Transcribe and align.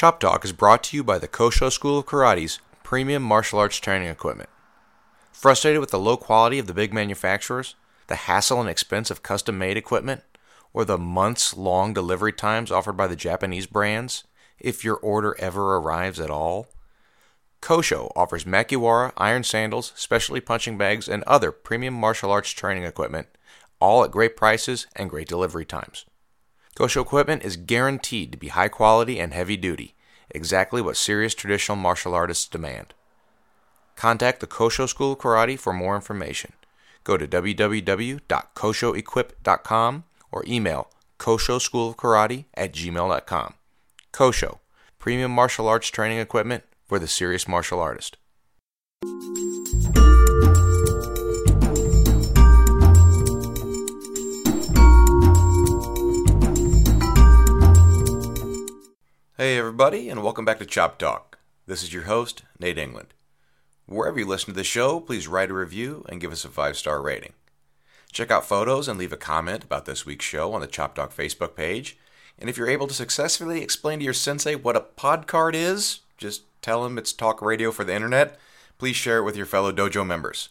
Chop 0.00 0.18
Talk 0.18 0.46
is 0.46 0.52
brought 0.52 0.82
to 0.84 0.96
you 0.96 1.04
by 1.04 1.18
the 1.18 1.28
Kosho 1.28 1.70
School 1.70 1.98
of 1.98 2.06
Karate's 2.06 2.58
premium 2.82 3.22
martial 3.22 3.58
arts 3.58 3.76
training 3.76 4.08
equipment. 4.08 4.48
Frustrated 5.30 5.78
with 5.78 5.90
the 5.90 5.98
low 5.98 6.16
quality 6.16 6.58
of 6.58 6.66
the 6.66 6.72
big 6.72 6.94
manufacturers, 6.94 7.74
the 8.06 8.14
hassle 8.14 8.62
and 8.62 8.70
expense 8.70 9.10
of 9.10 9.22
custom 9.22 9.58
made 9.58 9.76
equipment, 9.76 10.22
or 10.72 10.86
the 10.86 10.96
months 10.96 11.54
long 11.54 11.92
delivery 11.92 12.32
times 12.32 12.72
offered 12.72 12.96
by 12.96 13.06
the 13.06 13.14
Japanese 13.14 13.66
brands, 13.66 14.24
if 14.58 14.82
your 14.82 14.96
order 14.96 15.36
ever 15.38 15.76
arrives 15.76 16.18
at 16.18 16.30
all? 16.30 16.68
Kosho 17.60 18.10
offers 18.16 18.44
Makiwara 18.44 19.12
iron 19.18 19.44
sandals, 19.44 19.92
specialty 19.96 20.40
punching 20.40 20.78
bags, 20.78 21.10
and 21.10 21.22
other 21.24 21.52
premium 21.52 21.92
martial 21.92 22.30
arts 22.32 22.52
training 22.52 22.84
equipment, 22.84 23.26
all 23.80 24.02
at 24.02 24.10
great 24.10 24.34
prices 24.34 24.86
and 24.96 25.10
great 25.10 25.28
delivery 25.28 25.66
times. 25.66 26.06
Kosho 26.76 27.02
equipment 27.02 27.44
is 27.44 27.56
guaranteed 27.56 28.32
to 28.32 28.38
be 28.38 28.48
high 28.48 28.68
quality 28.68 29.20
and 29.20 29.34
heavy 29.34 29.56
duty, 29.56 29.94
exactly 30.30 30.80
what 30.80 30.96
serious 30.96 31.34
traditional 31.34 31.76
martial 31.76 32.14
artists 32.14 32.48
demand. 32.48 32.94
Contact 33.96 34.40
the 34.40 34.46
Kosho 34.46 34.88
School 34.88 35.12
of 35.12 35.18
Karate 35.18 35.58
for 35.58 35.72
more 35.72 35.94
information. 35.94 36.52
Go 37.04 37.16
to 37.16 37.26
www.koshoequip.com 37.26 40.04
or 40.32 40.44
email 40.46 40.90
koshoschoolofkarate 41.18 42.44
at 42.54 42.72
gmail.com. 42.72 43.54
Kosho, 44.12 44.58
premium 44.98 45.30
martial 45.30 45.68
arts 45.68 45.88
training 45.88 46.18
equipment 46.18 46.64
for 46.86 46.98
the 46.98 47.06
serious 47.06 47.46
martial 47.46 47.78
artist. 47.78 48.16
Hey, 59.40 59.56
everybody, 59.56 60.10
and 60.10 60.22
welcome 60.22 60.44
back 60.44 60.58
to 60.58 60.66
Chop 60.66 60.98
Talk. 60.98 61.38
This 61.66 61.82
is 61.82 61.94
your 61.94 62.02
host, 62.02 62.42
Nate 62.58 62.76
England. 62.76 63.14
Wherever 63.86 64.18
you 64.18 64.26
listen 64.26 64.48
to 64.48 64.52
the 64.52 64.64
show, 64.64 65.00
please 65.00 65.26
write 65.26 65.50
a 65.50 65.54
review 65.54 66.04
and 66.10 66.20
give 66.20 66.30
us 66.30 66.44
a 66.44 66.50
five 66.50 66.76
star 66.76 67.00
rating. 67.00 67.32
Check 68.12 68.30
out 68.30 68.44
photos 68.44 68.86
and 68.86 68.98
leave 68.98 69.14
a 69.14 69.16
comment 69.16 69.64
about 69.64 69.86
this 69.86 70.04
week's 70.04 70.26
show 70.26 70.52
on 70.52 70.60
the 70.60 70.66
Chop 70.66 70.94
Talk 70.94 71.16
Facebook 71.16 71.56
page. 71.56 71.96
And 72.38 72.50
if 72.50 72.58
you're 72.58 72.68
able 72.68 72.86
to 72.86 72.92
successfully 72.92 73.62
explain 73.62 74.00
to 74.00 74.04
your 74.04 74.12
sensei 74.12 74.56
what 74.56 74.76
a 74.76 74.84
podcard 74.98 75.54
is, 75.54 76.00
just 76.18 76.42
tell 76.60 76.84
him 76.84 76.98
it's 76.98 77.14
talk 77.14 77.40
radio 77.40 77.72
for 77.72 77.82
the 77.82 77.94
internet. 77.94 78.38
Please 78.76 78.96
share 78.96 79.20
it 79.20 79.24
with 79.24 79.38
your 79.38 79.46
fellow 79.46 79.72
dojo 79.72 80.06
members. 80.06 80.50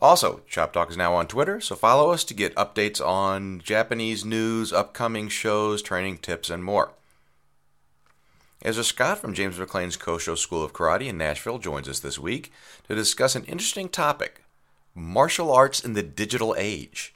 Also, 0.00 0.40
Chop 0.48 0.72
Talk 0.72 0.88
is 0.88 0.96
now 0.96 1.12
on 1.12 1.26
Twitter, 1.26 1.60
so 1.60 1.76
follow 1.76 2.10
us 2.10 2.24
to 2.24 2.32
get 2.32 2.54
updates 2.54 3.06
on 3.06 3.60
Japanese 3.62 4.24
news, 4.24 4.72
upcoming 4.72 5.28
shows, 5.28 5.82
training 5.82 6.16
tips, 6.16 6.48
and 6.48 6.64
more. 6.64 6.92
Ezra 8.64 8.82
Scott 8.82 9.18
from 9.18 9.34
James 9.34 9.58
McLean's 9.58 9.98
Kosho 9.98 10.38
School 10.38 10.64
of 10.64 10.72
Karate 10.72 11.06
in 11.06 11.18
Nashville 11.18 11.58
joins 11.58 11.86
us 11.86 12.00
this 12.00 12.18
week 12.18 12.50
to 12.88 12.94
discuss 12.94 13.36
an 13.36 13.44
interesting 13.44 13.90
topic 13.90 14.42
martial 14.94 15.52
arts 15.52 15.84
in 15.84 15.92
the 15.92 16.02
digital 16.02 16.54
age. 16.56 17.14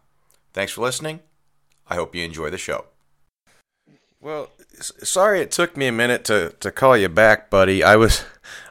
Thanks 0.53 0.71
for 0.71 0.81
listening. 0.81 1.21
I 1.87 1.95
hope 1.95 2.13
you 2.13 2.23
enjoy 2.23 2.51
the 2.51 2.59
show. 2.59 2.85
Well, 4.19 4.49
sorry 4.79 5.41
it 5.41 5.51
took 5.51 5.77
me 5.77 5.85
a 5.85 5.91
minute 5.91 6.25
to, 6.25 6.53
to 6.59 6.71
call 6.71 6.97
you 6.97 7.07
back, 7.07 7.51
buddy. 7.51 7.83
I 7.83 7.95
was 7.95 8.25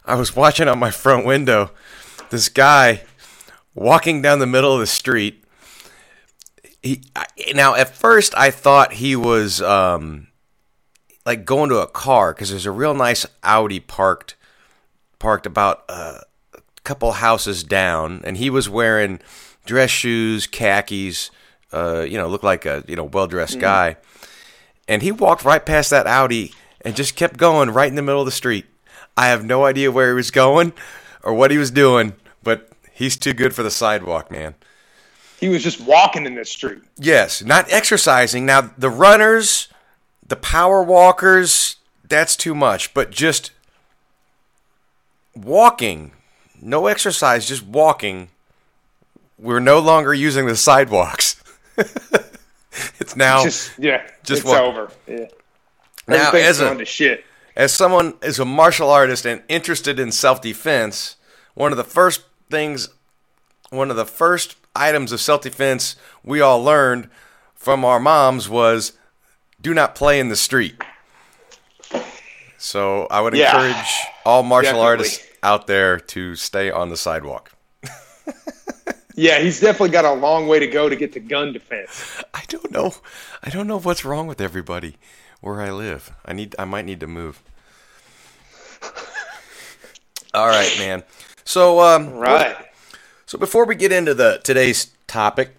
I 0.04 0.16
was 0.16 0.34
watching 0.34 0.68
out 0.68 0.78
my 0.78 0.90
front 0.90 1.24
window 1.24 1.70
this 2.30 2.48
guy 2.48 3.02
walking 3.72 4.22
down 4.22 4.40
the 4.40 4.46
middle 4.46 4.74
of 4.74 4.80
the 4.80 4.86
street. 4.88 5.44
He 6.82 7.02
now 7.54 7.76
at 7.76 7.94
first 7.94 8.36
I 8.36 8.50
thought 8.50 8.94
he 8.94 9.14
was 9.14 9.62
um, 9.62 10.26
like 11.24 11.44
going 11.44 11.70
to 11.70 11.78
a 11.78 11.86
car 11.86 12.32
because 12.32 12.50
there's 12.50 12.66
a 12.66 12.72
real 12.72 12.94
nice 12.94 13.24
Audi 13.44 13.78
parked 13.78 14.34
parked 15.20 15.46
about 15.46 15.84
a 15.88 16.22
couple 16.82 17.12
houses 17.12 17.62
down, 17.62 18.20
and 18.24 18.36
he 18.36 18.50
was 18.50 18.68
wearing 18.68 19.20
dress 19.64 19.90
shoes, 19.90 20.48
khakis. 20.48 21.30
Uh, 21.72 22.00
you 22.08 22.18
know, 22.18 22.26
looked 22.26 22.44
like 22.44 22.66
a 22.66 22.82
you 22.88 22.96
know 22.96 23.04
well 23.04 23.28
dressed 23.28 23.54
mm-hmm. 23.54 23.60
guy 23.60 23.96
and 24.88 25.02
he 25.02 25.12
walked 25.12 25.44
right 25.44 25.64
past 25.64 25.90
that 25.90 26.06
Audi 26.06 26.52
and 26.80 26.96
just 26.96 27.16
kept 27.16 27.36
going 27.36 27.70
right 27.70 27.88
in 27.88 27.96
the 27.96 28.02
middle 28.02 28.20
of 28.20 28.26
the 28.26 28.30
street. 28.32 28.66
I 29.16 29.28
have 29.28 29.44
no 29.44 29.64
idea 29.64 29.90
where 29.90 30.08
he 30.08 30.14
was 30.14 30.30
going 30.30 30.72
or 31.22 31.34
what 31.34 31.50
he 31.50 31.58
was 31.58 31.70
doing, 31.70 32.14
but 32.42 32.70
he's 32.92 33.16
too 33.16 33.32
good 33.32 33.54
for 33.54 33.62
the 33.62 33.70
sidewalk, 33.70 34.30
man. 34.30 34.54
He 35.40 35.48
was 35.48 35.62
just 35.62 35.80
walking 35.80 36.24
in 36.24 36.34
the 36.34 36.44
street. 36.44 36.78
Yes, 36.96 37.42
not 37.42 37.70
exercising. 37.70 38.46
Now, 38.46 38.72
the 38.78 38.88
runners, 38.88 39.68
the 40.26 40.36
power 40.36 40.82
walkers, 40.82 41.76
that's 42.08 42.36
too 42.36 42.54
much, 42.54 42.94
but 42.94 43.10
just 43.10 43.50
walking, 45.34 46.12
no 46.60 46.86
exercise, 46.86 47.46
just 47.46 47.66
walking. 47.66 48.28
We're 49.38 49.60
no 49.60 49.78
longer 49.78 50.14
using 50.14 50.46
the 50.46 50.56
sidewalks. 50.56 51.42
it's 53.00 53.16
now 53.16 53.42
just 53.42 53.78
yeah, 53.78 54.06
just 54.22 54.42
it's 54.42 54.50
over. 54.50 54.90
Yeah. 55.06 55.26
Now, 56.08 56.30
as 56.30 56.60
a 56.60 56.84
shit. 56.84 57.24
as 57.56 57.72
someone 57.72 58.14
is 58.22 58.38
a 58.38 58.44
martial 58.44 58.90
artist 58.90 59.26
and 59.26 59.42
interested 59.48 59.98
in 59.98 60.12
self 60.12 60.40
defense, 60.40 61.16
one 61.54 61.72
of 61.72 61.76
the 61.76 61.84
first 61.84 62.22
things, 62.50 62.88
one 63.70 63.90
of 63.90 63.96
the 63.96 64.04
first 64.04 64.56
items 64.74 65.10
of 65.12 65.20
self 65.20 65.42
defense 65.42 65.96
we 66.22 66.40
all 66.40 66.62
learned 66.62 67.08
from 67.54 67.84
our 67.84 67.98
moms 67.98 68.48
was 68.48 68.92
do 69.60 69.74
not 69.74 69.94
play 69.94 70.20
in 70.20 70.28
the 70.28 70.36
street. 70.36 70.80
So 72.58 73.06
I 73.10 73.20
would 73.20 73.34
yeah, 73.34 73.54
encourage 73.54 73.94
all 74.24 74.42
martial 74.42 74.72
definitely. 74.72 74.86
artists 74.86 75.26
out 75.42 75.66
there 75.66 75.98
to 75.98 76.34
stay 76.36 76.70
on 76.70 76.90
the 76.90 76.96
sidewalk. 76.96 77.52
Yeah, 79.16 79.38
he's 79.40 79.60
definitely 79.60 79.88
got 79.88 80.04
a 80.04 80.12
long 80.12 80.46
way 80.46 80.58
to 80.58 80.66
go 80.66 80.90
to 80.90 80.94
get 80.94 81.14
to 81.14 81.20
gun 81.20 81.54
defense. 81.54 82.22
I 82.34 82.42
don't 82.48 82.70
know. 82.70 82.94
I 83.42 83.48
don't 83.48 83.66
know 83.66 83.80
what's 83.80 84.04
wrong 84.04 84.26
with 84.26 84.42
everybody 84.42 84.96
where 85.40 85.62
I 85.62 85.70
live. 85.70 86.12
I 86.24 86.34
need. 86.34 86.54
I 86.58 86.66
might 86.66 86.84
need 86.84 87.00
to 87.00 87.06
move. 87.06 87.42
All 90.34 90.48
right, 90.48 90.70
man. 90.78 91.02
So, 91.44 91.80
um, 91.80 92.12
right. 92.12 92.56
So 93.24 93.38
before 93.38 93.64
we 93.64 93.74
get 93.74 93.90
into 93.90 94.12
the 94.12 94.38
today's 94.44 94.90
topic, 95.06 95.56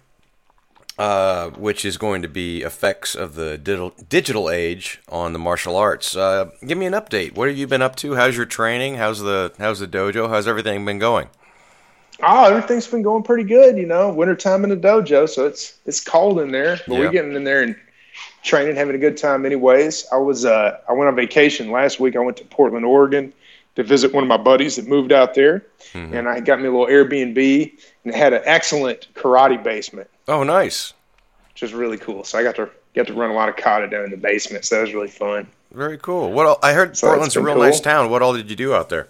uh, 0.96 1.50
which 1.50 1.84
is 1.84 1.96
going 1.96 2.22
to 2.22 2.28
be 2.28 2.62
effects 2.62 3.16
of 3.16 3.34
the 3.34 3.58
digital 3.58 3.92
digital 4.08 4.50
age 4.50 5.00
on 5.08 5.32
the 5.32 5.38
martial 5.40 5.74
arts, 5.74 6.16
uh, 6.16 6.50
give 6.64 6.78
me 6.78 6.86
an 6.86 6.92
update. 6.92 7.34
What 7.34 7.48
have 7.48 7.58
you 7.58 7.66
been 7.66 7.82
up 7.82 7.96
to? 7.96 8.14
How's 8.14 8.36
your 8.36 8.46
training? 8.46 8.96
How's 8.96 9.18
the 9.18 9.52
How's 9.58 9.80
the 9.80 9.88
dojo? 9.88 10.28
How's 10.28 10.46
everything 10.46 10.84
been 10.84 11.00
going? 11.00 11.28
Oh, 12.22 12.46
everything's 12.46 12.86
been 12.86 13.02
going 13.02 13.22
pretty 13.22 13.44
good. 13.44 13.76
You 13.76 13.86
know, 13.86 14.12
wintertime 14.12 14.64
in 14.64 14.70
the 14.70 14.76
dojo, 14.76 15.28
so 15.28 15.46
it's 15.46 15.78
it's 15.86 16.00
cold 16.00 16.40
in 16.40 16.50
there, 16.50 16.80
but 16.86 16.94
yeah. 16.94 17.00
we're 17.00 17.10
getting 17.10 17.34
in 17.34 17.44
there 17.44 17.62
and 17.62 17.76
training, 18.42 18.76
having 18.76 18.96
a 18.96 18.98
good 18.98 19.16
time. 19.16 19.46
Anyways, 19.46 20.06
I 20.10 20.16
was 20.16 20.44
uh, 20.44 20.78
I 20.88 20.92
went 20.92 21.08
on 21.08 21.16
vacation 21.16 21.70
last 21.70 22.00
week. 22.00 22.16
I 22.16 22.20
went 22.20 22.36
to 22.38 22.44
Portland, 22.44 22.84
Oregon, 22.84 23.32
to 23.76 23.82
visit 23.82 24.12
one 24.12 24.24
of 24.24 24.28
my 24.28 24.36
buddies 24.36 24.76
that 24.76 24.88
moved 24.88 25.12
out 25.12 25.34
there, 25.34 25.64
mm-hmm. 25.92 26.14
and 26.14 26.28
I 26.28 26.40
got 26.40 26.60
me 26.60 26.66
a 26.66 26.70
little 26.70 26.86
Airbnb, 26.86 27.72
and 28.04 28.14
had 28.14 28.32
an 28.32 28.42
excellent 28.44 29.08
karate 29.14 29.62
basement. 29.62 30.10
Oh, 30.26 30.42
nice! 30.42 30.94
Which 31.52 31.62
is 31.62 31.72
really 31.72 31.98
cool. 31.98 32.24
So 32.24 32.38
I 32.38 32.42
got 32.42 32.56
to 32.56 32.68
got 32.94 33.06
to 33.06 33.14
run 33.14 33.30
a 33.30 33.34
lot 33.34 33.48
of 33.48 33.56
kata 33.56 33.88
down 33.88 34.04
in 34.04 34.10
the 34.10 34.16
basement. 34.16 34.64
So 34.64 34.76
that 34.76 34.82
was 34.82 34.94
really 34.94 35.08
fun. 35.08 35.46
Very 35.72 35.98
cool. 35.98 36.32
What 36.32 36.46
all, 36.46 36.58
I 36.62 36.72
heard 36.72 36.96
so 36.96 37.08
Portland's 37.08 37.36
a 37.36 37.42
real 37.42 37.54
cool. 37.54 37.64
nice 37.64 37.80
town. 37.80 38.10
What 38.10 38.22
all 38.22 38.34
did 38.34 38.50
you 38.50 38.56
do 38.56 38.74
out 38.74 38.88
there? 38.88 39.06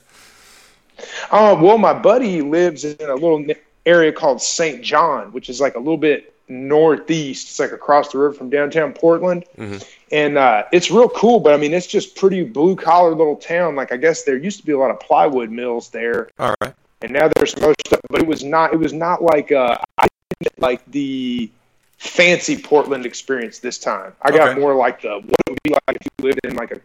Uh, 1.30 1.56
well, 1.60 1.78
my 1.78 1.92
buddy 1.92 2.42
lives 2.42 2.84
in 2.84 3.08
a 3.08 3.14
little 3.14 3.44
area 3.86 4.12
called 4.12 4.42
St. 4.42 4.82
John, 4.82 5.32
which 5.32 5.48
is 5.48 5.60
like 5.60 5.74
a 5.74 5.78
little 5.78 5.96
bit 5.96 6.34
northeast. 6.48 7.48
It's 7.48 7.58
like 7.58 7.72
across 7.72 8.12
the 8.12 8.18
river 8.18 8.34
from 8.34 8.50
downtown 8.50 8.92
Portland. 8.92 9.44
Mm-hmm. 9.56 9.78
And 10.10 10.38
uh, 10.38 10.64
it's 10.72 10.90
real 10.90 11.08
cool, 11.08 11.40
but 11.40 11.52
I 11.52 11.56
mean, 11.56 11.74
it's 11.74 11.86
just 11.86 12.16
pretty 12.16 12.44
blue 12.44 12.76
collar 12.76 13.14
little 13.14 13.36
town. 13.36 13.76
Like, 13.76 13.92
I 13.92 13.96
guess 13.96 14.22
there 14.22 14.36
used 14.36 14.60
to 14.60 14.66
be 14.66 14.72
a 14.72 14.78
lot 14.78 14.90
of 14.90 15.00
plywood 15.00 15.50
mills 15.50 15.90
there. 15.90 16.30
All 16.38 16.54
right. 16.60 16.74
And 17.02 17.12
now 17.12 17.28
there's 17.36 17.52
some 17.52 17.64
other 17.64 17.74
stuff, 17.86 18.00
but 18.08 18.22
it 18.22 18.26
was 18.26 18.42
not, 18.42 18.72
it 18.72 18.78
was 18.78 18.92
not 18.92 19.22
like, 19.22 19.52
uh, 19.52 19.76
I 19.98 20.08
didn't 20.40 20.60
like 20.60 20.84
the 20.90 21.50
fancy 21.98 22.56
Portland 22.56 23.06
experience 23.06 23.58
this 23.58 23.78
time. 23.78 24.12
I 24.22 24.30
got 24.30 24.50
okay. 24.50 24.60
more 24.60 24.74
like 24.74 25.02
the, 25.02 25.20
what 25.20 25.40
it 25.46 25.50
would 25.50 25.62
be 25.62 25.70
like 25.70 25.96
if 26.00 26.02
you 26.04 26.24
lived 26.24 26.40
in 26.44 26.56
like 26.56 26.72
a 26.72 26.80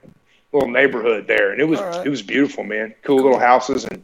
little 0.54 0.70
neighborhood 0.70 1.28
there, 1.28 1.52
and 1.52 1.60
it 1.60 1.66
was 1.66 1.80
right. 1.80 2.06
it 2.06 2.10
was 2.10 2.22
beautiful, 2.22 2.64
man. 2.64 2.94
Cool, 3.02 3.18
cool, 3.18 3.26
little 3.26 3.40
houses, 3.40 3.86
and 3.86 4.04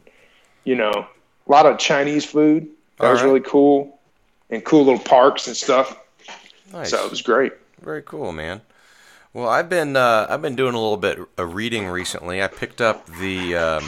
you 0.64 0.74
know, 0.74 0.90
a 0.90 1.50
lot 1.50 1.66
of 1.66 1.78
Chinese 1.78 2.24
food. 2.24 2.68
That 2.98 3.06
All 3.06 3.12
was 3.12 3.20
right. 3.20 3.28
really 3.28 3.40
cool, 3.40 3.98
and 4.50 4.64
cool 4.64 4.84
little 4.84 5.00
parks 5.00 5.46
and 5.46 5.56
stuff. 5.56 5.96
Nice. 6.72 6.90
So 6.90 7.04
it 7.04 7.10
was 7.10 7.22
great. 7.22 7.52
Very 7.80 8.02
cool, 8.02 8.32
man. 8.32 8.60
Well, 9.32 9.48
I've 9.48 9.68
been 9.68 9.96
uh, 9.96 10.26
I've 10.28 10.42
been 10.42 10.56
doing 10.56 10.74
a 10.74 10.80
little 10.80 10.96
bit 10.96 11.18
of 11.38 11.54
reading 11.54 11.86
recently. 11.86 12.42
I 12.42 12.48
picked 12.48 12.80
up 12.80 13.06
the 13.06 13.54
um, 13.54 13.84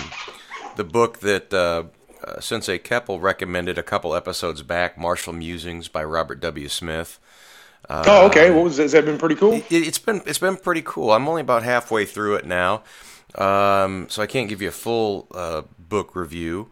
the 0.77 0.85
book 0.85 1.19
that 1.21 1.53
uh, 1.53 1.85
uh, 2.25 2.41
Sensei 2.41 2.79
Keppel 2.79 3.19
recommended 3.19 3.77
a 3.77 3.83
couple 3.83 4.15
episodes 4.15 4.63
back, 4.63 4.97
Martial 4.97 5.33
Musings 5.33 5.89
by 5.89 6.05
Robert 6.05 6.41
W. 6.41 6.69
Smith. 6.69 7.19
Uh, 7.89 8.05
oh, 8.07 8.27
okay. 8.27 8.51
What 8.51 8.65
was 8.65 8.79
has 8.79 8.93
that 8.93 9.05
been 9.05 9.19
pretty 9.19 9.35
cool? 9.35 9.55
It, 9.55 9.85
has 9.85 9.99
been 9.99 10.23
it's 10.27 10.39
been 10.39 10.57
pretty 10.57 10.83
cool. 10.85 11.13
I'm 11.13 11.29
only 11.29 11.43
about 11.43 11.63
halfway 11.63 12.05
through 12.07 12.37
it 12.37 12.47
now, 12.47 12.83
um, 13.35 14.07
so 14.09 14.23
I 14.23 14.27
can't 14.27 14.49
give 14.49 14.63
you 14.63 14.69
a 14.69 14.73
full 14.73 15.27
uh, 15.33 15.63
book 15.79 16.15
review. 16.15 16.71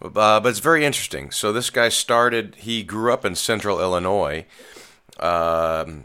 Uh, 0.00 0.40
but 0.40 0.46
it's 0.46 0.58
very 0.58 0.84
interesting. 0.84 1.30
So 1.30 1.52
this 1.52 1.70
guy 1.70 1.88
started. 1.88 2.56
He 2.56 2.82
grew 2.82 3.12
up 3.12 3.24
in 3.24 3.34
Central 3.34 3.80
Illinois, 3.80 4.46
um, 5.20 6.04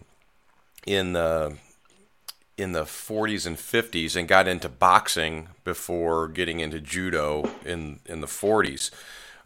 in 0.86 1.14
the 1.14 1.58
in 2.58 2.72
the 2.72 2.84
40s 2.84 3.46
and 3.46 3.56
50s, 3.56 4.16
and 4.16 4.28
got 4.28 4.48
into 4.48 4.68
boxing 4.70 5.50
before 5.64 6.28
getting 6.28 6.60
into 6.60 6.80
judo 6.80 7.52
in 7.66 8.00
in 8.06 8.22
the 8.22 8.28
40s. 8.28 8.92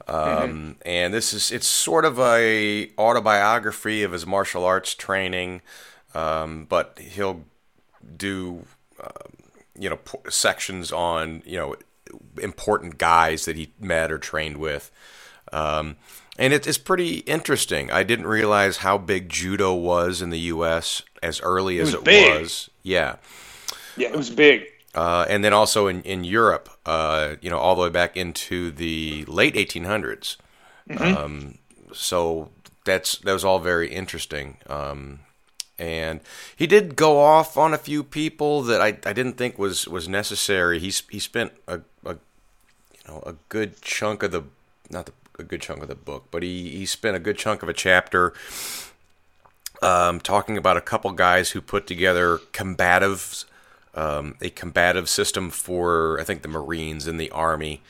Um, 0.07 0.15
mm-hmm. 0.17 0.71
And 0.85 1.13
this 1.13 1.33
is 1.33 1.51
it's 1.51 1.67
sort 1.67 2.05
of 2.05 2.19
a 2.19 2.91
autobiography 2.97 4.03
of 4.03 4.11
his 4.11 4.25
martial 4.25 4.65
arts 4.65 4.95
training, 4.95 5.61
um, 6.13 6.65
but 6.69 6.97
he'll 6.99 7.43
do 8.17 8.65
uh, 9.01 9.09
you 9.77 9.89
know 9.89 9.99
sections 10.29 10.91
on 10.91 11.43
you 11.45 11.57
know 11.57 11.75
important 12.41 12.97
guys 12.97 13.45
that 13.45 13.55
he 13.55 13.71
met 13.79 14.11
or 14.11 14.17
trained 14.17 14.57
with. 14.57 14.91
Um, 15.53 15.97
and 16.37 16.53
it, 16.53 16.65
it's 16.65 16.77
pretty 16.77 17.19
interesting. 17.19 17.91
I 17.91 18.03
didn't 18.03 18.27
realize 18.27 18.77
how 18.77 18.97
big 18.97 19.29
judo 19.29 19.73
was 19.73 20.21
in 20.21 20.29
the 20.29 20.39
U.S. 20.39 21.03
as 21.21 21.41
early 21.41 21.79
as 21.79 21.93
it 21.93 21.99
was. 21.99 22.07
It 22.07 22.41
was. 22.41 22.69
Yeah. 22.83 23.15
Yeah, 23.97 24.09
it 24.09 24.15
was 24.15 24.29
big. 24.29 24.65
Uh, 24.93 25.25
and 25.29 25.43
then 25.43 25.53
also 25.53 25.87
in, 25.87 26.01
in 26.03 26.23
Europe, 26.23 26.69
uh, 26.85 27.35
you 27.41 27.49
know, 27.49 27.57
all 27.57 27.75
the 27.75 27.81
way 27.81 27.89
back 27.89 28.17
into 28.17 28.71
the 28.71 29.23
late 29.25 29.55
1800s. 29.55 30.35
Mm-hmm. 30.89 31.17
Um, 31.17 31.57
so 31.93 32.49
that's 32.83 33.17
that 33.19 33.31
was 33.31 33.45
all 33.45 33.59
very 33.59 33.89
interesting. 33.89 34.57
Um, 34.67 35.19
and 35.79 36.19
he 36.55 36.67
did 36.67 36.95
go 36.95 37.19
off 37.19 37.57
on 37.57 37.73
a 37.73 37.77
few 37.77 38.03
people 38.03 38.61
that 38.63 38.81
I, 38.81 38.87
I 38.87 39.13
didn't 39.13 39.33
think 39.33 39.57
was, 39.57 39.87
was 39.87 40.07
necessary. 40.07 40.79
He's 40.79 41.01
he 41.09 41.19
spent 41.19 41.53
a, 41.67 41.81
a 42.05 42.13
you 42.13 43.07
know 43.07 43.23
a 43.25 43.33
good 43.49 43.81
chunk 43.81 44.23
of 44.23 44.31
the 44.31 44.43
not 44.89 45.07
the, 45.07 45.13
a 45.39 45.43
good 45.43 45.61
chunk 45.61 45.81
of 45.81 45.87
the 45.87 45.95
book, 45.95 46.25
but 46.31 46.43
he, 46.43 46.69
he 46.69 46.85
spent 46.85 47.15
a 47.15 47.19
good 47.19 47.37
chunk 47.37 47.63
of 47.63 47.69
a 47.69 47.73
chapter 47.73 48.33
um, 49.81 50.19
talking 50.19 50.57
about 50.57 50.77
a 50.77 50.81
couple 50.81 51.11
guys 51.11 51.51
who 51.51 51.61
put 51.61 51.87
together 51.87 52.37
combatives, 52.53 53.45
um, 53.93 54.35
a 54.41 54.49
combative 54.49 55.09
system 55.09 55.49
for 55.49 56.19
I 56.19 56.23
think 56.23 56.41
the 56.41 56.47
Marines 56.47 57.07
and 57.07 57.19
the 57.19 57.29
Army, 57.31 57.81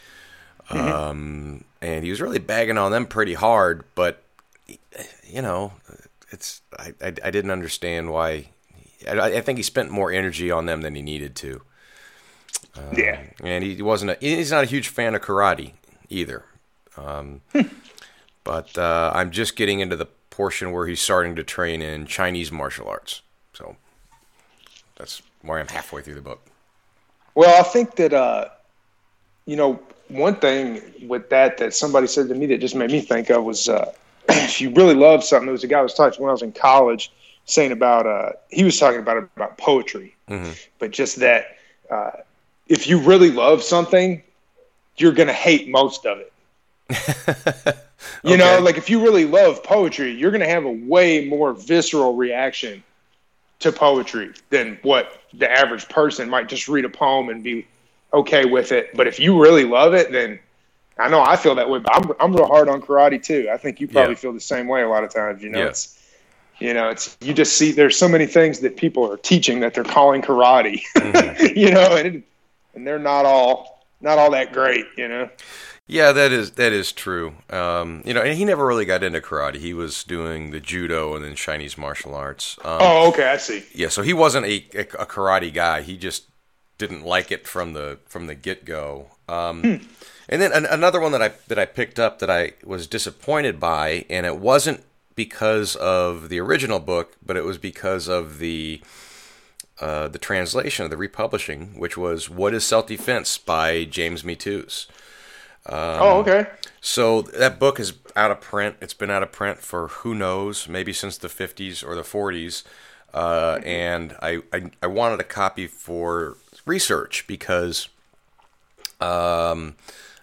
mm-hmm. 0.69 0.79
um, 0.79 1.63
and 1.81 2.03
he 2.03 2.09
was 2.09 2.21
really 2.21 2.39
bagging 2.39 2.77
on 2.77 2.91
them 2.91 3.05
pretty 3.05 3.33
hard. 3.33 3.83
But 3.95 4.23
you 5.23 5.41
know, 5.41 5.73
it's 6.31 6.61
I, 6.77 6.93
I, 7.01 7.07
I 7.07 7.31
didn't 7.31 7.51
understand 7.51 8.11
why. 8.11 8.49
I, 9.07 9.19
I, 9.19 9.41
think 9.41 9.57
he 9.57 9.63
spent 9.63 9.89
more 9.89 10.11
energy 10.11 10.51
on 10.51 10.67
them 10.67 10.81
than 10.81 10.93
he 10.93 11.01
needed 11.01 11.35
to. 11.37 11.61
Um, 12.75 12.93
yeah, 12.95 13.21
and 13.43 13.63
he 13.63 13.81
wasn't. 13.81 14.11
A, 14.11 14.17
he's 14.19 14.51
not 14.51 14.63
a 14.63 14.67
huge 14.67 14.87
fan 14.87 15.15
of 15.15 15.21
karate 15.21 15.73
either. 16.09 16.45
Um, 16.97 17.41
but 18.43 18.77
uh, 18.77 19.11
I'm 19.13 19.31
just 19.31 19.55
getting 19.55 19.79
into 19.79 19.95
the 19.95 20.07
portion 20.29 20.71
where 20.71 20.87
he's 20.87 21.01
starting 21.01 21.35
to 21.35 21.43
train 21.43 21.81
in 21.81 22.05
Chinese 22.05 22.51
martial 22.51 22.87
arts. 22.87 23.21
That's 25.01 25.23
where 25.41 25.57
I'm 25.57 25.67
halfway 25.67 26.03
through 26.03 26.13
the 26.13 26.21
book. 26.21 26.45
Well, 27.33 27.59
I 27.59 27.63
think 27.63 27.95
that 27.95 28.13
uh, 28.13 28.49
you 29.47 29.55
know 29.55 29.79
one 30.09 30.35
thing 30.35 30.79
with 31.07 31.31
that 31.31 31.57
that 31.57 31.73
somebody 31.73 32.05
said 32.05 32.27
to 32.27 32.35
me 32.35 32.45
that 32.47 32.59
just 32.59 32.75
made 32.75 32.91
me 32.91 33.01
think 33.01 33.31
of 33.31 33.43
was 33.43 33.67
uh, 33.67 33.91
if 34.29 34.61
you 34.61 34.69
really 34.69 34.93
love 34.93 35.23
something. 35.23 35.47
There 35.47 35.53
was 35.53 35.63
a 35.63 35.67
guy 35.67 35.79
I 35.79 35.81
was 35.81 35.95
talking 35.95 36.17
to 36.17 36.21
when 36.21 36.29
I 36.29 36.33
was 36.33 36.43
in 36.43 36.51
college 36.51 37.11
saying 37.45 37.71
about 37.71 38.05
uh, 38.05 38.33
he 38.49 38.63
was 38.63 38.77
talking 38.77 38.99
about 38.99 39.17
about 39.17 39.57
poetry, 39.57 40.15
mm-hmm. 40.29 40.51
but 40.77 40.91
just 40.91 41.15
that 41.15 41.57
uh, 41.89 42.11
if 42.67 42.85
you 42.85 42.99
really 42.99 43.31
love 43.31 43.63
something, 43.63 44.21
you're 44.97 45.13
going 45.13 45.29
to 45.29 45.33
hate 45.33 45.67
most 45.67 46.05
of 46.05 46.19
it. 46.19 46.31
you 48.23 48.35
okay. 48.35 48.37
know, 48.37 48.59
like 48.61 48.77
if 48.77 48.87
you 48.87 49.01
really 49.03 49.25
love 49.25 49.63
poetry, 49.63 50.11
you're 50.11 50.29
going 50.29 50.41
to 50.41 50.47
have 50.47 50.65
a 50.65 50.71
way 50.71 51.27
more 51.27 51.53
visceral 51.53 52.15
reaction 52.15 52.83
to 53.61 53.71
poetry 53.71 54.33
than 54.49 54.77
what 54.81 55.21
the 55.33 55.49
average 55.49 55.87
person 55.89 56.29
might 56.29 56.49
just 56.49 56.67
read 56.67 56.85
a 56.85 56.89
poem 56.89 57.29
and 57.29 57.43
be 57.43 57.65
okay 58.13 58.45
with 58.45 58.71
it. 58.71 58.95
But 58.95 59.07
if 59.07 59.19
you 59.19 59.41
really 59.41 59.63
love 59.63 59.93
it, 59.93 60.11
then 60.11 60.39
I 60.97 61.09
know 61.09 61.21
I 61.21 61.35
feel 61.35 61.55
that 61.55 61.69
way. 61.69 61.79
But 61.79 61.95
I'm 61.95 62.11
I'm 62.19 62.35
real 62.35 62.47
hard 62.47 62.69
on 62.69 62.81
karate 62.81 63.21
too. 63.21 63.49
I 63.51 63.57
think 63.57 63.79
you 63.79 63.87
probably 63.87 64.13
yeah. 64.13 64.19
feel 64.19 64.33
the 64.33 64.39
same 64.39 64.67
way 64.67 64.81
a 64.81 64.89
lot 64.89 65.03
of 65.03 65.13
times. 65.13 65.41
You 65.41 65.49
know, 65.49 65.59
yeah. 65.59 65.67
it's 65.67 65.97
you 66.59 66.73
know, 66.73 66.89
it's 66.89 67.17
you 67.21 67.33
just 67.33 67.57
see 67.57 67.71
there's 67.71 67.97
so 67.97 68.07
many 68.07 68.27
things 68.27 68.59
that 68.59 68.77
people 68.77 69.11
are 69.11 69.17
teaching 69.17 69.61
that 69.61 69.73
they're 69.73 69.83
calling 69.83 70.21
karate. 70.21 70.81
Mm-hmm. 70.95 71.57
you 71.57 71.71
know, 71.71 71.95
and 71.95 72.07
it, 72.07 72.23
and 72.75 72.85
they're 72.85 72.99
not 72.99 73.25
all 73.25 73.85
not 73.99 74.17
all 74.17 74.31
that 74.31 74.53
great. 74.53 74.85
You 74.97 75.07
know. 75.07 75.29
Yeah, 75.91 76.13
that 76.13 76.31
is 76.31 76.51
that 76.51 76.71
is 76.71 76.93
true. 76.93 77.33
Um, 77.49 78.01
you 78.05 78.13
know, 78.13 78.21
and 78.21 78.37
he 78.37 78.45
never 78.45 78.65
really 78.65 78.85
got 78.85 79.03
into 79.03 79.19
karate. 79.19 79.57
He 79.57 79.73
was 79.73 80.05
doing 80.05 80.51
the 80.51 80.61
judo 80.61 81.15
and 81.15 81.25
then 81.25 81.35
Chinese 81.35 81.77
martial 81.77 82.15
arts. 82.15 82.57
Um, 82.63 82.77
oh, 82.79 83.09
okay, 83.09 83.25
I 83.25 83.35
see. 83.35 83.65
Yeah, 83.73 83.89
so 83.89 84.01
he 84.01 84.13
wasn't 84.13 84.45
a, 84.45 84.65
a, 84.73 84.81
a, 85.01 85.05
karate 85.05 85.53
guy. 85.53 85.81
He 85.81 85.97
just 85.97 86.27
didn't 86.77 87.03
like 87.03 87.29
it 87.29 87.45
from 87.45 87.73
the 87.73 87.99
from 88.05 88.27
the 88.27 88.35
get 88.35 88.63
go. 88.63 89.07
Um, 89.27 89.61
hmm. 89.61 89.75
And 90.29 90.41
then 90.41 90.53
an, 90.53 90.65
another 90.65 91.01
one 91.01 91.11
that 91.11 91.21
I 91.21 91.33
that 91.49 91.59
I 91.59 91.65
picked 91.65 91.99
up 91.99 92.19
that 92.19 92.29
I 92.29 92.53
was 92.63 92.87
disappointed 92.87 93.59
by, 93.59 94.05
and 94.09 94.25
it 94.25 94.37
wasn't 94.37 94.85
because 95.15 95.75
of 95.75 96.29
the 96.29 96.39
original 96.39 96.79
book, 96.79 97.17
but 97.21 97.35
it 97.35 97.43
was 97.43 97.57
because 97.57 98.07
of 98.07 98.39
the 98.39 98.81
uh, 99.81 100.07
the 100.07 100.19
translation 100.19 100.85
of 100.85 100.89
the 100.89 100.95
republishing, 100.95 101.77
which 101.77 101.97
was 101.97 102.29
"What 102.29 102.53
Is 102.53 102.65
Self 102.65 102.87
Defense" 102.87 103.37
by 103.37 103.83
James 103.83 104.23
Mitose. 104.23 104.87
Um, 105.65 105.75
oh, 105.75 106.19
okay. 106.19 106.47
So 106.79 107.21
that 107.21 107.59
book 107.59 107.79
is 107.79 107.93
out 108.15 108.31
of 108.31 108.41
print. 108.41 108.77
It's 108.81 108.93
been 108.93 109.11
out 109.11 109.23
of 109.23 109.31
print 109.31 109.59
for 109.59 109.87
who 109.87 110.15
knows, 110.15 110.67
maybe 110.67 110.93
since 110.93 111.17
the 111.17 111.27
50s 111.27 111.85
or 111.85 111.95
the 111.95 112.01
40s. 112.01 112.63
Uh, 113.13 113.59
and 113.63 114.15
I, 114.21 114.41
I, 114.53 114.71
I 114.81 114.87
wanted 114.87 115.19
a 115.19 115.23
copy 115.23 115.67
for 115.67 116.37
research 116.65 117.25
because 117.27 117.89
um, 118.99 119.75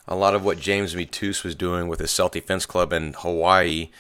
a 0.06 0.14
lot 0.14 0.34
of 0.34 0.44
what 0.44 0.58
James 0.58 0.94
Mitose 0.94 1.44
was 1.44 1.54
doing 1.54 1.88
with 1.88 2.00
his 2.00 2.10
self 2.10 2.32
defense 2.32 2.66
club 2.66 2.92
in 2.92 3.14
Hawaii 3.18 3.90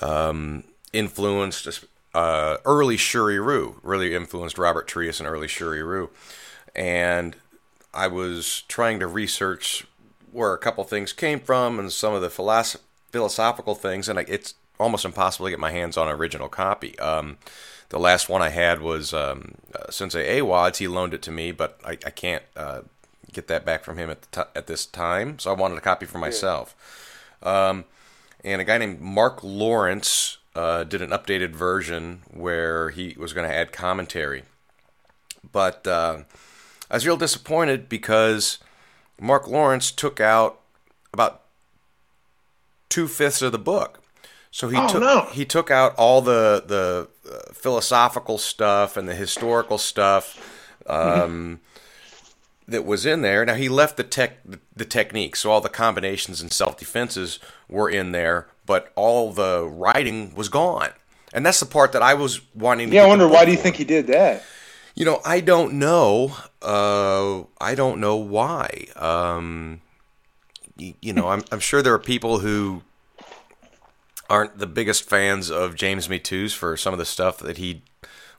um, 0.00 0.64
influenced 0.92 1.84
uh, 2.14 2.56
early 2.64 2.96
Shuri-Ryu, 2.96 3.80
really 3.82 4.14
influenced 4.14 4.56
Robert 4.56 4.86
Trias 4.86 5.20
and 5.20 5.28
early 5.28 5.48
Shuri-Ryu. 5.48 6.08
And 6.74 7.36
I 7.92 8.06
was 8.06 8.62
trying 8.68 9.00
to 9.00 9.06
research 9.06 9.86
where 10.38 10.54
a 10.54 10.58
couple 10.58 10.84
things 10.84 11.12
came 11.12 11.40
from 11.40 11.78
and 11.78 11.92
some 11.92 12.14
of 12.14 12.22
the 12.22 12.30
philosoph- 12.30 12.80
philosophical 13.10 13.74
things, 13.74 14.08
and 14.08 14.18
it's 14.20 14.54
almost 14.78 15.04
impossible 15.04 15.46
to 15.46 15.50
get 15.50 15.58
my 15.58 15.72
hands 15.72 15.96
on 15.96 16.08
an 16.08 16.14
original 16.14 16.48
copy. 16.48 16.98
Um, 16.98 17.38
the 17.88 17.98
last 17.98 18.28
one 18.28 18.40
I 18.40 18.50
had 18.50 18.80
was 18.80 19.12
um, 19.12 19.56
uh, 19.74 19.90
Sensei 19.90 20.38
Awad's. 20.38 20.78
He 20.78 20.86
loaned 20.86 21.14
it 21.14 21.22
to 21.22 21.32
me, 21.32 21.52
but 21.52 21.80
I, 21.84 21.92
I 21.92 22.10
can't 22.10 22.44
uh, 22.56 22.82
get 23.32 23.48
that 23.48 23.64
back 23.64 23.82
from 23.82 23.98
him 23.98 24.10
at, 24.10 24.30
t- 24.30 24.40
at 24.54 24.66
this 24.66 24.86
time, 24.86 25.38
so 25.38 25.50
I 25.50 25.54
wanted 25.54 25.78
a 25.78 25.82
copy 25.82 26.06
for 26.06 26.18
myself. 26.18 26.76
Um, 27.42 27.84
and 28.44 28.60
a 28.60 28.64
guy 28.64 28.78
named 28.78 29.00
Mark 29.00 29.42
Lawrence 29.42 30.38
uh, 30.54 30.84
did 30.84 31.02
an 31.02 31.10
updated 31.10 31.50
version 31.50 32.22
where 32.30 32.90
he 32.90 33.16
was 33.18 33.32
going 33.32 33.48
to 33.48 33.54
add 33.54 33.72
commentary. 33.72 34.44
But 35.50 35.86
uh, 35.86 36.18
I 36.90 36.94
was 36.94 37.06
real 37.06 37.16
disappointed 37.16 37.88
because 37.88 38.58
Mark 39.20 39.48
Lawrence 39.48 39.90
took 39.90 40.20
out 40.20 40.60
about 41.12 41.42
two 42.88 43.08
fifths 43.08 43.42
of 43.42 43.52
the 43.52 43.58
book. 43.58 44.02
So 44.50 44.68
he 44.68 44.76
oh, 44.76 44.88
took 44.88 45.00
no. 45.02 45.28
he 45.32 45.44
took 45.44 45.70
out 45.70 45.94
all 45.96 46.22
the 46.22 46.64
the 46.66 47.08
uh, 47.30 47.52
philosophical 47.52 48.38
stuff 48.38 48.96
and 48.96 49.08
the 49.08 49.14
historical 49.14 49.76
stuff 49.78 50.72
um, 50.86 51.60
that 52.66 52.84
was 52.84 53.04
in 53.04 53.22
there. 53.22 53.44
Now 53.44 53.54
he 53.54 53.68
left 53.68 53.98
the 53.98 54.04
tech 54.04 54.38
the 54.74 54.84
technique, 54.84 55.36
so 55.36 55.50
all 55.50 55.60
the 55.60 55.68
combinations 55.68 56.40
and 56.40 56.50
self 56.50 56.78
defenses 56.78 57.38
were 57.68 57.90
in 57.90 58.12
there, 58.12 58.48
but 58.64 58.90
all 58.96 59.32
the 59.32 59.68
writing 59.68 60.34
was 60.34 60.48
gone. 60.48 60.90
And 61.34 61.44
that's 61.44 61.60
the 61.60 61.66
part 61.66 61.92
that 61.92 62.02
I 62.02 62.14
was 62.14 62.40
wanting. 62.54 62.90
Yeah, 62.90 63.04
I 63.04 63.06
wonder 63.06 63.28
why 63.28 63.44
do 63.44 63.50
you 63.50 63.58
think 63.58 63.76
he 63.76 63.84
did 63.84 64.06
that? 64.06 64.42
You 64.98 65.04
know, 65.04 65.20
I 65.24 65.38
don't 65.38 65.74
know. 65.74 66.34
Uh, 66.60 67.44
I 67.60 67.76
don't 67.76 68.00
know 68.00 68.16
why. 68.16 68.86
Um, 68.96 69.80
you, 70.76 70.94
you 71.00 71.12
know, 71.12 71.28
I'm, 71.28 71.44
I'm 71.52 71.60
sure 71.60 71.82
there 71.82 71.94
are 71.94 72.00
people 72.00 72.40
who 72.40 72.82
aren't 74.28 74.58
the 74.58 74.66
biggest 74.66 75.08
fans 75.08 75.52
of 75.52 75.76
James 75.76 76.08
Mitose 76.08 76.52
for 76.52 76.76
some 76.76 76.92
of 76.92 76.98
the 76.98 77.04
stuff 77.04 77.38
that 77.38 77.58
he 77.58 77.82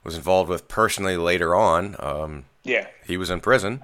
was 0.04 0.16
involved 0.16 0.50
with 0.50 0.68
personally 0.68 1.16
later 1.16 1.54
on. 1.54 1.96
Um, 1.98 2.44
yeah, 2.62 2.88
he 3.06 3.16
was 3.16 3.30
in 3.30 3.40
prison. 3.40 3.80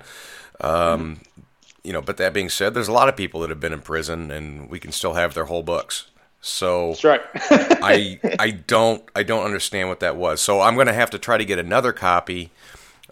Um, 0.61 0.71
mm-hmm. 1.16 1.40
You 1.83 1.95
know, 1.95 2.02
but 2.02 2.18
that 2.18 2.35
being 2.35 2.50
said, 2.50 2.75
there's 2.75 2.88
a 2.88 2.92
lot 2.92 3.09
of 3.09 3.16
people 3.16 3.40
that 3.40 3.49
have 3.49 3.61
been 3.61 3.73
in 3.73 3.80
prison, 3.80 4.30
and 4.30 4.68
we 4.68 4.78
can 4.78 4.92
still 4.92 5.14
have 5.14 5.33
their 5.33 5.47
whole 5.47 5.62
books. 5.62 6.11
So 6.42 6.90
That's 6.90 7.04
right. 7.04 7.21
I 7.35 8.21
I 8.38 8.50
don't 8.50 9.02
I 9.16 9.23
don't 9.23 9.45
understand 9.45 9.88
what 9.88 10.00
that 10.00 10.16
was. 10.16 10.42
So 10.42 10.61
I'm 10.61 10.75
going 10.75 10.88
to 10.88 10.92
have 10.92 11.11
to 11.11 11.18
try 11.18 11.38
to 11.38 11.45
get 11.45 11.59
another 11.59 11.95
copy. 11.95 12.50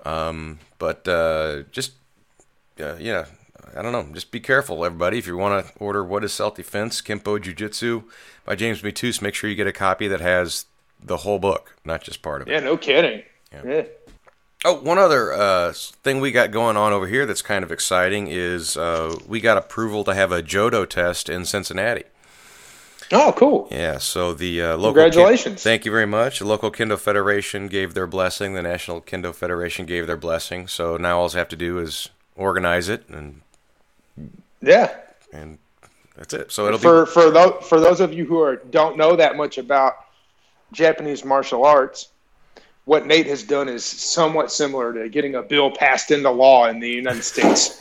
Um, 0.05 0.59
but 0.79 1.07
uh, 1.09 1.63
just 1.73 1.93
uh, 2.81 2.97
yeah, 2.99 3.27
I 3.77 3.83
don't 3.83 3.93
know. 3.93 4.07
Just 4.13 4.31
be 4.31 4.41
careful, 4.41 4.85
everybody. 4.85 5.19
If 5.19 5.27
you 5.27 5.37
want 5.37 5.67
to 5.67 5.73
order 5.79 6.05
"What 6.05 6.25
Is 6.25 6.33
Self 6.33 6.57
Defense: 6.57 7.01
Kempo 7.01 7.41
Jiu-Jitsu" 7.41 8.05
by 8.45 8.55
James 8.55 8.83
Mitose, 8.83 9.23
make 9.23 9.35
sure 9.35 9.49
you 9.49 9.57
get 9.57 9.67
a 9.67 9.73
copy 9.73 10.09
that 10.09 10.21
has 10.21 10.67
the 11.03 11.19
whole 11.19 11.39
book, 11.39 11.77
not 11.85 12.03
just 12.03 12.23
part 12.23 12.43
of 12.43 12.49
it. 12.49 12.53
Yeah, 12.53 12.61
no 12.61 12.77
kidding. 12.77 13.23
Yeah. 13.53 13.63
yeah. 13.65 13.83
Oh, 14.67 14.81
one 14.81 14.97
other 14.97 15.33
uh, 15.35 15.73
thing 15.75 16.21
we 16.21 16.33
got 16.33 16.51
going 16.51 16.77
on 16.79 16.93
over 16.93 17.07
here 17.07 17.27
that's 17.27 17.43
kind 17.43 17.63
of 17.63 17.71
exciting 17.71 18.29
is 18.29 18.79
uh, 18.79 19.17
we 19.29 19.41
got 19.41 19.59
approval 19.59 20.05
to 20.05 20.15
have 20.15 20.33
a 20.33 20.43
Jodo 20.43 20.89
test 20.89 21.29
in 21.29 21.45
Cincinnati. 21.45 22.05
Oh, 23.17 23.33
cool. 23.37 23.69
Yeah, 23.71 23.99
so 23.99 24.35
the 24.35 24.61
uh, 24.61 24.77
local. 24.77 24.87
Congratulations. 24.87 25.63
Ken- 25.63 25.71
thank 25.71 25.85
you 25.85 25.93
very 25.93 26.07
much. 26.07 26.41
The 26.41 26.47
local 26.47 26.73
Kendo 26.73 26.99
Federation 26.99 27.69
gave 27.69 27.95
their 27.95 28.09
blessing. 28.09 28.55
The 28.55 28.63
National 28.63 29.01
Kendo 29.01 29.33
Federation 29.33 29.87
gave 29.87 30.09
their 30.09 30.17
blessing. 30.17 30.67
So 30.67 30.97
now 30.97 31.21
all 31.21 31.31
I 31.33 31.39
have 31.39 31.49
to 31.51 31.57
do 31.57 31.79
is 31.79 32.09
organize 32.35 32.89
it 32.89 33.09
and. 33.09 33.41
Yeah. 34.61 34.97
And 35.33 35.59
that's 36.17 36.35
it. 36.35 36.51
So 36.51 36.67
it'll 36.67 36.79
for, 36.81 37.05
be. 37.05 37.13
For, 37.13 37.31
those, 37.31 37.65
for 37.69 37.79
those 37.79 38.01
of 38.01 38.13
you 38.13 38.25
who 38.25 38.41
are, 38.41 38.57
don't 38.57 38.97
know 38.97 39.15
that 39.15 39.37
much 39.37 39.59
about 39.59 39.95
Japanese 40.73 41.25
martial 41.25 41.65
arts, 41.65 42.09
what 42.85 43.07
Nate 43.07 43.27
has 43.27 43.45
done 43.45 43.69
is 43.69 43.85
somewhat 43.85 44.51
similar 44.51 44.93
to 44.93 45.09
getting 45.09 45.37
a 45.37 45.43
bill 45.43 45.71
passed 45.71 46.11
into 46.11 46.31
law 46.31 46.67
in 46.67 46.81
the 46.81 46.91
United 46.91 47.23
States 47.23 47.81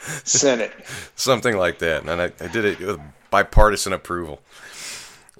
Senate. 0.24 0.72
Something 1.14 1.56
like 1.56 1.78
that. 1.78 2.02
And 2.02 2.20
I, 2.20 2.32
I 2.40 2.48
did 2.48 2.64
it 2.64 2.80
with 2.80 3.00
bipartisan 3.30 3.92
approval. 3.92 4.40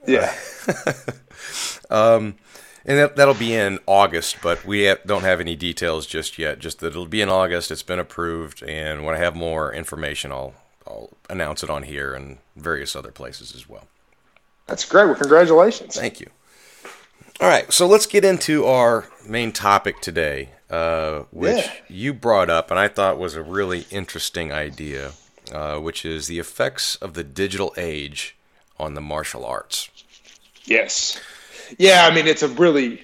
Yeah. 0.07 0.35
um, 1.91 2.37
and 2.85 2.99
that, 2.99 3.17
that'll 3.17 3.35
be 3.35 3.55
in 3.55 3.79
August, 3.87 4.37
but 4.43 4.65
we 4.65 4.83
have, 4.83 5.01
don't 5.05 5.23
have 5.23 5.41
any 5.41 5.55
details 5.55 6.07
just 6.07 6.39
yet. 6.39 6.59
Just 6.59 6.81
that 6.81 6.89
it'll 6.89 7.07
be 7.07 7.21
in 7.21 7.29
August. 7.29 7.71
It's 7.71 7.83
been 7.83 7.99
approved, 7.99 8.63
and 8.63 9.05
when 9.05 9.15
I 9.15 9.19
have 9.19 9.37
more 9.37 9.73
information, 9.73 10.33
I'll 10.33 10.55
I'll 10.87 11.11
announce 11.29 11.63
it 11.63 11.71
on 11.71 11.85
here 11.85 12.15
and 12.15 12.39
various 12.57 12.97
other 12.97 13.13
places 13.13 13.55
as 13.55 13.69
well. 13.69 13.87
That's 14.67 14.85
great. 14.85 15.07
Well, 15.07 15.15
congratulations. 15.15 15.97
Thank 15.97 16.21
you. 16.21 16.29
All 17.41 17.49
right, 17.49 17.73
so 17.73 17.87
let's 17.87 18.07
get 18.07 18.25
into 18.25 18.67
our 18.67 19.09
main 19.27 19.53
topic 19.53 20.01
today, 20.01 20.51
uh, 20.69 21.21
which 21.31 21.65
yeah. 21.65 21.73
you 21.89 22.13
brought 22.13 22.51
up 22.51 22.71
and 22.71 22.79
I 22.79 22.89
thought 22.89 23.19
was 23.19 23.35
a 23.35 23.43
really 23.43 23.87
interesting 23.91 24.53
idea, 24.53 25.13
uh, 25.53 25.79
which 25.79 26.05
is 26.05 26.27
the 26.27 26.39
effects 26.39 26.97
of 26.97 27.15
the 27.15 27.25
digital 27.25 27.73
age 27.77 28.37
on 28.79 28.95
the 28.95 29.01
martial 29.01 29.45
arts. 29.45 29.91
Yes. 30.65 31.21
Yeah, 31.79 32.09
I 32.11 32.15
mean 32.15 32.27
it's 32.27 32.43
a 32.43 32.49
really 32.49 33.03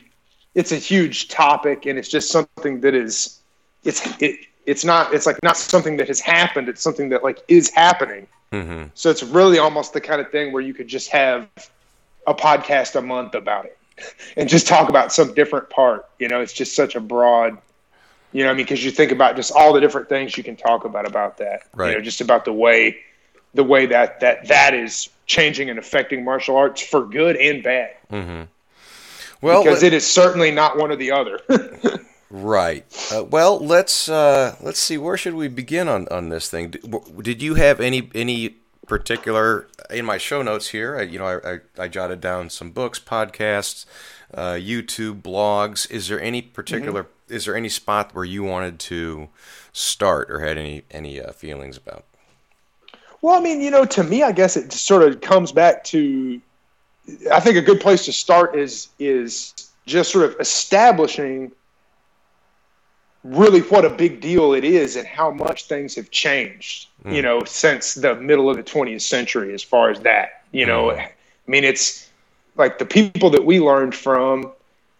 it's 0.54 0.72
a 0.72 0.76
huge 0.76 1.28
topic 1.28 1.86
and 1.86 1.98
it's 1.98 2.08
just 2.08 2.30
something 2.30 2.80
that 2.80 2.94
is 2.94 3.40
it's 3.84 4.06
it 4.20 4.40
it's 4.64 4.84
not 4.84 5.14
it's 5.14 5.26
like 5.26 5.38
not 5.42 5.56
something 5.56 5.96
that 5.98 6.08
has 6.08 6.20
happened, 6.20 6.68
it's 6.68 6.82
something 6.82 7.08
that 7.10 7.22
like 7.22 7.42
is 7.48 7.70
happening. 7.70 8.26
Mm-hmm. 8.52 8.88
So 8.94 9.10
it's 9.10 9.22
really 9.22 9.58
almost 9.58 9.92
the 9.92 10.00
kind 10.00 10.20
of 10.20 10.30
thing 10.30 10.52
where 10.52 10.62
you 10.62 10.74
could 10.74 10.88
just 10.88 11.10
have 11.10 11.48
a 12.26 12.34
podcast 12.34 12.96
a 12.96 13.02
month 13.02 13.34
about 13.34 13.66
it 13.66 13.78
and 14.36 14.48
just 14.48 14.66
talk 14.66 14.88
about 14.88 15.12
some 15.12 15.34
different 15.34 15.70
part. 15.70 16.08
You 16.18 16.28
know, 16.28 16.40
it's 16.40 16.52
just 16.52 16.74
such 16.74 16.94
a 16.94 17.00
broad, 17.00 17.58
you 18.36 18.44
know, 18.44 18.50
I 18.50 18.52
mean, 18.52 18.66
because 18.66 18.84
you 18.84 18.90
think 18.90 19.12
about 19.12 19.34
just 19.34 19.50
all 19.50 19.72
the 19.72 19.80
different 19.80 20.10
things 20.10 20.36
you 20.36 20.44
can 20.44 20.56
talk 20.56 20.84
about 20.84 21.06
about 21.06 21.38
that. 21.38 21.62
Right. 21.74 21.92
You 21.92 21.96
know, 21.96 22.02
just 22.02 22.20
about 22.20 22.44
the 22.44 22.52
way 22.52 22.98
the 23.54 23.64
way 23.64 23.86
that 23.86 24.20
that 24.20 24.48
that 24.48 24.74
is 24.74 25.08
changing 25.24 25.70
and 25.70 25.78
affecting 25.78 26.22
martial 26.22 26.54
arts 26.54 26.82
for 26.82 27.06
good 27.06 27.36
and 27.36 27.62
bad. 27.62 27.94
Mm-hmm. 28.12 28.42
Well, 29.40 29.64
because 29.64 29.82
it 29.82 29.94
is 29.94 30.06
certainly 30.06 30.50
not 30.50 30.76
one 30.76 30.90
or 30.90 30.96
the 30.96 31.12
other. 31.12 31.40
right. 32.30 32.84
Uh, 33.10 33.24
well, 33.24 33.58
let's 33.58 34.06
uh, 34.10 34.56
let's 34.60 34.80
see. 34.80 34.98
Where 34.98 35.16
should 35.16 35.34
we 35.34 35.48
begin 35.48 35.88
on, 35.88 36.06
on 36.08 36.28
this 36.28 36.50
thing? 36.50 36.72
Did, 36.72 37.22
did 37.22 37.40
you 37.40 37.54
have 37.54 37.80
any 37.80 38.10
any 38.14 38.56
particular 38.86 39.66
in 39.88 40.04
my 40.04 40.18
show 40.18 40.42
notes 40.42 40.68
here, 40.68 40.98
I, 40.98 41.02
you 41.02 41.18
know, 41.18 41.26
I, 41.26 41.52
I, 41.52 41.58
I, 41.84 41.88
jotted 41.88 42.20
down 42.20 42.50
some 42.50 42.70
books, 42.70 43.00
podcasts, 43.00 43.84
uh, 44.32 44.52
YouTube, 44.52 45.22
blogs. 45.22 45.90
Is 45.90 46.06
there 46.08 46.20
any 46.20 46.40
particular? 46.42 47.04
Mm-hmm. 47.04 47.15
Is 47.28 47.44
there 47.44 47.56
any 47.56 47.68
spot 47.68 48.14
where 48.14 48.24
you 48.24 48.44
wanted 48.44 48.78
to 48.80 49.28
start 49.72 50.30
or 50.30 50.40
had 50.40 50.58
any 50.58 50.82
any 50.90 51.20
uh, 51.20 51.32
feelings 51.32 51.76
about? 51.76 52.04
Well, 53.22 53.34
I 53.34 53.40
mean, 53.40 53.60
you 53.60 53.70
know, 53.70 53.84
to 53.84 54.04
me, 54.04 54.22
I 54.22 54.32
guess 54.32 54.56
it 54.56 54.72
sort 54.72 55.02
of 55.02 55.20
comes 55.20 55.52
back 55.52 55.84
to. 55.84 56.40
I 57.32 57.40
think 57.40 57.56
a 57.56 57.62
good 57.62 57.80
place 57.80 58.04
to 58.06 58.12
start 58.12 58.56
is 58.56 58.88
is 58.98 59.54
just 59.86 60.10
sort 60.10 60.24
of 60.24 60.36
establishing 60.40 61.52
really 63.22 63.60
what 63.60 63.84
a 63.84 63.90
big 63.90 64.20
deal 64.20 64.52
it 64.52 64.64
is 64.64 64.96
and 64.96 65.06
how 65.06 65.30
much 65.30 65.64
things 65.64 65.94
have 65.96 66.10
changed, 66.10 66.88
mm. 67.04 67.14
you 67.14 67.22
know, 67.22 67.42
since 67.44 67.94
the 67.94 68.14
middle 68.16 68.48
of 68.48 68.56
the 68.56 68.62
20th 68.62 69.02
century 69.02 69.52
as 69.54 69.62
far 69.62 69.90
as 69.90 70.00
that. 70.00 70.44
You 70.52 70.66
know, 70.66 70.88
mm. 70.88 70.98
I 70.98 71.10
mean, 71.46 71.64
it's 71.64 72.08
like 72.56 72.78
the 72.78 72.86
people 72.86 73.30
that 73.30 73.44
we 73.44 73.60
learned 73.60 73.94
from, 73.94 74.52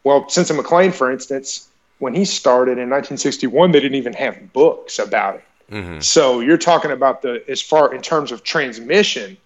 well, 0.04 0.28
Sensei 0.28 0.54
McLean, 0.54 0.92
for 0.92 1.11
instance, 1.11 1.68
when 1.99 2.15
he 2.15 2.25
started 2.25 2.73
in 2.73 2.91
1961, 2.91 3.73
they 3.73 3.81
didn't 3.81 3.97
even 3.97 4.12
have 4.12 4.53
books 4.53 4.99
about 4.99 5.37
it. 5.37 5.45
Mm-hmm. 5.71 6.00
So 6.00 6.41
you're 6.41 6.59
talking 6.59 6.91
about 6.91 7.23
the, 7.23 7.43
as 7.49 7.61
far 7.61 7.95
in 7.95 8.03
terms 8.03 8.33
of 8.33 8.43
transmission, 8.43 9.37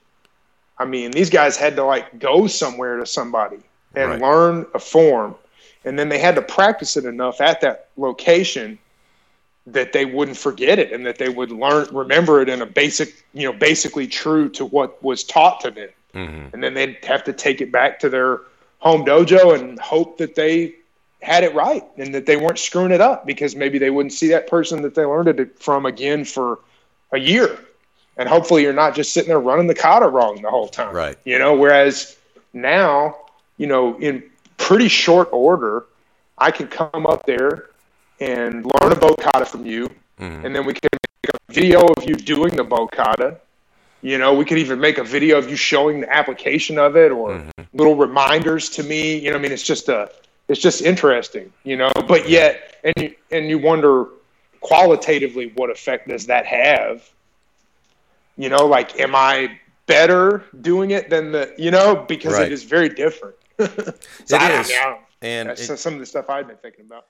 I 0.78 0.84
mean, 0.84 1.12
these 1.12 1.30
guys 1.30 1.56
had 1.56 1.76
to 1.76 1.84
like 1.84 2.18
go 2.18 2.46
somewhere 2.46 2.98
to 2.98 3.06
somebody 3.06 3.58
and 3.94 4.10
right. 4.10 4.20
learn 4.20 4.66
a 4.74 4.78
form 4.78 5.34
and 5.84 5.98
then 5.98 6.08
they 6.08 6.18
had 6.18 6.34
to 6.34 6.42
practice 6.42 6.96
it 6.96 7.04
enough 7.04 7.40
at 7.40 7.60
that 7.60 7.88
location 7.96 8.78
that 9.66 9.92
they 9.92 10.04
wouldn't 10.04 10.36
forget 10.36 10.78
it 10.78 10.92
and 10.92 11.06
that 11.06 11.18
they 11.18 11.28
would 11.28 11.50
learn 11.50 11.86
remember 11.94 12.40
it 12.40 12.48
in 12.48 12.62
a 12.62 12.66
basic 12.66 13.24
you 13.34 13.44
know 13.44 13.52
basically 13.52 14.06
true 14.06 14.48
to 14.48 14.64
what 14.64 15.02
was 15.02 15.22
taught 15.24 15.60
to 15.60 15.70
them 15.70 15.88
mm-hmm. 16.14 16.46
and 16.52 16.62
then 16.62 16.74
they'd 16.74 16.96
have 17.04 17.22
to 17.24 17.32
take 17.32 17.60
it 17.60 17.70
back 17.70 17.98
to 17.98 18.08
their 18.08 18.40
home 18.78 19.04
dojo 19.04 19.58
and 19.58 19.78
hope 19.78 20.18
that 20.18 20.34
they 20.34 20.74
had 21.22 21.44
it 21.44 21.54
right 21.54 21.84
and 21.96 22.14
that 22.14 22.26
they 22.26 22.36
weren't 22.36 22.58
screwing 22.58 22.92
it 22.92 23.00
up 23.00 23.26
because 23.26 23.54
maybe 23.54 23.78
they 23.78 23.90
wouldn't 23.90 24.12
see 24.12 24.28
that 24.28 24.46
person 24.46 24.82
that 24.82 24.94
they 24.94 25.04
learned 25.04 25.28
it 25.28 25.58
from 25.58 25.84
again 25.86 26.24
for 26.24 26.60
a 27.12 27.18
year 27.18 27.58
and 28.16 28.28
hopefully 28.28 28.62
you're 28.62 28.72
not 28.72 28.94
just 28.94 29.12
sitting 29.12 29.28
there 29.28 29.40
running 29.40 29.66
the 29.66 29.74
kata 29.74 30.08
wrong 30.08 30.40
the 30.40 30.50
whole 30.50 30.68
time 30.68 30.94
right 30.94 31.18
you 31.24 31.38
know 31.38 31.54
whereas 31.54 32.16
now 32.54 33.14
you 33.58 33.66
know 33.66 33.98
in 33.98 34.22
pretty 34.60 34.88
short 34.88 35.28
order, 35.32 35.86
I 36.38 36.52
can 36.52 36.68
come 36.68 37.06
up 37.06 37.26
there 37.26 37.70
and 38.20 38.64
learn 38.64 38.92
a 38.92 38.96
bow 38.96 39.16
kata 39.16 39.46
from 39.46 39.66
you, 39.66 39.88
mm-hmm. 40.20 40.46
and 40.46 40.54
then 40.54 40.64
we 40.64 40.74
can 40.74 40.88
make 40.92 41.34
a 41.34 41.52
video 41.52 41.86
of 41.86 42.08
you 42.08 42.14
doing 42.14 42.54
the 42.54 42.62
bow 42.62 42.86
kata. 42.86 43.38
You 44.02 44.16
know, 44.16 44.32
we 44.32 44.44
could 44.44 44.58
even 44.58 44.78
make 44.78 44.98
a 44.98 45.04
video 45.04 45.38
of 45.38 45.50
you 45.50 45.56
showing 45.56 46.02
the 46.02 46.14
application 46.14 46.78
of 46.78 46.96
it, 46.96 47.10
or 47.10 47.30
mm-hmm. 47.30 47.62
little 47.72 47.96
reminders 47.96 48.68
to 48.70 48.82
me. 48.82 49.18
You 49.18 49.30
know, 49.30 49.38
I 49.38 49.40
mean, 49.40 49.50
it's 49.50 49.62
just 49.62 49.88
a, 49.88 50.10
it's 50.50 50.60
just 50.60 50.82
interesting. 50.82 51.52
You 51.64 51.76
know, 51.76 51.92
but 52.06 52.28
yet, 52.28 52.76
and 52.84 52.94
you, 52.98 53.14
and 53.30 53.48
you 53.48 53.58
wonder 53.58 54.06
qualitatively 54.60 55.52
what 55.54 55.70
effect 55.70 56.08
does 56.08 56.26
that 56.26 56.44
have? 56.44 57.08
You 58.36 58.48
know, 58.48 58.66
like, 58.66 58.98
am 59.00 59.14
I 59.14 59.58
better 59.86 60.44
doing 60.60 60.90
it 60.90 61.08
than 61.08 61.32
the, 61.32 61.54
you 61.56 61.70
know, 61.70 62.04
because 62.08 62.34
right. 62.34 62.46
it 62.46 62.52
is 62.52 62.64
very 62.64 62.88
different. 62.88 63.36
so 63.58 63.66
it 63.68 64.60
is. 64.60 64.72
And 65.22 65.48
that's 65.48 65.68
it, 65.68 65.76
some 65.76 65.94
of 65.94 66.00
the 66.00 66.06
stuff 66.06 66.28
I've 66.28 66.46
been 66.46 66.56
thinking 66.56 66.86
about. 66.86 67.06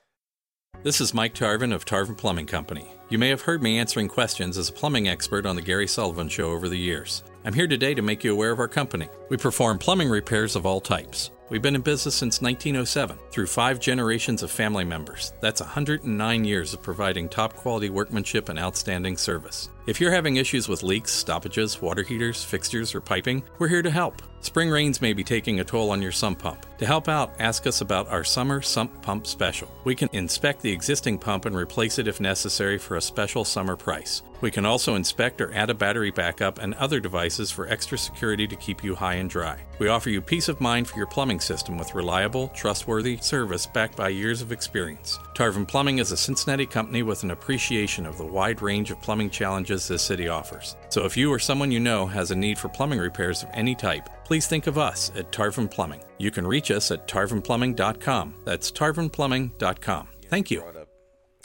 This 0.83 0.99
is 0.99 1.13
Mike 1.13 1.33
Tarvin 1.33 1.73
of 1.73 1.85
Tarvin 1.85 2.17
Plumbing 2.17 2.47
Company. 2.47 2.87
You 3.09 3.17
may 3.17 3.29
have 3.29 3.41
heard 3.41 3.61
me 3.61 3.77
answering 3.77 4.07
questions 4.07 4.57
as 4.57 4.69
a 4.69 4.73
plumbing 4.73 5.07
expert 5.07 5.45
on 5.45 5.55
The 5.55 5.61
Gary 5.61 5.87
Sullivan 5.87 6.27
Show 6.27 6.51
over 6.51 6.67
the 6.67 6.77
years. 6.77 7.23
I'm 7.45 7.53
here 7.53 7.67
today 7.67 7.93
to 7.93 8.01
make 8.01 8.23
you 8.23 8.33
aware 8.33 8.51
of 8.51 8.59
our 8.59 8.67
company. 8.67 9.07
We 9.29 9.37
perform 9.37 9.77
plumbing 9.77 10.09
repairs 10.09 10.55
of 10.55 10.65
all 10.65 10.81
types. 10.81 11.29
We've 11.51 11.61
been 11.61 11.75
in 11.75 11.81
business 11.81 12.15
since 12.15 12.41
1907 12.41 13.19
through 13.29 13.47
five 13.47 13.77
generations 13.77 14.41
of 14.41 14.49
family 14.49 14.85
members. 14.85 15.33
That's 15.41 15.59
109 15.59 16.45
years 16.45 16.73
of 16.73 16.81
providing 16.81 17.27
top 17.27 17.57
quality 17.57 17.89
workmanship 17.89 18.47
and 18.47 18.57
outstanding 18.57 19.17
service. 19.17 19.67
If 19.87 19.99
you're 19.99 20.11
having 20.11 20.35
issues 20.35 20.69
with 20.69 20.83
leaks, 20.83 21.11
stoppages, 21.11 21.81
water 21.81 22.03
heaters, 22.03 22.43
fixtures, 22.43 22.93
or 22.93 23.01
piping, 23.01 23.41
we're 23.57 23.67
here 23.67 23.81
to 23.81 23.89
help. 23.89 24.21
Spring 24.41 24.69
rains 24.69 25.01
may 25.01 25.13
be 25.13 25.23
taking 25.23 25.59
a 25.59 25.63
toll 25.63 25.91
on 25.91 26.01
your 26.01 26.11
sump 26.11 26.39
pump. 26.39 26.65
To 26.79 26.85
help 26.85 27.07
out, 27.07 27.31
ask 27.39 27.67
us 27.67 27.81
about 27.81 28.07
our 28.07 28.23
summer 28.23 28.61
sump 28.61 29.01
pump 29.01 29.27
special. 29.27 29.71
We 29.83 29.95
can 29.95 30.09
inspect 30.13 30.61
the 30.61 30.71
existing 30.71 31.19
pump 31.19 31.45
and 31.45 31.55
replace 31.55 31.99
it 31.99 32.07
if 32.07 32.19
necessary 32.19 32.79
for 32.79 32.97
a 32.97 33.01
special 33.01 33.45
summer 33.45 33.75
price. 33.75 34.23
We 34.41 34.49
can 34.49 34.65
also 34.65 34.95
inspect 34.95 35.39
or 35.41 35.53
add 35.53 35.69
a 35.69 35.75
battery 35.75 36.09
backup 36.09 36.57
and 36.57 36.73
other 36.73 36.99
devices 36.99 37.51
for 37.51 37.67
extra 37.67 37.99
security 37.99 38.47
to 38.47 38.55
keep 38.55 38.83
you 38.83 38.95
high 38.95 39.15
and 39.15 39.29
dry. 39.29 39.59
We 39.77 39.87
offer 39.87 40.09
you 40.09 40.19
peace 40.19 40.49
of 40.49 40.59
mind 40.59 40.87
for 40.87 40.97
your 40.97 41.05
plumbing 41.05 41.39
system 41.39 41.77
with 41.77 41.93
reliable, 41.93 42.47
trustworthy 42.49 43.17
service 43.17 43.67
backed 43.67 43.95
by 43.95 44.09
years 44.09 44.41
of 44.41 44.51
experience. 44.51 45.19
Tarvin 45.35 45.67
Plumbing 45.67 45.99
is 45.99 46.11
a 46.11 46.17
Cincinnati 46.17 46.65
company 46.65 47.03
with 47.03 47.21
an 47.21 47.29
appreciation 47.29 48.07
of 48.07 48.17
the 48.17 48.25
wide 48.25 48.63
range 48.63 48.89
of 48.89 48.99
plumbing 49.01 49.29
challenges 49.29 49.70
this 49.71 50.01
city 50.01 50.27
offers. 50.27 50.75
So 50.89 51.05
if 51.05 51.15
you 51.15 51.31
or 51.31 51.39
someone 51.39 51.71
you 51.71 51.79
know 51.79 52.05
has 52.05 52.31
a 52.31 52.35
need 52.35 52.57
for 52.57 52.69
plumbing 52.69 52.99
repairs 52.99 53.43
of 53.43 53.49
any 53.53 53.75
type, 53.75 54.09
please 54.25 54.47
think 54.47 54.67
of 54.67 54.77
us 54.77 55.11
at 55.15 55.31
Tarvin 55.31 55.69
Plumbing. 55.69 56.03
You 56.17 56.31
can 56.31 56.45
reach 56.45 56.71
us 56.71 56.91
at 56.91 57.07
tarvinplumbing.com. 57.07 58.35
That's 58.45 58.71
tarvinplumbing.com. 58.71 60.07
Thank 60.29 60.51
you. 60.51 60.63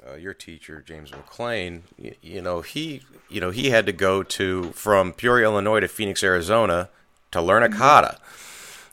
Uh, 0.09 0.15
your 0.15 0.35
teacher 0.35 0.83
James 0.87 1.11
McLean, 1.11 1.83
you, 1.99 2.15
you 2.23 2.43
know 2.43 2.61
he, 2.61 3.03
you 3.29 3.41
know 3.41 3.51
he 3.51 3.71
had 3.71 3.87
to 3.87 3.93
go 3.93 4.23
to 4.23 4.71
from 4.73 5.13
Peoria, 5.13 5.47
Illinois, 5.47 5.81
to 5.81 5.89
Phoenix, 5.89 6.23
Arizona, 6.23 6.91
to 7.33 7.43
learn 7.43 7.63
a 7.63 7.69
kata. 7.69 8.19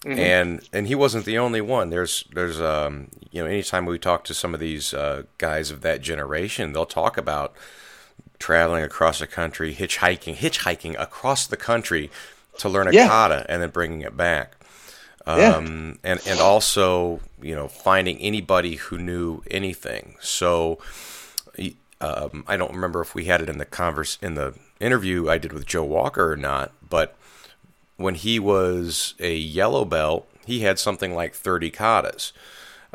Mm-hmm. 0.03 0.19
And 0.19 0.69
and 0.73 0.87
he 0.87 0.95
wasn't 0.95 1.25
the 1.25 1.37
only 1.37 1.61
one. 1.61 1.89
There's 1.89 2.25
there's 2.33 2.59
um 2.59 3.09
you 3.31 3.41
know 3.41 3.49
anytime 3.49 3.85
we 3.85 3.97
talk 3.99 4.23
to 4.25 4.33
some 4.33 4.53
of 4.53 4.59
these 4.59 4.93
uh, 4.93 5.23
guys 5.37 5.71
of 5.71 5.81
that 5.81 6.01
generation, 6.01 6.73
they'll 6.73 6.85
talk 6.85 7.17
about 7.17 7.55
traveling 8.43 8.83
across 8.83 9.19
the 9.19 9.27
country, 9.27 9.73
hitchhiking, 9.73 10.35
hitchhiking 10.35 10.99
across 10.99 11.47
the 11.47 11.55
country 11.55 12.11
to 12.57 12.67
learn 12.67 12.89
a 12.89 12.91
yeah. 12.91 13.07
kata 13.07 13.45
and 13.47 13.61
then 13.61 13.69
bringing 13.69 14.01
it 14.01 14.17
back. 14.17 14.57
Um, 15.25 15.39
yeah. 15.39 16.11
and 16.11 16.27
and 16.27 16.39
also 16.41 17.21
you 17.41 17.55
know 17.55 17.69
finding 17.69 18.17
anybody 18.17 18.75
who 18.75 18.97
knew 18.97 19.41
anything. 19.49 20.17
So 20.19 20.79
um, 22.01 22.43
I 22.45 22.57
don't 22.57 22.73
remember 22.73 22.99
if 22.99 23.15
we 23.15 23.25
had 23.25 23.39
it 23.39 23.47
in 23.47 23.59
the 23.59 23.65
converse 23.65 24.17
in 24.21 24.35
the 24.35 24.55
interview 24.81 25.29
I 25.29 25.37
did 25.37 25.53
with 25.53 25.65
Joe 25.65 25.85
Walker 25.85 26.33
or 26.33 26.35
not, 26.35 26.73
but 26.87 27.15
when 27.95 28.15
he 28.15 28.39
was 28.39 29.13
a 29.21 29.33
yellow 29.33 29.85
belt, 29.85 30.27
he 30.45 30.59
had 30.59 30.79
something 30.79 31.15
like 31.15 31.33
30 31.33 31.71
katas. 31.71 32.33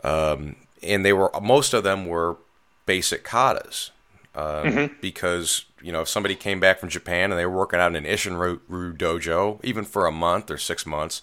Um, 0.04 0.56
and 0.82 1.06
they 1.06 1.14
were 1.14 1.30
most 1.40 1.72
of 1.72 1.84
them 1.84 2.04
were 2.04 2.36
basic 2.84 3.24
katas. 3.24 3.92
Um, 4.38 4.44
mm-hmm. 4.66 4.94
Because 5.00 5.64
you 5.82 5.90
know, 5.90 6.02
if 6.02 6.08
somebody 6.08 6.34
came 6.34 6.60
back 6.60 6.78
from 6.78 6.88
Japan 6.88 7.32
and 7.32 7.38
they 7.38 7.46
were 7.46 7.56
working 7.56 7.80
out 7.80 7.94
in 7.94 8.04
an 8.04 8.10
Isshin 8.10 8.38
Ryu 8.68 8.94
dojo, 8.94 9.60
even 9.64 9.84
for 9.84 10.06
a 10.06 10.12
month 10.12 10.50
or 10.50 10.58
six 10.58 10.86
months, 10.86 11.22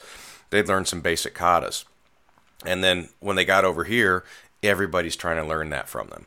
they'd 0.50 0.68
learn 0.68 0.86
some 0.86 1.02
basic 1.02 1.34
katas. 1.34 1.86
And 2.66 2.84
then 2.84 3.10
when 3.20 3.36
they 3.36 3.46
got 3.46 3.64
over 3.64 3.86
here, 3.86 4.26
everybody's 4.64 5.16
trying 5.16 5.38
to 5.38 5.48
learn 5.48 5.70
that 5.70 5.88
from 5.88 6.10
them. 6.10 6.26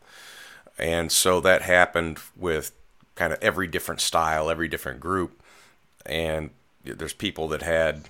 And 0.79 1.11
so 1.11 1.41
that 1.41 1.63
happened 1.63 2.19
with 2.37 2.73
kind 3.17 3.33
of 3.33 3.43
every 3.43 3.67
different 3.67 4.01
style, 4.01 4.49
every 4.49 4.69
different 4.69 5.01
group. 5.01 5.43
And 6.07 6.51
there's 6.85 7.13
people 7.13 7.49
that 7.49 7.63
had, 7.63 8.05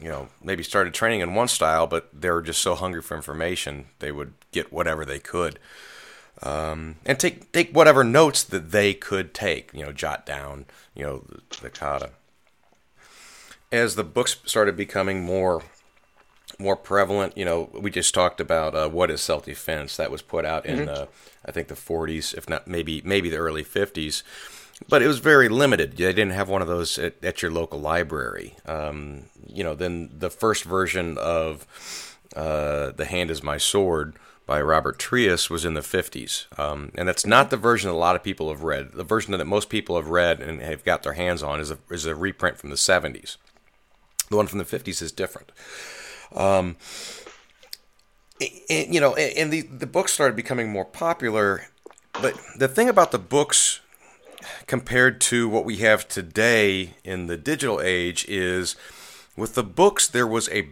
you 0.00 0.08
know, 0.08 0.28
maybe 0.42 0.62
started 0.62 0.94
training 0.94 1.20
in 1.20 1.34
one 1.34 1.48
style, 1.48 1.86
but 1.86 2.08
they 2.12 2.30
were 2.30 2.42
just 2.42 2.60
so 2.60 2.74
hungry 2.74 3.02
for 3.02 3.16
information 3.16 3.86
they 3.98 4.12
would 4.12 4.34
get 4.52 4.72
whatever 4.72 5.04
they 5.04 5.18
could, 5.18 5.58
um, 6.42 6.96
and 7.06 7.18
take 7.18 7.52
take 7.52 7.72
whatever 7.72 8.04
notes 8.04 8.42
that 8.44 8.70
they 8.70 8.94
could 8.94 9.34
take. 9.34 9.70
You 9.72 9.84
know, 9.86 9.92
jot 9.92 10.26
down. 10.26 10.66
You 10.94 11.04
know, 11.04 11.24
the, 11.28 11.62
the 11.62 11.70
kata. 11.70 12.10
As 13.72 13.96
the 13.96 14.04
books 14.04 14.36
started 14.44 14.76
becoming 14.76 15.24
more 15.24 15.62
more 16.58 16.76
prevalent, 16.76 17.36
you 17.36 17.44
know, 17.44 17.70
we 17.72 17.90
just 17.90 18.14
talked 18.14 18.40
about 18.40 18.74
uh, 18.74 18.88
what 18.88 19.10
is 19.10 19.20
self 19.20 19.44
defense. 19.44 19.96
That 19.96 20.10
was 20.10 20.22
put 20.22 20.44
out 20.44 20.66
in 20.66 20.78
mm-hmm. 20.78 20.86
the, 20.86 21.08
I 21.44 21.52
think 21.52 21.68
the 21.68 21.74
40s, 21.74 22.34
if 22.36 22.48
not 22.48 22.68
maybe 22.68 23.02
maybe 23.04 23.28
the 23.28 23.36
early 23.36 23.64
50s 23.64 24.22
but 24.88 25.02
it 25.02 25.06
was 25.06 25.18
very 25.18 25.48
limited. 25.48 25.96
They 25.96 26.12
didn't 26.12 26.32
have 26.32 26.48
one 26.48 26.62
of 26.62 26.68
those 26.68 26.98
at, 26.98 27.22
at 27.24 27.42
your 27.42 27.50
local 27.50 27.80
library. 27.80 28.56
Um, 28.66 29.24
you 29.46 29.62
know, 29.62 29.74
then 29.74 30.10
the 30.16 30.30
first 30.30 30.64
version 30.64 31.16
of 31.18 32.16
uh, 32.36 32.90
"The 32.90 33.04
Hand 33.04 33.30
Is 33.30 33.42
My 33.42 33.58
Sword" 33.58 34.14
by 34.46 34.60
Robert 34.60 34.98
Trias 34.98 35.48
was 35.48 35.64
in 35.64 35.74
the 35.74 35.80
50s, 35.80 36.46
um, 36.58 36.92
and 36.94 37.08
that's 37.08 37.24
not 37.24 37.50
the 37.50 37.56
version 37.56 37.88
that 37.88 37.94
a 37.94 37.96
lot 37.96 38.16
of 38.16 38.22
people 38.22 38.50
have 38.50 38.62
read. 38.62 38.92
The 38.92 39.04
version 39.04 39.36
that 39.36 39.44
most 39.46 39.70
people 39.70 39.96
have 39.96 40.08
read 40.08 40.40
and 40.40 40.60
have 40.60 40.84
got 40.84 41.02
their 41.02 41.14
hands 41.14 41.42
on 41.42 41.60
is 41.60 41.70
a, 41.70 41.78
is 41.90 42.04
a 42.04 42.14
reprint 42.14 42.58
from 42.58 42.70
the 42.70 42.76
70s. 42.76 43.36
The 44.28 44.36
one 44.36 44.46
from 44.46 44.58
the 44.58 44.64
50s 44.64 45.00
is 45.00 45.12
different. 45.12 45.50
Um, 46.34 46.76
and, 48.68 48.92
you 48.92 49.00
know, 49.00 49.14
and 49.14 49.52
the 49.52 49.62
the 49.62 49.86
books 49.86 50.12
started 50.12 50.34
becoming 50.34 50.70
more 50.70 50.84
popular, 50.84 51.68
but 52.20 52.38
the 52.58 52.68
thing 52.68 52.88
about 52.88 53.12
the 53.12 53.18
books 53.18 53.80
compared 54.66 55.20
to 55.20 55.48
what 55.48 55.64
we 55.64 55.76
have 55.76 56.08
today 56.08 56.94
in 57.04 57.26
the 57.26 57.36
digital 57.36 57.80
age 57.80 58.26
is 58.28 58.76
with 59.36 59.54
the 59.54 59.62
books, 59.62 60.08
there 60.08 60.26
was 60.26 60.48
a 60.50 60.68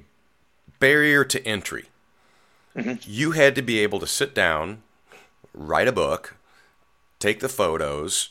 barrier 0.79 1.25
to 1.25 1.45
entry. 1.47 1.87
Mm-hmm. 2.77 2.95
You 3.03 3.33
had 3.33 3.55
to 3.55 3.63
be 3.63 3.81
able 3.81 4.01
to 4.01 4.07
sit 4.07 4.35
down, 4.35 4.83
write 5.53 5.89
a 5.89 5.93
book, 5.93 6.37
take 7.19 7.41
the 7.41 7.49
photos, 7.49 8.31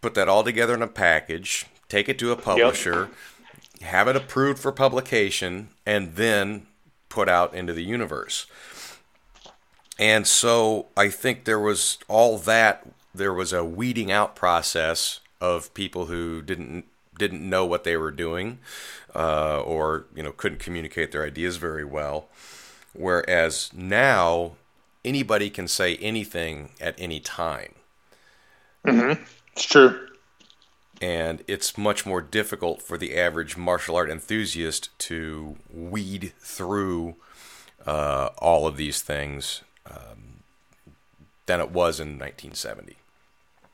put 0.00 0.14
that 0.14 0.28
all 0.28 0.44
together 0.44 0.74
in 0.74 0.82
a 0.82 0.88
package, 0.88 1.66
take 1.88 2.08
it 2.08 2.18
to 2.20 2.30
a 2.30 2.36
publisher, 2.36 3.10
yep. 3.80 3.90
have 3.90 4.08
it 4.08 4.16
approved 4.16 4.60
for 4.60 4.72
publication, 4.72 5.68
and 5.84 6.14
then 6.14 6.66
put 7.08 7.28
out 7.28 7.54
into 7.54 7.72
the 7.72 7.82
universe. 7.82 8.46
And 9.98 10.26
so 10.26 10.86
I 10.96 11.08
think 11.08 11.44
there 11.44 11.58
was 11.58 11.98
all 12.06 12.38
that 12.38 12.86
there 13.14 13.34
was 13.34 13.52
a 13.52 13.64
weeding 13.64 14.12
out 14.12 14.36
process 14.36 15.20
of 15.40 15.72
people 15.74 16.06
who 16.06 16.42
didn't 16.42 16.84
didn't 17.18 17.48
know 17.48 17.66
what 17.66 17.82
they 17.82 17.96
were 17.96 18.12
doing, 18.12 18.60
uh, 19.14 19.60
or 19.60 20.06
you 20.14 20.22
know 20.22 20.32
couldn't 20.32 20.60
communicate 20.60 21.10
their 21.10 21.24
ideas 21.24 21.56
very 21.56 21.84
well. 21.84 22.28
Whereas 22.94 23.70
now 23.74 24.52
anybody 25.04 25.50
can 25.50 25.68
say 25.68 25.96
anything 25.96 26.70
at 26.80 26.94
any 26.98 27.20
time. 27.20 27.74
Mm-hmm. 28.86 29.22
It's 29.52 29.64
true. 29.64 30.08
And 31.00 31.44
it's 31.46 31.78
much 31.78 32.04
more 32.04 32.20
difficult 32.20 32.82
for 32.82 32.98
the 32.98 33.16
average 33.16 33.56
martial 33.56 33.96
art 33.96 34.10
enthusiast 34.10 34.96
to 35.00 35.56
weed 35.72 36.32
through 36.40 37.14
uh, 37.86 38.30
all 38.38 38.66
of 38.66 38.76
these 38.76 39.00
things 39.00 39.62
um, 39.86 40.40
than 41.46 41.60
it 41.60 41.70
was 41.70 42.00
in 42.00 42.18
1970. 42.18 42.96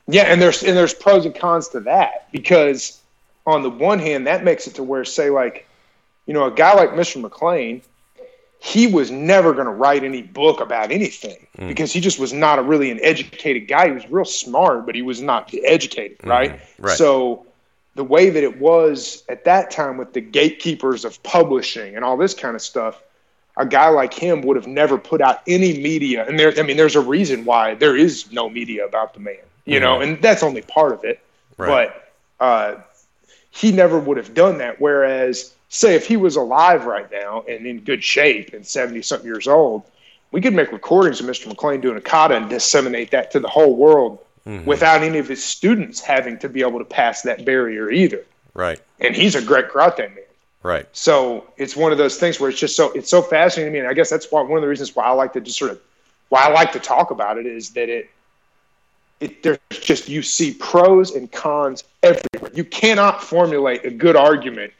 Yeah, 0.07 0.23
and 0.23 0.39
there's 0.39 0.61
and 0.61 0.77
there's 0.77 0.93
pros 0.93 1.25
and 1.25 1.33
cons 1.33 1.69
to 1.69 1.79
that 1.79 2.31
because 2.31 3.01
on 3.47 3.63
the 3.63 3.69
one 3.69 3.99
hand, 3.99 4.27
that 4.27 4.43
makes 4.43 4.67
it 4.67 4.75
to 4.75 4.83
where, 4.83 5.05
say, 5.05 5.29
like, 5.29 5.67
you 6.25 6.33
know, 6.33 6.45
a 6.45 6.51
guy 6.51 6.73
like 6.73 6.91
Mr. 6.91 7.21
McLean, 7.21 7.81
he 8.65 8.87
was 8.87 9.11
never 9.11 9.53
going 9.53 9.67
to 9.67 9.71
write 9.71 10.03
any 10.03 10.21
book 10.21 10.59
about 10.59 10.91
anything 10.91 11.45
mm. 11.57 11.67
because 11.67 11.93
he 11.93 11.99
just 11.99 12.19
was 12.19 12.33
not 12.33 12.57
a 12.57 12.63
really 12.63 12.89
an 12.89 12.99
educated 13.03 13.67
guy. 13.67 13.87
He 13.87 13.93
was 13.93 14.09
real 14.09 14.25
smart, 14.25 14.85
but 14.85 14.95
he 14.95 15.01
was 15.01 15.21
not 15.21 15.53
educated, 15.63 16.17
mm-hmm. 16.19 16.29
right? 16.29 16.59
right? 16.79 16.97
So 16.97 17.45
the 17.93 18.03
way 18.03 18.29
that 18.29 18.43
it 18.43 18.57
was 18.57 19.23
at 19.29 19.45
that 19.45 19.71
time 19.71 19.97
with 19.97 20.13
the 20.13 20.21
gatekeepers 20.21 21.05
of 21.05 21.21
publishing 21.23 21.95
and 21.95 22.03
all 22.03 22.17
this 22.17 22.33
kind 22.33 22.55
of 22.55 22.61
stuff, 22.61 23.01
a 23.55 23.65
guy 23.65 23.89
like 23.89 24.13
him 24.13 24.41
would 24.41 24.55
have 24.55 24.67
never 24.67 24.97
put 24.97 25.21
out 25.21 25.41
any 25.47 25.77
media. 25.77 26.25
And 26.27 26.39
there, 26.39 26.53
I 26.57 26.63
mean, 26.63 26.75
there's 26.75 26.95
a 26.95 27.01
reason 27.01 27.45
why 27.45 27.75
there 27.75 27.95
is 27.95 28.31
no 28.31 28.49
media 28.49 28.85
about 28.85 29.13
the 29.13 29.19
man 29.19 29.37
you 29.65 29.79
know, 29.79 29.99
and 29.99 30.21
that's 30.21 30.43
only 30.43 30.61
part 30.61 30.93
of 30.93 31.03
it. 31.03 31.19
Right. 31.57 31.91
But 32.39 32.45
uh, 32.45 32.81
he 33.49 33.71
never 33.71 33.99
would 33.99 34.17
have 34.17 34.33
done 34.33 34.59
that. 34.59 34.79
Whereas, 34.79 35.53
say, 35.75 35.95
if 35.95 36.07
he 36.07 36.17
was 36.17 36.35
alive 36.35 36.85
right 36.85 37.09
now 37.11 37.43
and 37.47 37.65
in 37.65 37.81
good 37.81 38.03
shape 38.03 38.53
and 38.53 38.65
70 38.65 39.01
something 39.01 39.27
years 39.27 39.47
old, 39.47 39.83
we 40.31 40.41
could 40.41 40.53
make 40.53 40.71
recordings 40.71 41.19
of 41.19 41.25
Mr. 41.25 41.47
McLean 41.47 41.81
doing 41.81 41.97
a 41.97 42.01
kata 42.01 42.35
and 42.35 42.49
disseminate 42.49 43.11
that 43.11 43.31
to 43.31 43.39
the 43.39 43.47
whole 43.47 43.75
world 43.75 44.19
mm-hmm. 44.45 44.65
without 44.65 45.01
any 45.01 45.17
of 45.17 45.27
his 45.27 45.43
students 45.43 45.99
having 45.99 46.37
to 46.39 46.49
be 46.49 46.61
able 46.61 46.79
to 46.79 46.85
pass 46.85 47.21
that 47.23 47.45
barrier 47.45 47.89
either. 47.91 48.23
Right. 48.53 48.79
And 48.99 49.15
he's 49.15 49.35
a 49.35 49.41
great 49.41 49.69
karate 49.69 50.13
man. 50.13 50.23
Right. 50.63 50.87
So 50.93 51.51
it's 51.57 51.75
one 51.75 51.91
of 51.91 51.97
those 51.97 52.17
things 52.17 52.39
where 52.39 52.49
it's 52.49 52.59
just 52.59 52.75
so 52.75 52.91
it's 52.93 53.09
so 53.09 53.21
fascinating 53.21 53.71
to 53.71 53.77
me, 53.77 53.79
and 53.81 53.87
I 53.87 53.93
guess 53.93 54.09
that's 54.09 54.31
why 54.31 54.41
one 54.41 54.57
of 54.57 54.63
the 54.63 54.67
reasons 54.67 54.95
why 54.95 55.03
I 55.03 55.11
like 55.11 55.33
to 55.33 55.41
just 55.41 55.59
sort 55.59 55.69
of 55.69 55.79
why 56.29 56.41
I 56.41 56.51
like 56.51 56.71
to 56.71 56.79
talk 56.79 57.11
about 57.11 57.37
it 57.37 57.45
is 57.45 57.69
that 57.71 57.87
it 57.87 58.09
it, 59.19 59.43
there's 59.43 59.59
just 59.69 60.09
you 60.09 60.23
see 60.23 60.55
pros 60.55 61.11
and 61.15 61.31
cons 61.31 61.83
everywhere. 62.01 62.51
You 62.55 62.63
cannot 62.63 63.23
formulate 63.23 63.85
a 63.85 63.91
good 63.91 64.15
argument 64.15 64.73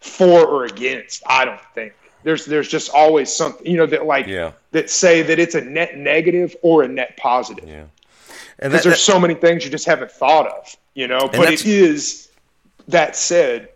for 0.00 0.46
or 0.46 0.64
against. 0.64 1.22
I 1.26 1.44
don't 1.44 1.60
think 1.74 1.94
there's 2.22 2.44
there's 2.46 2.68
just 2.68 2.90
always 2.90 3.34
something 3.34 3.66
you 3.66 3.76
know 3.76 3.86
that 3.86 4.06
like 4.06 4.26
yeah. 4.26 4.52
that 4.72 4.90
say 4.90 5.22
that 5.22 5.38
it's 5.38 5.54
a 5.54 5.60
net 5.60 5.96
negative 5.96 6.56
or 6.62 6.82
a 6.82 6.88
net 6.88 7.16
positive. 7.16 7.68
Yeah, 7.68 7.84
and 8.58 8.72
because 8.72 8.84
there's 8.84 8.96
that, 8.96 9.12
so 9.12 9.18
many 9.18 9.34
things 9.34 9.64
you 9.64 9.70
just 9.70 9.86
haven't 9.86 10.10
thought 10.10 10.46
of. 10.46 10.76
You 10.94 11.06
know, 11.06 11.28
but 11.32 11.52
it 11.52 11.64
is 11.64 12.30
that 12.88 13.16
said. 13.16 13.68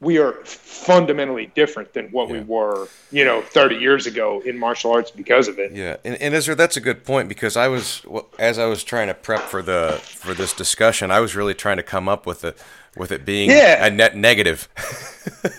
we 0.00 0.18
are 0.18 0.44
fundamentally 0.44 1.46
different 1.56 1.92
than 1.92 2.06
what 2.08 2.28
yeah. 2.28 2.34
we 2.34 2.40
were, 2.42 2.86
you 3.10 3.24
know, 3.24 3.42
30 3.42 3.76
years 3.76 4.06
ago 4.06 4.40
in 4.46 4.56
martial 4.56 4.92
arts 4.92 5.10
because 5.10 5.48
of 5.48 5.58
it. 5.58 5.72
Yeah, 5.72 5.96
and, 6.04 6.14
and 6.22 6.34
Ezra, 6.34 6.54
that's 6.54 6.76
a 6.76 6.80
good 6.80 7.04
point 7.04 7.28
because 7.28 7.56
I 7.56 7.66
was, 7.66 8.02
as 8.38 8.60
I 8.60 8.66
was 8.66 8.84
trying 8.84 9.08
to 9.08 9.14
prep 9.14 9.40
for 9.40 9.60
the 9.60 9.98
for 10.04 10.34
this 10.34 10.52
discussion, 10.52 11.10
I 11.10 11.18
was 11.18 11.34
really 11.34 11.54
trying 11.54 11.78
to 11.78 11.82
come 11.82 12.08
up 12.08 12.26
with 12.26 12.44
a 12.44 12.54
with 12.98 13.12
it 13.12 13.24
being 13.24 13.50
yeah. 13.50 13.84
a 13.84 13.90
net 13.90 14.16
negative. 14.16 14.68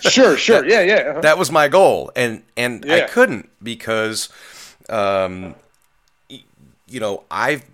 sure, 0.00 0.36
sure, 0.36 0.62
that, 0.62 0.70
yeah, 0.70 0.82
yeah. 0.82 0.94
Uh-huh. 1.10 1.20
That 1.20 1.38
was 1.38 1.50
my 1.50 1.68
goal, 1.68 2.10
and 2.14 2.42
and 2.56 2.84
yeah. 2.84 2.94
I 2.94 3.00
couldn't 3.02 3.48
because, 3.62 4.28
um, 4.88 5.54
you 6.28 7.00
know, 7.00 7.24
I've 7.30 7.64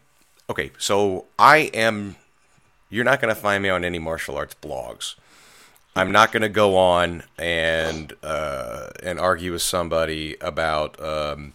okay, 0.51 0.71
so 0.79 1.27
I 1.39 1.71
am. 1.75 2.17
You're 2.89 3.05
not 3.05 3.21
going 3.21 3.35
to 3.35 3.41
find 3.41 3.63
me 3.63 3.69
on 3.69 3.85
any 3.85 3.99
martial 3.99 4.37
arts 4.37 4.55
blogs. 4.63 5.17
I'm 5.97 6.13
not 6.13 6.31
going 6.31 6.43
to 6.43 6.49
go 6.49 6.77
on 6.77 7.25
and 7.39 8.13
uh, 8.23 8.91
and 9.03 9.19
argue 9.19 9.53
with 9.53 9.63
somebody 9.63 10.37
about 10.41 11.03
um, 11.03 11.55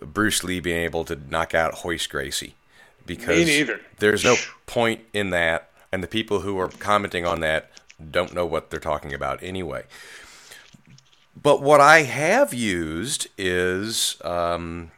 Bruce 0.00 0.44
Lee 0.44 0.60
being 0.60 0.82
able 0.82 1.04
to 1.04 1.16
knock 1.28 1.54
out 1.54 1.84
Royce 1.84 2.06
Gracie 2.06 2.54
because 3.04 3.70
there's 3.98 4.24
no 4.24 4.36
point 4.66 5.00
in 5.12 5.30
that, 5.30 5.69
and 5.92 6.02
the 6.02 6.08
people 6.08 6.40
who 6.40 6.58
are 6.58 6.68
commenting 6.68 7.26
on 7.26 7.40
that 7.40 7.70
don't 8.10 8.34
know 8.34 8.46
what 8.46 8.70
they're 8.70 8.80
talking 8.80 9.12
about 9.12 9.42
anyway. 9.42 9.84
But 11.40 11.62
what 11.62 11.80
I 11.80 12.02
have 12.02 12.52
used 12.52 13.28
is, 13.38 14.16
um, 14.22 14.90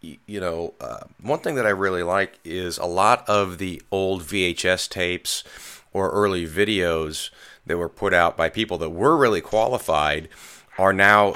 you 0.00 0.40
know, 0.40 0.74
uh, 0.80 1.00
one 1.20 1.40
thing 1.40 1.56
that 1.56 1.66
I 1.66 1.70
really 1.70 2.02
like 2.02 2.38
is 2.44 2.78
a 2.78 2.86
lot 2.86 3.28
of 3.28 3.58
the 3.58 3.82
old 3.90 4.22
VHS 4.22 4.88
tapes 4.88 5.44
or 5.92 6.10
early 6.10 6.46
videos 6.46 7.30
that 7.66 7.76
were 7.76 7.88
put 7.88 8.14
out 8.14 8.36
by 8.36 8.48
people 8.48 8.78
that 8.78 8.90
were 8.90 9.16
really 9.16 9.40
qualified 9.40 10.28
are 10.78 10.92
now 10.92 11.34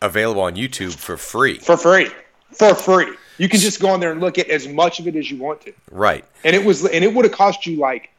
available 0.00 0.42
on 0.42 0.54
YouTube 0.54 0.94
for 0.94 1.16
free. 1.16 1.58
For 1.58 1.76
free. 1.76 2.10
For 2.52 2.74
free. 2.74 3.14
You 3.38 3.48
can 3.48 3.60
just 3.60 3.80
go 3.80 3.88
on 3.88 4.00
there 4.00 4.12
and 4.12 4.20
look 4.20 4.38
at 4.38 4.48
as 4.48 4.66
much 4.66 5.00
of 5.00 5.06
it 5.06 5.16
as 5.16 5.30
you 5.30 5.38
want 5.38 5.62
to. 5.62 5.72
Right. 5.90 6.24
And 6.44 6.56
it 6.56 6.64
was 6.64 6.84
and 6.84 7.04
it 7.04 7.14
would 7.14 7.24
have 7.24 7.34
cost 7.34 7.66
you 7.66 7.78
like 7.78 8.10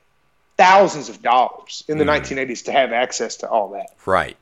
thousands 0.58 1.10
of 1.10 1.22
dollars 1.22 1.84
in 1.88 1.98
the 1.98 2.06
mm. 2.06 2.22
1980s 2.22 2.66
to 2.66 2.72
have 2.72 2.92
access 2.92 3.38
to 3.38 3.50
all 3.50 3.70
that. 3.70 3.88
Right. 4.06 4.38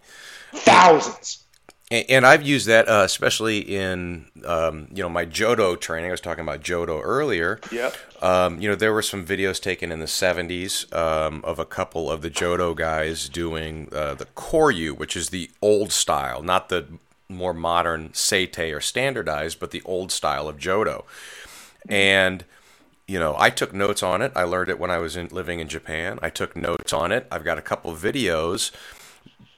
Thousands 0.53 1.45
and, 1.91 2.25
I've 2.25 2.41
used 2.41 2.67
that 2.67 2.87
uh, 2.87 3.03
especially 3.05 3.59
in 3.59 4.25
um, 4.43 4.87
you 4.91 5.03
know 5.03 5.09
my 5.09 5.25
Jodo 5.25 5.79
training. 5.79 6.09
I 6.09 6.11
was 6.11 6.21
talking 6.21 6.43
about 6.43 6.61
Jodo 6.61 6.99
earlier. 7.03 7.59
Yeah. 7.71 7.91
Um, 8.21 8.59
you 8.59 8.67
know 8.67 8.75
there 8.75 8.93
were 8.93 9.01
some 9.01 9.25
videos 9.25 9.61
taken 9.61 9.91
in 9.91 9.99
the 9.99 10.05
'70s 10.05 10.93
um, 10.95 11.41
of 11.43 11.59
a 11.59 11.65
couple 11.65 12.09
of 12.09 12.21
the 12.21 12.29
Jodo 12.29 12.75
guys 12.75 13.29
doing 13.29 13.89
uh, 13.91 14.15
the 14.15 14.25
Koryu, 14.25 14.97
which 14.97 15.15
is 15.15 15.29
the 15.29 15.49
old 15.61 15.91
style, 15.91 16.41
not 16.41 16.69
the 16.69 16.85
more 17.29 17.53
modern 17.53 18.09
Seitei 18.09 18.75
or 18.75 18.81
standardized, 18.81 19.59
but 19.59 19.71
the 19.71 19.81
old 19.83 20.11
style 20.11 20.47
of 20.47 20.57
Jodo. 20.57 21.05
And 21.87 22.45
you 23.07 23.19
know, 23.19 23.35
I 23.37 23.49
took 23.51 23.73
notes 23.73 24.01
on 24.01 24.21
it. 24.21 24.31
I 24.35 24.43
learned 24.43 24.69
it 24.69 24.79
when 24.79 24.89
I 24.89 24.97
was 24.97 25.15
in, 25.15 25.27
living 25.27 25.59
in 25.59 25.67
Japan. 25.67 26.17
I 26.21 26.29
took 26.29 26.55
notes 26.55 26.91
on 26.91 27.11
it. 27.11 27.27
I've 27.31 27.43
got 27.43 27.59
a 27.59 27.61
couple 27.61 27.91
of 27.91 28.01
videos, 28.01 28.71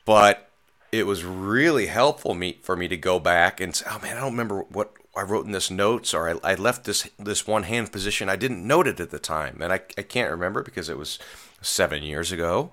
but 0.06 0.50
it 0.92 1.06
was 1.06 1.24
really 1.24 1.88
helpful 1.88 2.34
me 2.34 2.60
for 2.62 2.76
me 2.76 2.88
to 2.88 2.98
go 2.98 3.20
back 3.20 3.62
and 3.62 3.76
say, 3.76 3.86
oh 3.90 4.00
man, 4.00 4.18
I 4.18 4.22
don't 4.22 4.32
remember 4.32 4.64
what 4.64 4.94
I 5.16 5.22
wrote 5.22 5.46
in 5.46 5.52
this 5.52 5.72
notes, 5.72 6.14
or 6.14 6.30
I, 6.30 6.52
I 6.52 6.56
left 6.56 6.84
this 6.84 7.10
this 7.18 7.48
one 7.48 7.64
hand 7.64 7.92
position. 7.92 8.30
I 8.30 8.36
didn't 8.36 8.66
note 8.66 8.88
it 8.88 9.00
at 9.00 9.10
the 9.12 9.20
time, 9.20 9.62
and 9.62 9.72
I, 9.72 9.82
I 9.98 10.04
can't 10.04 10.32
remember 10.32 10.62
because 10.62 10.90
it 10.90 10.98
was 10.98 11.18
seven 11.62 12.04
years 12.04 12.32
ago. 12.32 12.72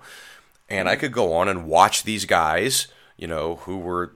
And 0.67 0.89
I 0.89 0.93
mm-hmm. 0.93 1.01
could 1.01 1.11
go 1.11 1.33
on 1.33 1.47
and 1.47 1.67
watch 1.67 2.03
these 2.03 2.25
guys, 2.25 2.87
you 3.17 3.27
know, 3.27 3.57
who 3.57 3.77
were 3.77 4.15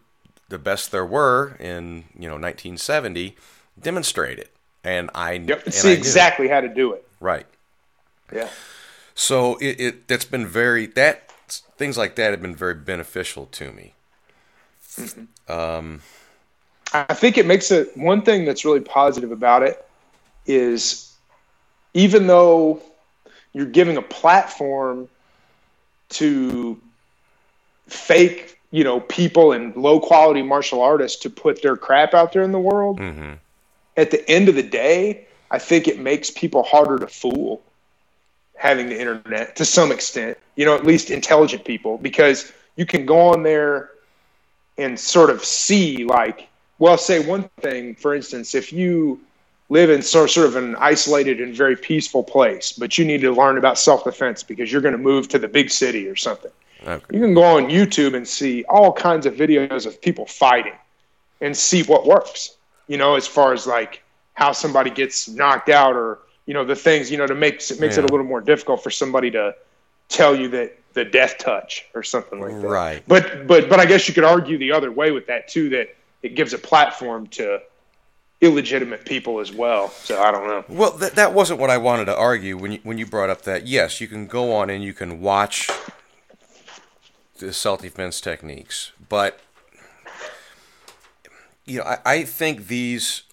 the 0.50 0.60
best 0.60 0.92
there 0.92 1.06
were 1.06 1.56
in 1.60 2.06
you 2.14 2.28
know 2.28 2.36
1970, 2.36 3.36
demonstrate 3.80 4.40
it, 4.40 4.52
and 4.84 5.10
I 5.16 5.34
yep, 5.34 5.66
and 5.66 5.74
see 5.74 5.92
I 5.92 5.94
exactly 5.94 6.48
how 6.48 6.62
to 6.62 6.68
do 6.68 6.94
it. 6.94 7.08
Right. 7.20 7.48
Yeah. 8.34 8.50
So 9.16 9.56
it, 9.58 9.80
it 9.80 10.08
that's 10.08 10.26
been 10.26 10.48
very 10.48 10.86
that 10.88 11.32
things 11.78 11.98
like 11.98 12.16
that 12.16 12.32
have 12.32 12.42
been 12.42 12.56
very 12.56 12.76
beneficial 12.76 13.46
to 13.48 13.72
me. 13.72 13.94
Mm-hmm. 14.96 15.52
Um, 15.52 16.02
I 16.94 17.14
think 17.14 17.38
it 17.38 17.46
makes 17.46 17.72
it 17.72 17.96
one 17.96 18.22
thing 18.22 18.46
that's 18.46 18.66
really 18.66 18.82
positive 18.82 19.32
about 19.32 19.64
it 19.64 19.86
is 20.46 21.14
even 21.94 22.28
though 22.28 22.82
you're 23.54 23.66
giving 23.66 23.98
a 23.98 24.02
platform 24.02 25.08
to 26.10 26.80
fake, 27.88 28.59
you 28.72 28.84
know, 28.84 29.00
people 29.00 29.52
and 29.52 29.76
low 29.76 30.00
quality 30.00 30.42
martial 30.42 30.82
artists 30.82 31.20
to 31.22 31.30
put 31.30 31.62
their 31.62 31.76
crap 31.76 32.14
out 32.14 32.34
there 32.34 32.44
in 32.44 32.52
the 32.52 32.60
world. 32.60 33.00
Mm-hmm. 33.00 33.34
At 33.98 34.12
the 34.12 34.30
end 34.30 34.48
of 34.48 34.56
the 34.56 34.64
day, 34.64 35.26
I 35.52 35.60
think 35.60 35.88
it 35.88 36.00
makes 36.00 36.30
people 36.30 36.64
harder 36.64 37.00
to 37.00 37.08
fool 37.08 37.62
having 38.56 38.90
the 38.90 39.00
internet 39.00 39.56
to 39.56 39.66
some 39.66 39.92
extent, 39.92 40.38
you 40.56 40.66
know, 40.66 40.76
at 40.76 40.86
least 40.86 41.10
intelligent 41.10 41.64
people, 41.64 41.98
because 41.98 42.52
you 42.76 42.86
can 42.86 43.06
go 43.06 43.20
on 43.30 43.44
there 43.44 43.90
and 44.78 45.00
sort 45.00 45.30
of 45.30 45.44
see, 45.44 46.04
like, 46.04 46.48
well, 46.78 46.98
say 46.98 47.26
one 47.26 47.50
thing, 47.62 47.96
for 47.96 48.14
instance, 48.14 48.54
if 48.54 48.72
you 48.72 49.20
live 49.70 49.90
in 49.90 50.02
sort 50.02 50.36
of 50.38 50.56
an 50.56 50.76
isolated 50.76 51.40
and 51.40 51.56
very 51.56 51.76
peaceful 51.76 52.24
place, 52.24 52.72
but 52.74 52.98
you 52.98 53.06
need 53.06 53.22
to 53.22 53.32
learn 53.32 53.58
about 53.58 53.78
self 53.78 54.04
defense 54.04 54.44
because 54.44 54.72
you're 54.72 54.82
going 54.82 54.94
to 54.94 54.98
move 54.98 55.28
to 55.30 55.40
the 55.40 55.48
big 55.48 55.70
city 55.70 56.08
or 56.08 56.16
something. 56.16 56.52
Okay. 56.86 57.06
You 57.12 57.22
can 57.22 57.34
go 57.34 57.44
on 57.44 57.66
YouTube 57.66 58.16
and 58.16 58.28
see 58.28 58.64
all 58.66 58.94
kinds 58.94 59.26
of 59.26 59.36
videos 59.36 59.86
of 59.86 60.02
people 60.02 60.26
fighting 60.26 60.76
and 61.42 61.56
see 61.56 61.84
what 61.84 62.06
works, 62.06 62.56
you 62.88 62.98
know, 62.98 63.16
as 63.16 63.28
far 63.28 63.54
as 63.54 63.68
like 63.68 64.04
how 64.34 64.52
somebody 64.52 64.90
gets 64.90 65.28
knocked 65.28 65.70
out 65.70 65.96
or 65.96 66.20
you 66.46 66.54
know 66.54 66.64
the 66.64 66.76
things 66.76 67.12
you 67.12 67.18
know 67.18 67.28
to 67.28 67.36
make 67.36 67.56
it 67.56 67.80
makes 67.80 67.98
yeah. 67.98 68.04
it 68.04 68.10
a 68.10 68.14
little 68.14 68.26
more 68.26 68.42
difficult 68.42 68.82
for 68.82 68.90
somebody 68.90 69.30
to 69.32 69.54
tell 70.08 70.36
you 70.36 70.48
that 70.48 70.80
the 70.94 71.06
death 71.06 71.38
touch 71.38 71.86
or 71.94 72.02
something 72.02 72.40
like 72.40 72.60
that. 72.62 72.68
Right. 72.68 73.04
But 73.08 73.48
but 73.48 73.70
but 73.70 73.80
I 73.80 73.86
guess 73.86 74.08
you 74.08 74.14
could 74.14 74.24
argue 74.24 74.58
the 74.58 74.72
other 74.72 74.92
way 74.92 75.12
with 75.12 75.28
that 75.28 75.48
too 75.48 75.70
that 75.70 75.96
it 76.24 76.36
gives 76.36 76.54
a 76.54 76.58
platform 76.58 77.28
to 77.28 77.62
illegitimate 78.42 79.06
people 79.06 79.40
as 79.40 79.52
well. 79.52 79.90
So 79.90 80.22
I 80.22 80.32
don't 80.32 80.48
know. 80.48 80.64
Well, 80.70 80.92
that 80.92 81.16
that 81.16 81.34
wasn't 81.34 81.60
what 81.60 81.70
I 81.70 81.78
wanted 81.78 82.06
to 82.06 82.18
argue 82.18 82.58
when 82.58 82.72
you 82.74 82.80
when 82.84 82.98
you 82.98 83.06
brought 83.06 83.30
up 83.30 83.44
that. 83.44 83.68
Yes, 83.68 84.02
you 84.02 84.08
can 84.08 84.26
go 84.26 84.56
on 84.56 84.70
and 84.70 84.84
you 84.84 84.94
can 84.94 85.22
watch 85.22 85.70
self 87.52 87.82
defense 87.82 88.22
techniques, 88.22 88.92
but 89.08 89.40
you 91.66 91.80
know 91.80 91.84
I, 91.86 91.98
I 92.06 92.24
think 92.24 92.68
these 92.68 93.24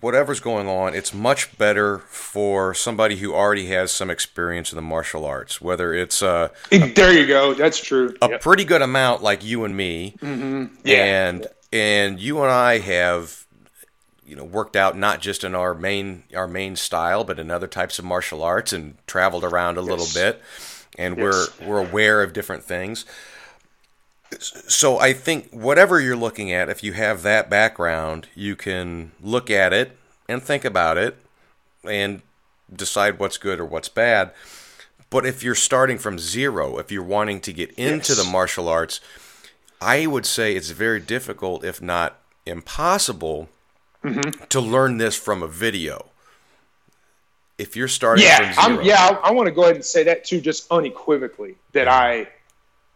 whatever's 0.00 0.40
going 0.40 0.66
on, 0.66 0.94
it's 0.94 1.14
much 1.14 1.56
better 1.58 1.98
for 1.98 2.74
somebody 2.74 3.16
who 3.16 3.32
already 3.32 3.66
has 3.66 3.92
some 3.92 4.10
experience 4.10 4.72
in 4.72 4.76
the 4.76 4.82
martial 4.82 5.24
arts, 5.24 5.60
whether 5.60 5.94
it's 5.94 6.22
uh, 6.22 6.48
there 6.70 7.12
you 7.12 7.26
go, 7.26 7.54
that's 7.54 7.80
true, 7.82 8.14
a 8.20 8.30
yep. 8.30 8.40
pretty 8.40 8.64
good 8.64 8.82
amount 8.82 9.22
like 9.22 9.44
you 9.44 9.64
and 9.64 9.76
me, 9.76 10.16
mm-hmm. 10.18 10.74
yeah. 10.84 11.04
and 11.04 11.46
and 11.72 12.20
you 12.20 12.42
and 12.42 12.50
I 12.50 12.78
have 12.78 13.46
you 14.26 14.34
know 14.34 14.44
worked 14.44 14.76
out 14.76 14.96
not 14.96 15.20
just 15.20 15.44
in 15.44 15.54
our 15.54 15.74
main 15.74 16.24
our 16.34 16.48
main 16.48 16.76
style, 16.76 17.24
but 17.24 17.38
in 17.38 17.50
other 17.50 17.68
types 17.68 17.98
of 17.98 18.04
martial 18.04 18.42
arts 18.42 18.72
and 18.72 18.96
traveled 19.06 19.44
around 19.44 19.78
a 19.78 19.82
yes. 19.82 19.90
little 19.90 20.08
bit, 20.12 20.42
and 20.98 21.16
yes. 21.16 21.22
we're 21.60 21.68
we're 21.68 21.88
aware 21.88 22.22
of 22.22 22.32
different 22.32 22.64
things 22.64 23.04
so 24.40 24.98
I 24.98 25.12
think 25.12 25.50
whatever 25.50 26.00
you're 26.00 26.16
looking 26.16 26.52
at, 26.52 26.68
if 26.68 26.82
you 26.82 26.92
have 26.92 27.22
that 27.22 27.48
background, 27.48 28.28
you 28.34 28.56
can 28.56 29.12
look 29.20 29.50
at 29.50 29.72
it 29.72 29.96
and 30.28 30.42
think 30.42 30.64
about 30.64 30.98
it 30.98 31.16
and 31.84 32.22
decide 32.74 33.18
what's 33.18 33.38
good 33.38 33.60
or 33.60 33.64
what's 33.64 33.88
bad. 33.88 34.32
But 35.10 35.24
if 35.24 35.42
you're 35.42 35.54
starting 35.54 35.98
from 35.98 36.18
zero, 36.18 36.78
if 36.78 36.90
you're 36.90 37.02
wanting 37.02 37.40
to 37.42 37.52
get 37.52 37.70
into 37.72 38.12
yes. 38.12 38.24
the 38.24 38.30
martial 38.30 38.68
arts, 38.68 39.00
I 39.80 40.06
would 40.06 40.26
say 40.26 40.56
it's 40.56 40.70
very 40.70 41.00
difficult, 41.00 41.64
if 41.64 41.80
not 41.80 42.18
impossible, 42.44 43.48
mm-hmm. 44.02 44.44
to 44.46 44.60
learn 44.60 44.98
this 44.98 45.16
from 45.16 45.42
a 45.42 45.48
video. 45.48 46.06
If 47.58 47.76
you're 47.76 47.88
starting 47.88 48.24
yeah, 48.24 48.52
from 48.52 48.64
0 48.64 48.78
I'm, 48.80 48.84
yeah, 48.84 49.18
I, 49.22 49.28
I 49.28 49.30
want 49.30 49.46
to 49.46 49.52
go 49.52 49.62
ahead 49.62 49.76
and 49.76 49.84
say 49.84 50.02
that 50.04 50.24
too, 50.24 50.40
just 50.40 50.70
unequivocally, 50.70 51.54
that 51.72 51.88
I 51.88 52.28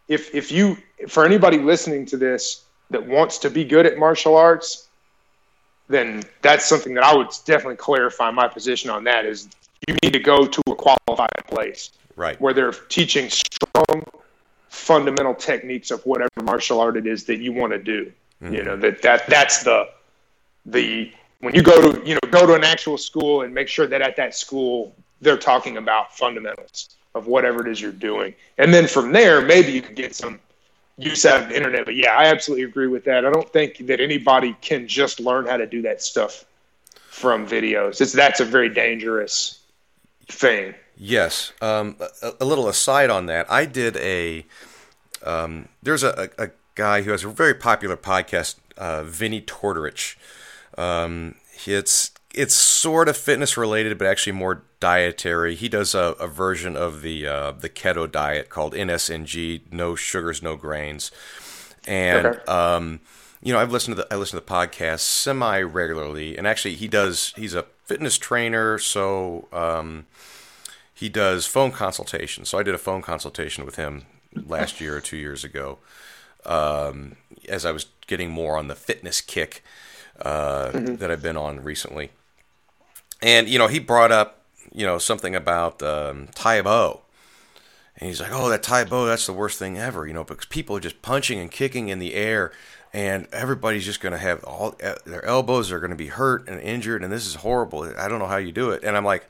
if 0.09 0.35
if 0.35 0.53
you 0.53 0.77
for 1.09 1.25
anybody 1.25 1.59
listening 1.59 2.07
to 2.07 2.17
this 2.17 2.65
that 2.91 3.07
wants 3.07 3.39
to 3.39 3.51
be 3.51 3.65
good 3.65 3.87
at 3.87 3.99
martial 3.99 4.37
arts, 4.37 4.89
then 5.89 6.23
that's 6.43 6.67
something 6.67 6.95
that 6.95 7.05
I 7.05 7.15
would 7.15 7.29
definitely 7.45 7.77
clarify 7.77 8.31
my 8.31 8.49
position 8.49 8.91
on 8.91 9.05
that 9.05 9.25
is 9.25 9.49
you 9.89 9.97
need 10.03 10.13
to 10.13 10.21
go 10.21 10.47
to 10.47 10.63
a 10.69 10.75
qualified 10.75 11.31
place. 11.49 11.91
Right. 12.17 12.41
Where 12.41 12.53
they're 12.53 12.73
teaching 12.73 13.29
strong 13.31 14.05
fundamental 14.69 15.35
techniques 15.35 15.91
of 15.91 16.05
whatever 16.07 16.31
martial 16.43 16.81
art 16.81 16.97
it 16.97 17.07
is 17.07 17.25
that 17.25 17.39
you 17.39 17.53
want 17.53 17.73
to 17.73 17.79
do. 17.79 18.13
Mm-hmm. 18.43 18.55
You 18.55 18.63
know, 18.63 18.77
that, 18.77 19.03
that 19.03 19.27
that's 19.27 19.63
the 19.63 19.89
the 20.67 21.13
when 21.41 21.55
you 21.55 21.63
go 21.63 21.93
to 21.93 22.07
you 22.07 22.15
know 22.15 22.31
go 22.31 22.47
to 22.47 22.55
an 22.55 22.65
actual 22.65 22.99
school 22.99 23.43
and 23.43 23.53
make 23.53 23.69
sure 23.69 23.87
that 23.87 24.01
at 24.03 24.17
that 24.17 24.35
school 24.35 24.95
they're 25.21 25.39
talking 25.39 25.77
about 25.77 26.17
fundamentals 26.17 26.97
of 27.15 27.27
whatever 27.27 27.67
it 27.67 27.71
is 27.71 27.81
you're 27.81 27.93
doing. 27.93 28.35
And 28.59 28.73
then 28.73 28.87
from 28.87 29.13
there, 29.13 29.43
maybe 29.43 29.73
you 29.73 29.83
could 29.83 29.97
get 29.97 30.15
some 30.15 30.39
use 31.01 31.25
of 31.25 31.49
the 31.49 31.57
internet. 31.57 31.85
But 31.85 31.95
yeah, 31.95 32.13
I 32.13 32.27
absolutely 32.27 32.65
agree 32.65 32.87
with 32.87 33.05
that. 33.05 33.25
I 33.25 33.31
don't 33.31 33.51
think 33.53 33.87
that 33.87 34.01
anybody 34.01 34.57
can 34.61 34.87
just 34.87 35.21
learn 35.21 35.47
how 35.47 35.57
to 35.57 35.67
do 35.67 35.83
that 35.83 36.03
stuff 36.03 36.45
from 36.95 37.47
videos. 37.47 38.01
It's 38.01 38.13
that's 38.13 38.41
a 38.41 38.45
very 38.45 38.69
dangerous 38.69 39.61
thing. 40.29 40.75
Yes. 40.97 41.53
Um, 41.63 41.97
a, 42.23 42.33
a, 42.41 42.45
little 42.45 42.69
aside 42.69 43.11
on 43.11 43.27
that, 43.27 43.51
I 43.51 43.65
did 43.65 43.97
a. 43.97 44.45
Um, 45.23 45.69
there's 45.83 46.03
a, 46.03 46.31
a, 46.39 46.51
guy 46.77 47.03
who 47.03 47.11
has 47.11 47.25
a 47.25 47.29
very 47.29 47.53
popular 47.53 47.97
podcast, 47.97 48.57
uh, 48.79 49.03
Vinny 49.03 49.43
Tortorich. 49.43 50.17
Um, 50.79 51.35
it's 51.67 52.13
it's 52.35 52.55
sort 52.55 53.09
of 53.09 53.17
fitness 53.17 53.57
related, 53.57 53.99
but 53.99 54.07
actually 54.07 54.33
more 54.33 54.63
dietary. 54.79 55.55
He 55.55 55.69
does 55.69 55.95
a, 55.95 56.15
a 56.21 56.27
version 56.27 56.77
of 56.77 57.03
the 57.03 57.27
uh, 57.27 57.53
the 57.53 57.69
keto 57.69 58.11
diet 58.11 58.49
called 58.49 58.75
NSNG, 58.75 59.63
no 59.73 59.95
sugars, 59.97 60.43
no 60.43 60.57
grains, 60.57 61.11
and 61.87 62.27
okay. 62.27 62.45
um, 62.45 63.01
you 63.43 63.53
know 63.53 63.59
I've 63.59 63.73
listened 63.73 63.97
to 63.97 64.03
the 64.03 64.15
I 64.15 64.17
listen 64.17 64.39
to 64.39 64.45
the 64.45 64.53
podcast 64.53 65.01
semi 65.01 65.61
regularly, 65.61 66.39
and 66.39 66.47
actually 66.47 66.75
he 66.75 66.89
does 66.89 67.33
he's 67.37 67.55
a 67.55 67.65
fitness 67.85 68.17
trainer, 68.17 68.79
so 68.79 69.49
um, 69.53 70.07
he 70.95 71.09
does 71.09 71.47
phone 71.47 71.73
consultations. 71.73 72.49
So 72.49 72.59
I 72.59 72.63
did 72.63 72.75
a 72.75 72.79
phone 72.79 73.03
consultation 73.03 73.65
with 73.65 73.77
him 73.77 74.05
last 74.35 74.81
year 74.81 74.97
or 74.97 75.01
two 75.01 75.17
years 75.17 75.43
ago, 75.43 75.79
um, 76.47 77.17
as 77.49 77.67
I 77.67 77.73
was 77.73 77.87
getting 78.07 78.31
more 78.31 78.57
on 78.57 78.69
the 78.69 78.77
fitness 78.77 79.21
kick 79.21 79.65
uh, 80.23 80.71
mm-hmm. 80.71 80.97
that 80.97 81.11
I've 81.11 81.23
been 81.23 81.37
on 81.37 81.65
recently. 81.65 82.11
And 83.23 83.49
you 83.49 83.59
know, 83.59 83.69
he 83.69 83.79
brought 83.79 84.13
up 84.13 84.41
you 84.73 84.87
know 84.87 84.99
something 84.99 85.35
about 85.35 85.83
um, 85.83 86.29
Bo. 86.37 87.03
And 87.97 88.09
he's 88.09 88.21
like, 88.21 88.31
"Oh, 88.33 88.49
that 88.49 88.63
Tae 88.63 88.85
Bo, 88.85 89.07
that's 89.07 89.27
the 89.27 89.33
worst 89.33 89.59
thing 89.59 89.79
ever," 89.79 90.07
you 90.07 90.15
know, 90.15 90.25
because 90.25 90.47
people 90.47 90.77
are 90.77 90.81
just 90.81 91.03
punching 91.03 91.39
and 91.39 91.51
kicking 91.51 91.89
in 91.89 91.99
the 91.99 92.15
air, 92.15 92.53
and 92.93 93.27
everybody's 93.33 93.85
just 93.85 94.01
going 94.01 94.13
to 94.13 94.19
have 94.19 94.43
all 94.45 94.77
their 95.05 95.25
elbows 95.25 95.71
are 95.71 95.81
going 95.81 95.91
to 95.91 95.97
be 95.97 96.09
hurt 96.09 96.49
and 96.49 96.61
injured, 96.61 97.03
and 97.03 97.13
this 97.13 97.27
is 97.27 97.37
horrible. 97.37 97.83
I 97.99 98.09
don't 98.09 98.19
know 98.19 98.27
how 98.27 98.39
you 98.39 98.53
do 98.53 98.71
it. 98.71 98.83
And 98.85 98.97
I'm 98.97 99.05
like, 99.05 99.29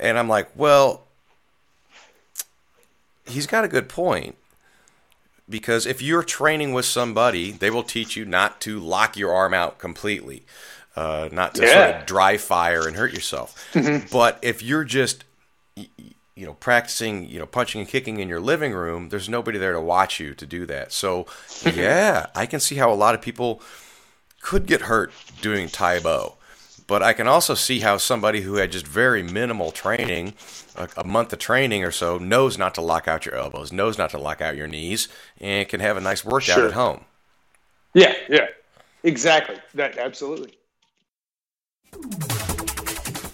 and 0.00 0.18
I'm 0.18 0.28
like, 0.28 0.48
well, 0.56 1.04
he's 3.26 3.46
got 3.46 3.64
a 3.64 3.68
good 3.68 3.88
point 3.88 4.36
because 5.48 5.86
if 5.86 6.00
you're 6.00 6.22
training 6.22 6.72
with 6.72 6.86
somebody, 6.86 7.50
they 7.50 7.70
will 7.70 7.82
teach 7.82 8.16
you 8.16 8.24
not 8.24 8.60
to 8.62 8.80
lock 8.80 9.16
your 9.16 9.32
arm 9.32 9.52
out 9.52 9.78
completely, 9.78 10.44
uh, 10.96 11.28
not 11.32 11.54
to 11.56 11.62
yeah. 11.62 11.72
sort 11.72 12.00
of 12.00 12.06
dry 12.06 12.36
fire 12.36 12.86
and 12.86 12.96
hurt 12.96 13.12
yourself. 13.12 13.64
Mm-hmm. 13.72 14.08
But 14.12 14.38
if 14.42 14.62
you're 14.62 14.84
just 14.84 15.24
you 16.34 16.46
know 16.46 16.54
practicing 16.54 17.28
you 17.28 17.38
know 17.38 17.46
punching 17.46 17.80
and 17.80 17.88
kicking 17.88 18.18
in 18.18 18.28
your 18.28 18.40
living 18.40 18.72
room 18.72 19.08
there's 19.08 19.28
nobody 19.28 19.58
there 19.58 19.72
to 19.72 19.80
watch 19.80 20.20
you 20.20 20.34
to 20.34 20.44
do 20.44 20.66
that 20.66 20.92
so 20.92 21.26
yeah 21.74 22.26
i 22.34 22.44
can 22.44 22.60
see 22.60 22.76
how 22.76 22.92
a 22.92 22.94
lot 22.94 23.14
of 23.14 23.22
people 23.22 23.62
could 24.42 24.66
get 24.66 24.82
hurt 24.82 25.12
doing 25.40 25.68
Tae 25.68 25.98
Bo 25.98 26.36
but 26.86 27.02
I 27.02 27.14
can 27.14 27.26
also 27.26 27.54
see 27.54 27.80
how 27.80 27.96
somebody 27.96 28.42
who 28.42 28.56
had 28.56 28.72
just 28.72 28.86
very 28.86 29.22
minimal 29.22 29.70
training, 29.70 30.34
a, 30.76 30.88
a, 30.98 31.04
month 31.04 31.32
of 31.32 31.38
training 31.38 31.84
or 31.84 31.90
so, 31.90 32.18
knows 32.18 32.58
not 32.58 32.74
to 32.74 32.82
lock 32.82 33.08
out 33.08 33.24
your 33.24 33.34
elbows, 33.34 33.72
knows 33.72 33.96
not 33.96 34.10
to 34.10 34.18
lock 34.18 34.42
out 34.42 34.56
your 34.56 34.66
knees, 34.66 35.08
and 35.40 35.66
can 35.68 35.80
have 35.80 35.96
a 35.96 36.02
nice 36.02 36.22
workout 36.22 36.56
sure. 36.56 36.66
at 36.66 36.72
home. 36.72 37.04
Yeah, 37.94 38.12
yeah, 38.28 38.48
exactly. 39.04 39.56
That 39.74 39.96
absolutely. 39.96 40.58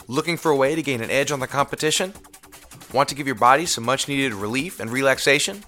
Looking 0.06 0.36
for 0.36 0.50
a 0.50 0.56
way 0.56 0.74
to 0.74 0.82
gain 0.82 1.02
an 1.02 1.10
edge 1.10 1.30
on 1.30 1.40
the 1.40 1.46
competition? 1.46 2.14
Want 2.94 3.08
to 3.10 3.14
give 3.14 3.26
your 3.26 3.36
body 3.36 3.66
some 3.66 3.84
much 3.84 4.08
needed 4.08 4.32
relief 4.32 4.80
and 4.80 4.90
relaxation? 4.90 5.64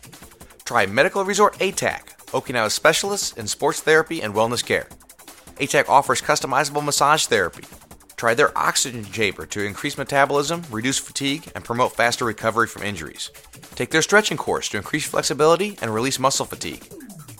Try 0.64 0.86
Medical 0.86 1.24
Resort 1.24 1.58
ATAC, 1.58 2.16
Okinawa's 2.28 2.72
specialists 2.72 3.34
in 3.34 3.46
sports 3.46 3.80
therapy 3.80 4.22
and 4.22 4.34
wellness 4.34 4.64
care. 4.64 4.88
ATAC 5.56 5.88
offers 5.88 6.22
customizable 6.22 6.82
massage 6.82 7.26
therapy, 7.26 7.64
Try 8.20 8.34
their 8.34 8.56
oxygen 8.56 9.02
chamber 9.06 9.46
to 9.46 9.64
increase 9.64 9.96
metabolism, 9.96 10.62
reduce 10.70 10.98
fatigue, 10.98 11.50
and 11.54 11.64
promote 11.64 11.96
faster 11.96 12.26
recovery 12.26 12.66
from 12.66 12.82
injuries. 12.82 13.30
Take 13.76 13.90
their 13.90 14.02
stretching 14.02 14.36
course 14.36 14.68
to 14.68 14.76
increase 14.76 15.06
flexibility 15.06 15.78
and 15.80 15.94
release 15.94 16.18
muscle 16.18 16.44
fatigue. 16.44 16.84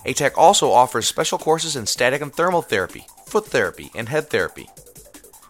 ATAC 0.07 0.31
also 0.35 0.71
offers 0.71 1.05
special 1.05 1.37
courses 1.37 1.75
in 1.75 1.85
static 1.85 2.23
and 2.23 2.33
thermal 2.33 2.63
therapy, 2.63 3.05
foot 3.27 3.45
therapy, 3.45 3.91
and 3.93 4.09
head 4.09 4.31
therapy. 4.31 4.69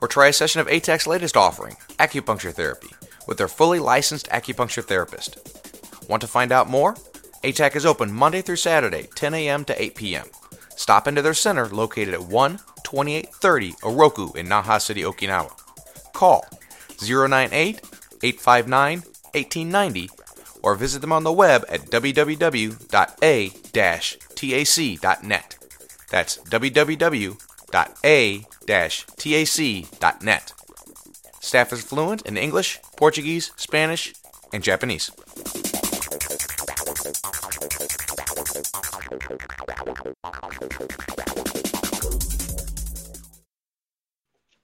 Or 0.02 0.08
try 0.08 0.28
a 0.28 0.34
session 0.34 0.62
of 0.62 0.68
ATAC's 0.68 1.08
latest 1.08 1.38
offering, 1.38 1.76
acupuncture 2.00 2.54
therapy, 2.54 2.90
with 3.28 3.38
their 3.38 3.48
fully 3.48 3.80
licensed 3.80 4.28
acupuncture 4.30 4.84
therapist. 4.84 5.38
Want 6.10 6.22
to 6.22 6.28
find 6.28 6.52
out 6.52 6.70
more? 6.70 6.96
ATAC 7.44 7.76
is 7.76 7.86
open 7.86 8.12
Monday 8.12 8.42
through 8.42 8.56
Saturday, 8.58 9.08
10 9.16 9.34
a.m. 9.34 9.64
to 9.66 9.82
8 9.82 9.96
p.m. 9.96 10.26
Stop 10.76 11.08
into 11.08 11.22
their 11.22 11.34
center 11.34 11.68
located 11.68 12.14
at 12.14 12.24
1 12.24 12.60
2830 12.84 13.72
Oroku 13.84 14.36
in 14.36 14.48
Naha 14.48 14.82
City, 14.82 15.04
Okinawa. 15.04 15.52
Call 16.14 16.46
098 17.02 17.80
859 18.24 19.00
1890 19.34 20.10
or 20.62 20.76
visit 20.76 21.00
them 21.00 21.12
on 21.12 21.24
the 21.24 21.32
web 21.32 21.66
at 21.70 21.82
www.a-tac.net. 21.90 22.78
That's 26.10 26.38
www.a-tac.net. 27.72 28.44
Staff 31.40 31.74
is 31.74 31.82
fluent 31.82 32.22
in 32.24 32.38
English, 32.38 32.80
Portuguese, 32.98 33.52
Spanish, 33.56 34.14
and 34.54 34.64
Japanese. 34.64 35.10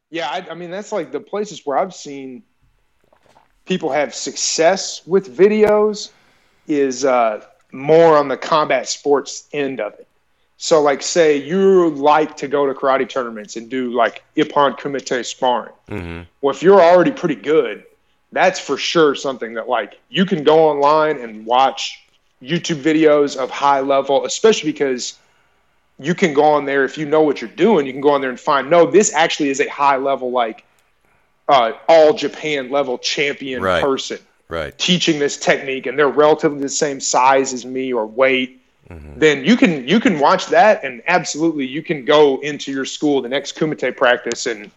Yeah, 0.10 0.30
I, 0.30 0.48
I 0.52 0.54
mean 0.54 0.72
that's 0.72 0.92
like 0.92 1.12
the 1.12 1.20
places 1.20 1.66
where 1.66 1.78
I've 1.78 1.94
seen 1.94 2.44
people 3.66 3.92
have 3.92 4.14
success 4.14 5.02
with 5.06 5.36
videos 5.36 6.12
is 6.68 7.04
uh, 7.06 7.44
more 7.72 8.18
on 8.18 8.28
the 8.28 8.38
combat 8.38 8.88
sports 8.88 9.48
end 9.52 9.80
of 9.82 9.94
it. 9.94 10.08
So, 10.58 10.82
like, 10.82 11.04
say 11.04 11.38
you 11.38 11.90
like 11.90 12.38
to 12.38 12.48
go 12.48 12.66
to 12.66 12.74
karate 12.74 13.08
tournaments 13.08 13.56
and 13.56 13.70
do 13.70 13.94
like 13.94 14.24
Ippon 14.36 14.78
Kumite 14.80 15.24
sparring. 15.24 15.74
Mm-hmm. 15.88 16.22
Well, 16.42 16.56
if 16.56 16.64
you're 16.64 16.82
already 16.82 17.12
pretty 17.12 17.36
good, 17.36 17.84
that's 18.32 18.60
for 18.60 18.76
sure 18.76 19.14
something 19.14 19.54
that 19.54 19.70
like 19.70 20.00
you 20.10 20.26
can 20.26 20.44
go 20.44 20.68
online 20.70 21.20
and 21.20 21.46
watch 21.46 22.04
YouTube 22.42 22.82
videos 22.82 23.38
of 23.38 23.52
high 23.52 23.82
level, 23.82 24.26
especially 24.26 24.72
because 24.72 25.18
you 26.00 26.14
can 26.14 26.34
go 26.34 26.44
on 26.44 26.66
there 26.66 26.84
if 26.84 26.98
you 26.98 27.06
know 27.06 27.22
what 27.22 27.42
you're 27.42 27.50
doing. 27.52 27.86
You 27.86 27.92
can 27.92 28.02
go 28.02 28.12
on 28.12 28.22
there 28.22 28.30
and 28.30 28.40
find 28.40 28.70
no, 28.70 28.90
this 28.90 29.14
actually 29.14 29.50
is 29.50 29.60
a 29.60 29.70
high 29.70 29.98
level 29.98 30.32
like 30.32 30.64
uh, 31.48 31.74
all 31.88 32.14
Japan 32.14 32.70
level 32.70 32.98
champion 32.98 33.62
right. 33.62 33.84
person, 33.84 34.20
right? 34.50 34.78
Teaching 34.78 35.20
this 35.20 35.38
technique, 35.38 35.86
and 35.86 35.98
they're 35.98 36.10
relatively 36.10 36.60
the 36.60 36.70
same 36.70 37.00
size 37.00 37.54
as 37.54 37.66
me 37.66 37.94
or 37.94 38.06
weight. 38.06 38.62
Mm-hmm. 38.90 39.20
Then 39.20 39.44
you 39.44 39.58
can 39.58 39.88
you 39.88 40.00
can 40.00 40.20
watch 40.20 40.48
that, 40.48 40.84
and 40.84 41.02
absolutely 41.08 41.66
you 41.66 41.82
can 41.82 42.06
go 42.06 42.40
into 42.40 42.72
your 42.72 42.86
school 42.86 43.22
the 43.22 43.30
next 43.30 43.58
kumite 43.58 43.98
practice 43.98 44.46
and 44.46 44.72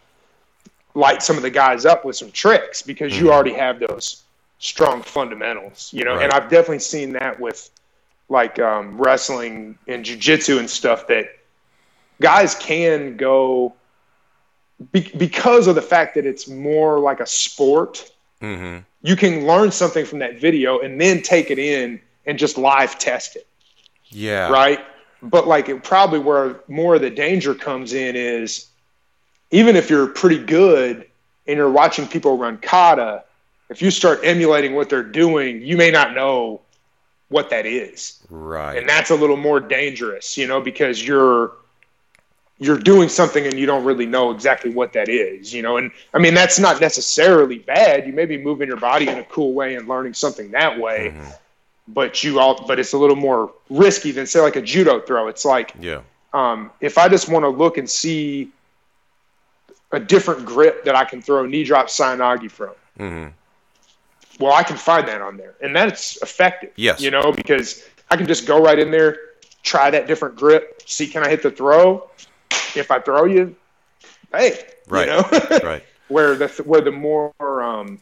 light 0.95 1.23
some 1.23 1.37
of 1.37 1.43
the 1.43 1.51
guys 1.51 1.87
up 1.87 2.05
with 2.05 2.17
some 2.17 2.31
tricks 2.33 2.83
because 2.83 3.13
mm-hmm. 3.13 3.27
you 3.27 3.33
already 3.33 3.55
have 3.55 3.79
those 3.79 4.23
strong 4.59 5.03
fundamentals, 5.03 5.91
you 5.93 6.05
know. 6.05 6.15
Right. 6.17 6.25
And 6.25 6.33
I've 6.33 6.51
definitely 6.51 6.81
seen 6.81 7.13
that 7.13 7.39
with 7.39 7.71
like 8.29 8.59
um, 8.59 8.97
wrestling 8.99 9.79
and 9.87 10.05
jujitsu 10.05 10.59
and 10.59 10.69
stuff 10.69 11.07
that 11.09 11.37
guys 12.21 12.55
can 12.55 13.17
go 13.17 13.75
be- 14.93 15.13
because 15.17 15.67
of 15.67 15.75
the 15.75 15.83
fact 15.83 16.15
that 16.15 16.27
it's 16.27 16.49
more 16.49 16.99
like 16.99 17.21
a 17.21 17.27
sport. 17.27 18.11
Mm-hmm. 18.41 18.79
You 19.03 19.17
can 19.17 19.47
learn 19.47 19.73
something 19.73 20.05
from 20.05 20.21
that 20.21 20.41
video 20.41 20.81
and 20.81 21.01
then 21.01 21.23
take 21.23 21.51
it 21.51 21.59
in 21.59 22.01
and 22.27 22.39
just 22.39 22.59
live 22.59 22.99
test 22.99 23.37
it. 23.37 23.47
Yeah. 24.11 24.49
Right. 24.49 24.81
But 25.23 25.47
like 25.47 25.69
it 25.69 25.83
probably 25.83 26.19
where 26.19 26.61
more 26.69 26.95
of 26.97 27.03
the 27.03 27.11
danger 27.11 27.55
comes 27.55 27.93
in 27.93 28.17
is 28.17 28.67
even 29.51 29.77
if 29.77 29.91
you're 29.91 30.07
pretty 30.07 30.39
good 30.39 31.07
and 31.47 31.57
you're 31.57 31.71
watching 31.71 32.07
people 32.07 32.37
run 32.37 32.59
kata, 32.59 33.25
if 33.69 33.83
you 33.83 33.91
start 33.91 34.21
emulating 34.23 34.75
what 34.75 34.89
they're 34.89 35.03
doing, 35.03 35.63
you 35.63 35.77
may 35.77 35.91
not 35.91 36.15
know 36.15 36.61
what 37.29 37.51
that 37.51 37.67
is. 37.67 38.19
Right. 38.29 38.77
And 38.77 38.89
that's 38.89 39.11
a 39.11 39.15
little 39.15 39.37
more 39.37 39.61
dangerous, 39.61 40.37
you 40.37 40.47
know, 40.47 40.61
because 40.61 41.05
you're 41.05 41.53
you're 42.59 42.79
doing 42.79 43.09
something 43.09 43.47
and 43.47 43.59
you 43.59 43.65
don't 43.65 43.85
really 43.85 44.05
know 44.05 44.31
exactly 44.31 44.71
what 44.71 44.93
that 44.93 45.09
is, 45.09 45.53
you 45.53 45.63
know. 45.63 45.77
And 45.77 45.91
I 46.13 46.19
mean 46.19 46.35
that's 46.35 46.59
not 46.59 46.81
necessarily 46.81 47.59
bad. 47.59 48.07
You 48.07 48.13
may 48.13 48.27
be 48.27 48.39
moving 48.39 48.69
your 48.69 48.77
body 48.77 49.09
in 49.09 49.19
a 49.19 49.25
cool 49.25 49.55
way 49.55 49.77
and 49.77 49.89
learning 49.89 50.15
something 50.15 50.51
that 50.51 50.79
way. 50.79 51.13
Mm-hmm. 51.15 51.31
But 51.93 52.23
you 52.23 52.39
all 52.39 52.67
but 52.67 52.79
it's 52.79 52.93
a 52.93 52.99
little 52.99 53.17
more 53.17 53.53
risky 53.69 54.11
than 54.11 54.27
say 54.27 54.41
like 54.41 54.57
a 54.57 54.63
judo 54.63 55.01
throw. 55.01 55.29
It's 55.29 55.45
like 55.45 55.75
yeah. 55.81 56.03
Um, 56.33 56.71
if 56.81 56.97
I 56.97 57.09
just 57.09 57.29
want 57.29 57.45
to 57.45 57.49
look 57.49 57.77
and 57.77 57.91
see 57.91 58.51
a 59.91 59.99
different 59.99 60.45
grip 60.45 60.85
that 60.85 60.95
I 60.95 61.05
can 61.05 61.21
throw 61.21 61.45
knee 61.45 61.65
drop 61.65 61.89
Seoi-nage 61.89 62.51
from. 62.51 62.71
Mm-hmm 62.99 63.29
well, 64.41 64.55
I 64.55 64.63
can 64.63 64.77
find 64.77 65.07
that 65.07 65.21
on 65.21 65.37
there, 65.37 65.55
and 65.61 65.77
that's 65.77 66.21
effective. 66.23 66.71
Yes, 66.77 67.01
you 67.01 67.11
know, 67.11 67.31
because 67.31 67.85
I 68.11 68.17
can 68.17 68.27
just 68.27 68.47
go 68.47 68.61
right 68.61 68.79
in 68.79 68.91
there, 68.91 69.19
try 69.63 69.91
that 69.91 70.07
different 70.07 70.35
grip. 70.35 70.83
See, 70.87 71.07
can 71.07 71.23
I 71.23 71.29
hit 71.29 71.43
the 71.43 71.51
throw? 71.51 72.09
If 72.75 72.91
I 72.91 73.01
throw 73.01 73.27
you, 73.27 73.55
hey, 74.33 74.65
right, 74.89 75.07
you 75.07 75.13
know? 75.13 75.59
right. 75.63 75.85
Where 76.09 76.35
the 76.35 76.49
where 76.65 76.81
the 76.81 76.91
more 76.91 77.33
um, 77.39 78.01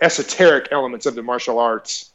esoteric 0.00 0.68
elements 0.70 1.06
of 1.06 1.14
the 1.14 1.22
martial 1.22 1.58
arts 1.58 2.10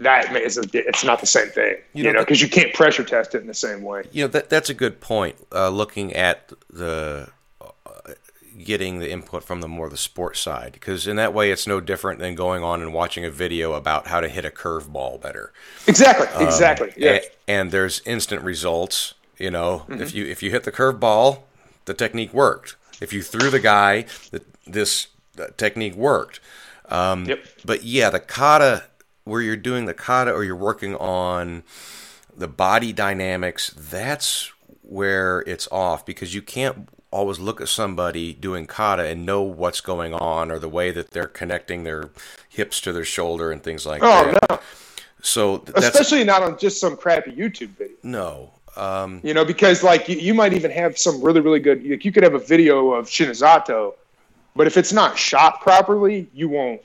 that 0.00 0.34
is 0.36 0.58
a, 0.58 0.64
it's 0.72 1.04
not 1.04 1.20
the 1.20 1.26
same 1.26 1.48
thing, 1.48 1.76
you, 1.92 2.04
you 2.04 2.12
know, 2.12 2.20
because 2.20 2.40
you 2.40 2.48
can't 2.48 2.72
pressure 2.74 3.04
test 3.04 3.34
it 3.34 3.40
in 3.40 3.46
the 3.46 3.54
same 3.54 3.82
way. 3.82 4.04
You 4.12 4.24
know, 4.24 4.28
that 4.28 4.50
that's 4.50 4.70
a 4.70 4.74
good 4.74 5.00
point. 5.00 5.36
Uh, 5.52 5.68
looking 5.70 6.12
at 6.12 6.52
the 6.70 7.28
uh, 7.60 8.12
getting 8.62 8.98
the 8.98 9.10
input 9.10 9.44
from 9.44 9.60
the 9.60 9.68
more 9.68 9.88
the 9.88 9.96
sports 9.96 10.40
side, 10.40 10.72
because 10.72 11.06
in 11.06 11.16
that 11.16 11.32
way, 11.32 11.50
it's 11.50 11.66
no 11.66 11.80
different 11.80 12.20
than 12.20 12.34
going 12.34 12.62
on 12.62 12.82
and 12.82 12.92
watching 12.92 13.24
a 13.24 13.30
video 13.30 13.72
about 13.74 14.06
how 14.08 14.20
to 14.20 14.28
hit 14.28 14.44
a 14.44 14.50
curveball 14.50 15.20
better. 15.20 15.52
Exactly. 15.86 16.26
Um, 16.28 16.44
exactly. 16.44 16.92
Yeah. 16.96 17.12
And, 17.12 17.22
and, 17.48 17.70
there's 17.70 18.02
instant 18.06 18.42
results. 18.42 19.14
You 19.38 19.50
know, 19.50 19.84
mm-hmm. 19.88 20.02
if 20.02 20.14
you 20.14 20.24
if 20.26 20.42
you 20.42 20.50
hit 20.50 20.64
the 20.64 20.72
curveball, 20.72 21.40
the 21.84 21.94
technique 21.94 22.32
worked. 22.32 22.76
If 23.00 23.12
you 23.12 23.22
threw 23.22 23.50
the 23.50 23.60
guy, 23.60 24.06
the, 24.30 24.42
this 24.66 25.08
technique 25.56 25.94
worked. 25.94 26.40
Um, 26.88 27.26
yep. 27.26 27.44
But 27.64 27.84
yeah, 27.84 28.10
the 28.10 28.20
kata 28.20 28.84
where 29.26 29.42
you're 29.42 29.56
doing 29.56 29.86
the 29.86 29.92
kata 29.92 30.32
or 30.32 30.44
you're 30.44 30.54
working 30.54 30.94
on 30.94 31.64
the 32.34 32.46
body 32.46 32.92
dynamics, 32.92 33.74
that's 33.76 34.52
where 34.82 35.40
it's 35.48 35.66
off 35.72 36.06
because 36.06 36.32
you 36.32 36.40
can't 36.40 36.88
always 37.10 37.40
look 37.40 37.60
at 37.60 37.68
somebody 37.68 38.32
doing 38.32 38.66
kata 38.66 39.04
and 39.04 39.26
know 39.26 39.42
what's 39.42 39.80
going 39.80 40.14
on 40.14 40.50
or 40.50 40.60
the 40.60 40.68
way 40.68 40.92
that 40.92 41.10
they're 41.10 41.26
connecting 41.26 41.82
their 41.82 42.10
hips 42.48 42.80
to 42.80 42.92
their 42.92 43.04
shoulder 43.04 43.50
and 43.50 43.64
things 43.64 43.84
like 43.84 44.00
oh, 44.04 44.30
that. 44.30 44.50
No. 44.50 44.60
So 45.22 45.64
especially 45.74 46.22
not 46.22 46.42
on 46.42 46.56
just 46.56 46.78
some 46.80 46.96
crappy 46.96 47.32
YouTube 47.32 47.70
video. 47.70 47.96
No. 48.04 48.50
Um, 48.76 49.20
you 49.24 49.34
know, 49.34 49.44
because 49.44 49.82
like 49.82 50.08
you, 50.08 50.16
you, 50.16 50.34
might 50.34 50.52
even 50.52 50.70
have 50.70 50.98
some 50.98 51.20
really, 51.20 51.40
really 51.40 51.58
good. 51.58 51.84
Like 51.84 52.04
you 52.04 52.12
could 52.12 52.22
have 52.22 52.34
a 52.34 52.38
video 52.38 52.92
of 52.92 53.06
Shinzato, 53.06 53.94
but 54.54 54.68
if 54.68 54.76
it's 54.76 54.92
not 54.92 55.18
shot 55.18 55.62
properly, 55.62 56.28
you 56.32 56.48
won't 56.48 56.82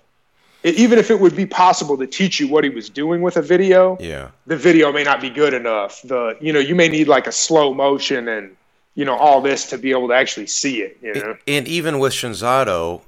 even 0.63 0.99
if 0.99 1.09
it 1.09 1.19
would 1.19 1.35
be 1.35 1.45
possible 1.45 1.97
to 1.97 2.07
teach 2.07 2.39
you 2.39 2.47
what 2.47 2.63
he 2.63 2.69
was 2.69 2.89
doing 2.89 3.21
with 3.21 3.37
a 3.37 3.41
video, 3.41 3.97
yeah, 3.99 4.29
the 4.45 4.57
video 4.57 4.91
may 4.91 5.03
not 5.03 5.21
be 5.21 5.29
good 5.29 5.53
enough. 5.53 6.01
The 6.03 6.37
you 6.39 6.53
know 6.53 6.59
you 6.59 6.75
may 6.75 6.87
need 6.87 7.07
like 7.07 7.27
a 7.27 7.31
slow 7.31 7.73
motion 7.73 8.27
and 8.27 8.55
you 8.95 9.05
know 9.05 9.15
all 9.15 9.41
this 9.41 9.69
to 9.69 9.77
be 9.77 9.91
able 9.91 10.07
to 10.09 10.13
actually 10.13 10.47
see 10.47 10.81
it. 10.81 10.97
You 11.01 11.13
know, 11.13 11.37
and 11.47 11.67
even 11.67 11.99
with 11.99 12.13
Shinzato, 12.13 13.01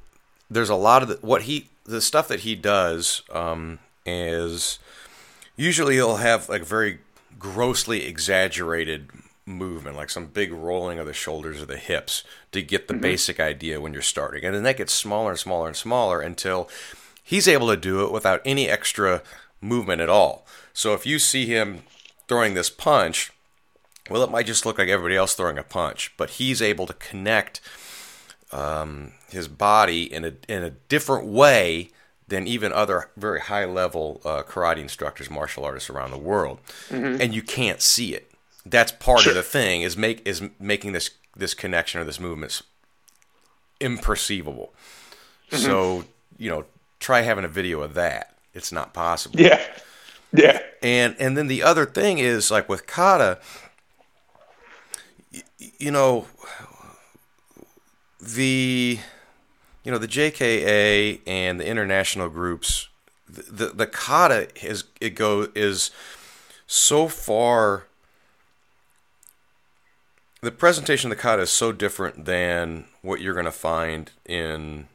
there's 0.50 0.70
a 0.70 0.76
lot 0.76 1.04
of 1.04 1.10
the, 1.10 1.16
what 1.22 1.44
he 1.44 1.70
the 1.86 2.02
stuff 2.02 2.28
that 2.30 2.42
he 2.42 2.56
does 2.56 3.22
um, 3.32 3.80
is 4.06 4.80
usually 5.56 5.96
he'll 5.96 6.18
have 6.18 6.50
like 6.50 6.64
very 6.64 7.00
grossly 7.38 8.06
exaggerated 8.06 9.10
movement, 9.46 9.98
like 9.98 10.10
some 10.10 10.26
big 10.26 10.52
rolling 10.54 11.00
of 11.00 11.06
the 11.06 11.14
shoulders 11.14 11.62
or 11.62 11.66
the 11.66 11.78
hips 11.78 12.24
to 12.52 12.62
get 12.62 12.88
the 12.88 12.94
mm-hmm. 12.94 13.02
basic 13.02 13.40
idea 13.40 13.82
when 13.82 13.94
you're 13.94 14.02
starting, 14.02 14.44
and 14.44 14.56
then 14.56 14.64
that 14.64 14.78
gets 14.78 14.94
smaller 14.94 15.32
and 15.32 15.40
smaller 15.40 15.68
and 15.68 15.76
smaller 15.76 16.22
until 16.22 16.70
He's 17.24 17.48
able 17.48 17.70
to 17.70 17.78
do 17.78 18.04
it 18.06 18.12
without 18.12 18.42
any 18.46 18.68
extra 18.70 19.24
movement 19.62 20.02
at 20.02 20.10
all. 20.10 20.46
So 20.74 20.94
if 20.94 21.06
you 21.06 21.20
see 21.20 21.46
him 21.46 21.84
throwing 22.28 22.54
this 22.54 22.70
punch, 22.70 23.32
well, 24.10 24.24
it 24.24 24.32
might 24.32 24.46
just 24.46 24.66
look 24.66 24.78
like 24.78 24.90
everybody 24.90 25.16
else 25.16 25.34
throwing 25.34 25.58
a 25.58 25.64
punch, 25.64 26.14
but 26.18 26.32
he's 26.32 26.62
able 26.62 26.86
to 26.88 26.94
connect 26.94 27.62
um, 28.52 29.14
his 29.30 29.48
body 29.48 30.12
in 30.12 30.26
a 30.26 30.34
in 30.48 30.64
a 30.64 30.70
different 30.70 31.26
way 31.26 31.90
than 32.28 32.48
even 32.48 32.72
other 32.72 33.10
very 33.18 33.42
high 33.42 33.66
level 33.66 34.22
uh, 34.26 34.44
karate 34.44 34.80
instructors, 34.80 35.30
martial 35.30 35.66
artists 35.66 35.90
around 35.90 36.12
the 36.12 36.18
world, 36.18 36.60
mm-hmm. 36.90 37.22
and 37.22 37.34
you 37.34 37.42
can't 37.42 37.82
see 37.82 38.14
it. 38.14 38.32
That's 38.66 38.92
part 38.92 39.22
sure. 39.22 39.32
of 39.32 39.36
the 39.36 39.44
thing 39.44 39.82
is 39.82 39.98
make 39.98 40.26
is 40.26 40.42
making 40.60 40.94
this 40.94 41.12
this 41.36 41.54
connection 41.54 42.02
or 42.02 42.04
this 42.04 42.20
movement 42.20 42.62
imperceivable. 43.80 44.70
Mm-hmm. 45.52 45.58
So 45.58 46.06
you 46.38 46.50
know 46.50 46.66
try 47.04 47.22
having 47.22 47.44
a 47.44 47.50
video 47.50 47.82
of 47.82 47.94
that. 47.96 48.36
It's 48.54 48.72
not 48.72 48.94
possible. 48.94 49.40
Yeah. 49.40 49.62
Yeah. 50.32 50.60
And 50.82 51.16
and 51.20 51.38
then 51.38 51.48
the 51.48 51.62
other 51.62 51.86
thing 51.86 52.18
is 52.18 52.50
like 52.50 52.68
with 52.68 52.88
kata, 52.88 53.40
you, 55.32 55.42
you 55.78 55.92
know, 55.92 56.28
the 58.20 59.00
you 59.84 59.92
know 59.92 59.98
the 59.98 60.08
JKA 60.08 61.20
and 61.28 61.60
the 61.60 61.68
international 61.68 62.30
groups, 62.30 62.88
the 63.30 63.44
the, 63.44 63.68
the 63.74 63.88
kata 63.88 64.48
is 64.66 64.86
it 65.00 65.12
go 65.12 65.50
is 65.54 65.92
so 66.66 67.08
far. 67.08 67.86
The 70.42 70.52
presentation 70.52 71.10
of 71.10 71.18
the 71.18 71.22
kata 71.22 71.44
is 71.44 71.52
so 71.52 71.72
different 71.72 72.26
than 72.26 72.86
what 73.02 73.22
you're 73.22 73.34
going 73.34 73.46
to 73.46 73.52
find 73.52 74.12
in 74.26 74.88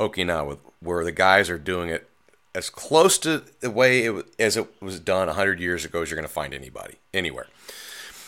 Okinawa, 0.00 0.58
where 0.80 1.04
the 1.04 1.12
guys 1.12 1.48
are 1.50 1.58
doing 1.58 1.90
it 1.90 2.08
as 2.54 2.70
close 2.70 3.18
to 3.18 3.44
the 3.60 3.70
way 3.70 4.06
it 4.06 4.26
as 4.38 4.56
it 4.56 4.82
was 4.82 4.98
done 4.98 5.28
100 5.28 5.60
years 5.60 5.84
ago 5.84 6.02
as 6.02 6.10
you're 6.10 6.16
going 6.16 6.26
to 6.26 6.32
find 6.32 6.52
anybody 6.52 6.96
anywhere. 7.14 7.46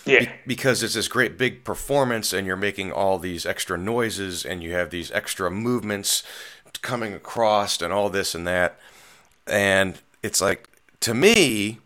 Yeah. 0.05 0.21
Be- 0.21 0.31
because 0.47 0.83
it's 0.83 0.95
this 0.95 1.09
great 1.09 1.39
big 1.39 1.65
performance 1.65 2.33
and 2.33 2.47
you're 2.47 2.57
making 2.57 2.93
all 2.93 3.19
these 3.19 3.47
extra 3.47 3.79
noises 3.79 4.45
and 4.45 4.63
you 4.63 4.73
have 4.73 4.91
these 4.91 5.11
extra 5.11 5.51
movements 5.51 6.23
coming 6.83 7.15
across 7.15 7.81
and 7.81 7.93
all 7.93 8.11
this 8.11 8.35
and 8.35 8.47
that. 8.47 8.79
And 9.47 9.99
it's 10.23 10.41
like, 10.41 10.69
to 11.01 11.15
me, 11.15 11.79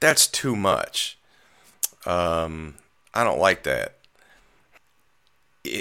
that's 0.00 0.26
too 0.26 0.56
much. 0.56 1.18
Um, 2.06 2.74
I 3.12 3.24
don't 3.24 3.38
like 3.38 3.62
that. 3.64 3.96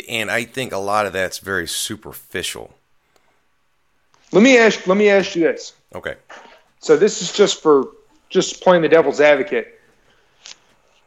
And 0.10 0.32
I 0.32 0.46
think 0.46 0.72
a 0.72 0.78
lot 0.78 1.06
of 1.06 1.13
that's 1.13 1.38
very 1.39 1.68
superficial. 1.68 2.74
Let 4.36 4.43
me 4.43 4.58
ask. 4.58 4.86
Let 4.86 4.98
me 4.98 5.08
ask 5.08 5.34
you 5.34 5.43
this. 5.43 5.71
Okay. 5.95 6.15
So 6.80 6.98
this 6.98 7.21
is 7.21 7.32
just 7.32 7.63
for 7.63 7.88
just 8.30 8.62
playing 8.62 8.82
the 8.82 8.89
devil's 8.89 9.21
advocate. 9.21 9.80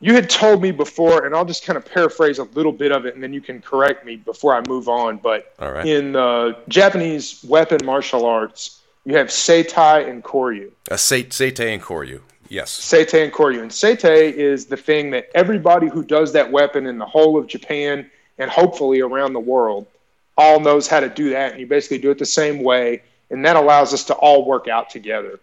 You 0.00 0.14
had 0.14 0.30
told 0.30 0.62
me 0.62 0.70
before, 0.70 1.26
and 1.26 1.34
I'll 1.34 1.44
just 1.44 1.62
kind 1.62 1.76
of 1.76 1.84
paraphrase 1.84 2.38
a 2.38 2.44
little 2.44 2.72
bit 2.72 2.90
of 2.90 3.04
it, 3.04 3.14
and 3.14 3.22
then 3.22 3.34
you 3.34 3.42
can 3.42 3.60
correct 3.60 4.06
me 4.06 4.16
before 4.16 4.54
I 4.54 4.62
move 4.66 4.88
on. 4.88 5.18
But 5.18 5.52
in 5.84 6.16
uh, 6.16 6.52
Japanese 6.68 7.44
weapon 7.46 7.80
martial 7.84 8.24
arts, 8.24 8.80
you 9.04 9.14
have 9.16 9.26
Seitei 9.26 10.08
and 10.08 10.24
Koryu. 10.24 10.70
Uh, 10.90 10.94
Seitei 10.94 11.74
and 11.74 11.82
Koryu. 11.82 12.22
Yes. 12.48 12.80
Seitei 12.80 13.24
and 13.24 13.32
Koryu. 13.32 13.60
And 13.60 13.70
Seitei 13.70 14.32
is 14.32 14.66
the 14.66 14.76
thing 14.78 15.10
that 15.10 15.28
everybody 15.34 15.88
who 15.88 16.02
does 16.02 16.32
that 16.32 16.50
weapon 16.50 16.86
in 16.86 16.96
the 16.96 17.06
whole 17.06 17.36
of 17.36 17.46
Japan 17.46 18.10
and 18.38 18.50
hopefully 18.50 19.00
around 19.00 19.34
the 19.34 19.40
world 19.40 19.86
all 20.38 20.60
knows 20.60 20.88
how 20.88 21.00
to 21.00 21.10
do 21.10 21.28
that. 21.30 21.52
And 21.52 21.60
you 21.60 21.66
basically 21.66 21.98
do 21.98 22.10
it 22.10 22.18
the 22.18 22.24
same 22.24 22.62
way 22.62 23.02
and 23.30 23.44
that 23.44 23.56
allows 23.56 23.92
us 23.94 24.04
to 24.04 24.14
all 24.14 24.44
work 24.44 24.68
out 24.68 24.90
together. 24.90 25.40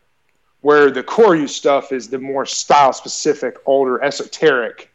Where 0.62 0.89
the 0.89 1.04
Koryu 1.04 1.48
stuff 1.48 1.91
is 1.91 2.10
the 2.10 2.17
more 2.17 2.45
style 2.45 2.93
specific, 2.93 3.58
older, 3.65 4.04
esoteric 4.04 4.91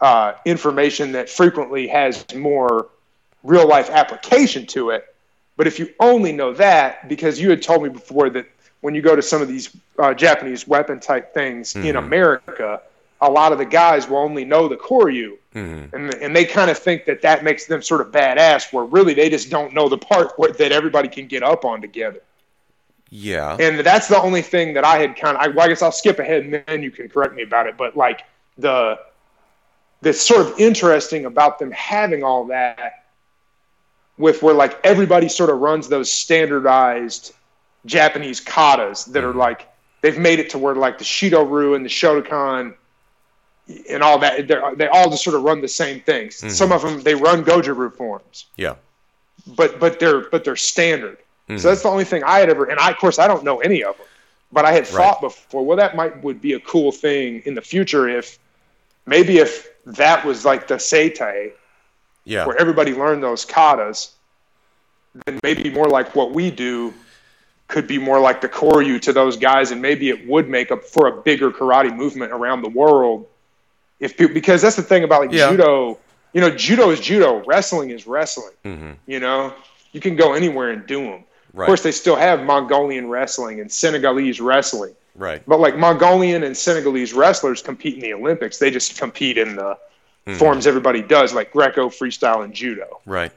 uh, 0.00 0.32
information 0.44 1.12
that 1.12 1.28
frequently 1.28 1.86
has 1.88 2.24
more 2.34 2.88
real 3.42 3.68
life 3.68 3.90
application 3.90 4.66
to 4.66 4.90
it. 4.90 5.14
But 5.56 5.66
if 5.66 5.78
you 5.78 5.92
only 6.00 6.32
know 6.32 6.54
that, 6.54 7.08
because 7.08 7.38
you 7.38 7.50
had 7.50 7.60
told 7.60 7.82
me 7.82 7.90
before 7.90 8.30
that 8.30 8.46
when 8.80 8.94
you 8.94 9.02
go 9.02 9.14
to 9.14 9.20
some 9.20 9.42
of 9.42 9.48
these 9.48 9.76
uh, 9.98 10.14
Japanese 10.14 10.66
weapon 10.66 11.00
type 11.00 11.34
things 11.34 11.74
mm-hmm. 11.74 11.88
in 11.88 11.96
America, 11.96 12.80
a 13.20 13.30
lot 13.30 13.52
of 13.52 13.58
the 13.58 13.66
guys 13.66 14.08
will 14.08 14.18
only 14.18 14.44
know 14.44 14.68
the 14.68 14.76
Koryu, 14.76 15.36
mm-hmm. 15.54 15.94
and 15.94 16.14
and 16.14 16.34
they 16.34 16.46
kind 16.46 16.70
of 16.70 16.78
think 16.78 17.04
that 17.04 17.20
that 17.22 17.44
makes 17.44 17.66
them 17.66 17.82
sort 17.82 18.00
of 18.00 18.10
badass. 18.10 18.72
Where 18.72 18.84
really 18.84 19.12
they 19.12 19.28
just 19.28 19.50
don't 19.50 19.74
know 19.74 19.88
the 19.88 19.98
part 19.98 20.38
where, 20.38 20.52
that 20.52 20.72
everybody 20.72 21.08
can 21.08 21.26
get 21.26 21.42
up 21.42 21.66
on 21.66 21.82
together. 21.82 22.22
Yeah. 23.10 23.56
And 23.58 23.80
that's 23.80 24.06
the 24.06 24.20
only 24.20 24.40
thing 24.40 24.74
that 24.74 24.84
I 24.84 24.98
had 24.98 25.16
kind 25.16 25.36
of, 25.36 25.42
I, 25.42 25.48
well, 25.48 25.66
I 25.66 25.68
guess 25.68 25.82
I'll 25.82 25.90
skip 25.90 26.20
ahead 26.20 26.44
and 26.44 26.62
then 26.66 26.82
you 26.82 26.92
can 26.92 27.08
correct 27.08 27.34
me 27.34 27.42
about 27.42 27.66
it. 27.66 27.76
But 27.76 27.96
like 27.96 28.22
the, 28.56 29.00
that's 30.00 30.20
sort 30.20 30.46
of 30.46 30.58
interesting 30.58 31.24
about 31.24 31.58
them 31.58 31.72
having 31.72 32.22
all 32.22 32.46
that 32.46 33.06
with 34.16 34.42
where 34.42 34.54
like 34.54 34.78
everybody 34.84 35.28
sort 35.28 35.50
of 35.50 35.58
runs 35.58 35.88
those 35.88 36.10
standardized 36.10 37.34
Japanese 37.84 38.40
katas 38.40 39.10
that 39.12 39.24
are 39.24 39.30
mm-hmm. 39.30 39.38
like, 39.40 39.68
they've 40.02 40.18
made 40.18 40.38
it 40.38 40.50
to 40.50 40.58
where 40.58 40.74
like 40.74 40.98
the 40.98 41.04
Shito-ryu 41.04 41.74
and 41.74 41.84
the 41.84 41.90
Shotokan 41.90 42.74
and 43.90 44.02
all 44.02 44.18
that, 44.20 44.46
they 44.46 44.60
they 44.76 44.86
all 44.88 45.10
just 45.10 45.24
sort 45.24 45.34
of 45.36 45.42
run 45.42 45.60
the 45.60 45.68
same 45.68 46.00
things. 46.00 46.36
Mm-hmm. 46.36 46.50
Some 46.50 46.70
of 46.70 46.82
them, 46.82 47.00
they 47.02 47.14
run 47.14 47.44
Goju-ryu 47.44 47.90
forms. 47.90 48.46
Yeah. 48.56 48.76
But, 49.46 49.80
but 49.80 49.98
they're, 49.98 50.28
but 50.28 50.44
they're 50.44 50.54
standard. 50.54 51.18
Mm-hmm. 51.48 51.58
So 51.58 51.68
that's 51.68 51.82
the 51.82 51.88
only 51.88 52.04
thing 52.04 52.22
I 52.24 52.38
had 52.38 52.48
ever, 52.48 52.64
and 52.64 52.78
I, 52.78 52.90
of 52.90 52.98
course, 52.98 53.18
I 53.18 53.26
don't 53.26 53.44
know 53.44 53.60
any 53.60 53.82
of 53.82 53.96
them, 53.96 54.06
but 54.52 54.64
I 54.64 54.72
had 54.72 54.86
thought 54.86 55.22
right. 55.22 55.22
before, 55.22 55.64
well, 55.64 55.76
that 55.76 55.96
might 55.96 56.22
would 56.22 56.40
be 56.40 56.52
a 56.52 56.60
cool 56.60 56.92
thing 56.92 57.42
in 57.44 57.54
the 57.54 57.62
future 57.62 58.08
if 58.08 58.38
maybe 59.06 59.38
if 59.38 59.68
that 59.86 60.24
was 60.24 60.44
like 60.44 60.68
the 60.68 60.74
Seitei, 60.76 61.52
yeah, 62.24 62.46
where 62.46 62.58
everybody 62.60 62.94
learned 62.94 63.22
those 63.22 63.44
katas, 63.44 64.12
then 65.26 65.40
maybe 65.42 65.70
more 65.70 65.88
like 65.88 66.14
what 66.14 66.32
we 66.32 66.50
do 66.50 66.94
could 67.70 67.86
be 67.86 67.98
more 67.98 68.20
like 68.20 68.40
the 68.40 68.48
Koryu 68.48 69.00
to 69.02 69.12
those 69.12 69.36
guys, 69.36 69.70
and 69.70 69.80
maybe 69.80 70.08
it 70.08 70.26
would 70.28 70.48
make 70.48 70.70
up 70.70 70.84
for 70.84 71.06
a 71.06 71.22
bigger 71.22 71.50
karate 71.50 71.94
movement 71.94 72.32
around 72.32 72.62
the 72.62 72.68
world. 72.68 73.26
If 74.00 74.16
people, 74.16 74.34
because 74.34 74.62
that's 74.62 74.76
the 74.76 74.82
thing 74.82 75.04
about 75.04 75.20
like 75.20 75.32
yeah. 75.32 75.50
judo, 75.50 75.98
you 76.32 76.40
know, 76.40 76.50
judo 76.50 76.90
is 76.90 77.00
judo, 77.00 77.44
wrestling 77.44 77.90
is 77.90 78.06
wrestling. 78.06 78.54
Mm-hmm. 78.64 78.92
You 79.06 79.20
know, 79.20 79.54
you 79.92 80.00
can 80.00 80.16
go 80.16 80.32
anywhere 80.34 80.70
and 80.70 80.86
do 80.86 81.02
them. 81.02 81.24
Right. 81.52 81.64
Of 81.64 81.68
course, 81.68 81.82
they 81.82 81.92
still 81.92 82.16
have 82.16 82.42
Mongolian 82.44 83.08
wrestling 83.08 83.60
and 83.60 83.70
Senegalese 83.70 84.40
wrestling. 84.40 84.94
Right. 85.16 85.42
But 85.46 85.60
like 85.60 85.76
Mongolian 85.76 86.42
and 86.44 86.56
Senegalese 86.56 87.12
wrestlers 87.12 87.62
compete 87.62 87.94
in 87.94 88.00
the 88.00 88.14
Olympics. 88.14 88.58
They 88.58 88.70
just 88.70 88.98
compete 88.98 89.36
in 89.36 89.56
the 89.56 89.76
mm-hmm. 90.26 90.34
forms 90.34 90.66
everybody 90.66 91.02
does, 91.02 91.34
like 91.34 91.52
Greco, 91.52 91.88
freestyle, 91.88 92.44
and 92.44 92.54
judo. 92.54 93.00
Right. 93.04 93.32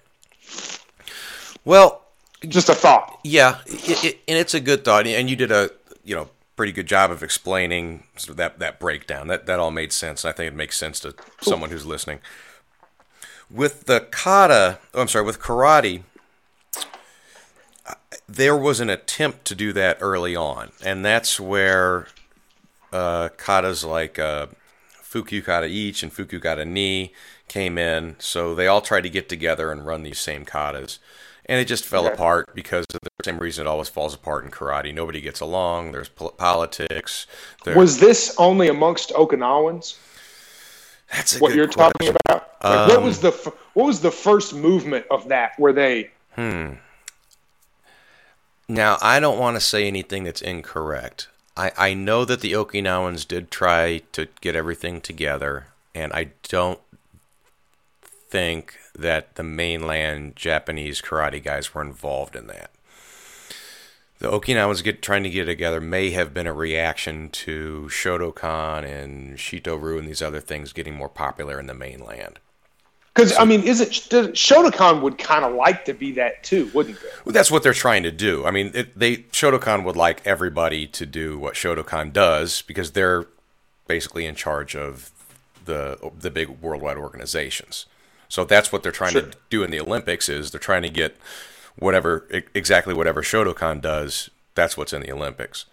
Well, 1.66 2.02
just 2.48 2.70
a 2.70 2.76
thought. 2.76 3.20
Yeah, 3.24 3.60
it, 3.66 4.04
it, 4.04 4.20
and 4.28 4.38
it's 4.38 4.54
a 4.54 4.60
good 4.60 4.84
thought, 4.84 5.08
and 5.08 5.30
you 5.30 5.36
did 5.36 5.52
a 5.52 5.72
you 6.04 6.16
know 6.16 6.30
pretty 6.56 6.72
good 6.72 6.88
job 6.88 7.10
of 7.10 7.24
explaining 7.24 8.04
that 8.30 8.60
that 8.60 8.80
breakdown. 8.80 9.28
That 9.28 9.46
that 9.46 9.60
all 9.60 9.72
made 9.72 9.92
sense. 9.92 10.26
I 10.26 10.32
think 10.32 10.52
it 10.52 10.56
makes 10.56 10.78
sense 10.78 11.00
to 11.02 11.14
cool. 11.14 11.52
someone 11.52 11.70
who's 11.70 11.86
listening. 11.86 12.20
With 13.50 13.86
the 13.86 14.08
kata, 14.12 14.80
oh, 14.94 15.02
I'm 15.02 15.08
sorry, 15.08 15.26
with 15.26 15.40
karate, 15.40 16.04
there 18.28 18.56
was 18.58 18.80
an 18.80 18.90
attempt 18.90 19.46
to 19.46 19.56
do 19.56 19.74
that 19.74 19.98
early 20.02 20.36
on, 20.36 20.72
and 20.84 21.04
that's 21.04 21.40
where 21.40 22.08
uh, 22.92 23.30
katas 23.38 23.86
like 23.86 24.20
uh, 24.20 24.48
Fukyugata 25.02 25.70
ichi 25.70 26.06
and 26.06 26.14
Fukyugata 26.14 26.68
ni 26.68 27.14
came 27.48 27.78
in. 27.78 28.16
So 28.20 28.56
they 28.56 28.68
all 28.68 28.82
tried 28.82 29.02
to 29.02 29.10
get 29.10 29.30
together 29.30 29.72
and 29.72 29.86
run 29.86 30.04
these 30.04 30.20
same 30.20 30.46
katas 30.46 31.00
and 31.46 31.60
it 31.60 31.66
just 31.66 31.86
fell 31.86 32.06
okay. 32.06 32.14
apart 32.14 32.54
because 32.56 32.86
of 32.94 33.00
the 33.02 33.10
same 33.24 33.38
reason 33.38 33.68
it 33.68 33.70
always 33.70 33.90
falls 33.90 34.14
apart 34.14 34.46
in 34.46 34.52
karate. 34.52 34.94
Nobody 34.94 35.22
gets 35.22 35.40
along. 35.40 35.92
There's 35.92 36.10
politics. 36.10 37.28
There... 37.66 37.76
Was 37.76 38.00
this 38.00 38.36
only 38.38 38.70
amongst 38.70 39.10
Okinawans? 39.12 39.98
That's 41.12 41.40
what 41.40 41.54
you're 41.54 41.68
question. 41.68 41.92
talking 41.92 42.16
about. 42.26 42.50
Like, 42.64 42.80
um, 42.80 42.90
what 42.90 43.04
was 43.04 43.20
the 43.20 43.32
what 43.74 43.86
was 43.86 44.02
the 44.02 44.12
first 44.12 44.54
movement 44.56 45.06
of 45.12 45.28
that? 45.28 45.52
Where 45.58 45.74
they? 45.74 46.12
Hmm. 46.36 46.74
Now 48.68 48.98
I 49.02 49.20
don't 49.20 49.40
want 49.40 49.56
to 49.56 49.62
say 49.62 49.88
anything 49.88 50.24
that's 50.24 50.42
incorrect. 50.42 51.28
I, 51.56 51.72
I 51.78 51.94
know 51.94 52.26
that 52.26 52.42
the 52.42 52.54
Okinawans 52.54 53.28
did 53.28 53.52
try 53.52 54.02
to 54.14 54.28
get 54.42 54.56
everything 54.56 55.02
together, 55.02 55.68
and 55.94 56.12
I 56.14 56.32
don't 56.44 56.80
think 58.30 58.80
that 58.96 59.36
the 59.36 59.44
mainland 59.44 60.36
Japanese 60.36 61.02
karate 61.02 61.44
guys 61.44 61.74
were 61.74 61.84
involved 61.84 62.36
in 62.36 62.48
that. 62.48 62.72
The 64.20 64.32
Okinawans 64.32 64.84
get 64.84 65.02
trying 65.02 65.24
to 65.24 65.30
get 65.30 65.44
it 65.44 65.46
together 65.52 65.82
may 65.82 66.12
have 66.12 66.34
been 66.34 66.48
a 66.48 66.54
reaction 66.54 67.30
to 67.30 67.88
Shotokan 67.92 68.86
and 68.86 69.38
Shito-ryu 69.38 70.00
and 70.00 70.08
these 70.08 70.22
other 70.22 70.40
things 70.40 70.72
getting 70.72 70.96
more 70.96 71.10
popular 71.10 71.60
in 71.60 71.68
the 71.68 71.74
mainland. 71.74 72.40
Because 73.14 73.36
so, 73.36 73.42
I 73.42 73.46
mean, 73.46 73.62
is 73.62 73.80
it 73.80 73.92
Shotokan 73.92 75.02
would 75.02 75.20
kind 75.20 75.46
of 75.46 75.54
like 75.54 75.86
to 75.86 75.94
be 75.94 76.14
that 76.14 76.44
too, 76.44 76.72
wouldn't 76.74 77.00
they? 77.00 77.08
Well, 77.26 77.34
that's 77.34 77.52
what 77.52 77.62
they're 77.62 77.74
trying 77.74 78.04
to 78.04 78.12
do. 78.12 78.46
I 78.46 78.52
mean, 78.52 78.72
it, 78.74 78.98
they 78.98 79.18
Shotokan 79.18 79.84
would 79.84 79.96
like 79.96 80.26
everybody 80.26 80.88
to 80.88 81.06
do 81.06 81.38
what 81.38 81.54
Shotokan 81.54 82.12
does 82.12 82.64
because 82.64 82.92
they're 82.92 83.28
basically 83.88 84.26
in 84.26 84.36
charge 84.36 84.76
of 84.76 85.12
the 85.66 86.12
the 86.18 86.32
big 86.32 86.50
worldwide 86.50 86.98
organizations. 86.98 87.86
So 88.30 88.46
that's 88.46 88.72
what 88.72 88.82
they're 88.82 88.92
trying 88.92 89.12
sure. 89.12 89.22
to 89.22 89.38
do 89.52 89.64
in 89.64 89.70
the 89.70 89.80
Olympics 89.80 90.28
is 90.28 90.50
they're 90.50 90.60
trying 90.60 90.82
to 90.82 90.90
get 90.90 91.16
whatever 91.76 92.28
exactly 92.56 92.94
whatever 92.94 93.22
Shotokan 93.22 93.80
does. 93.80 94.32
That's 94.56 94.76
what's 94.76 94.92
in 94.92 95.02
the 95.04 95.12
Olympics. 95.12 95.66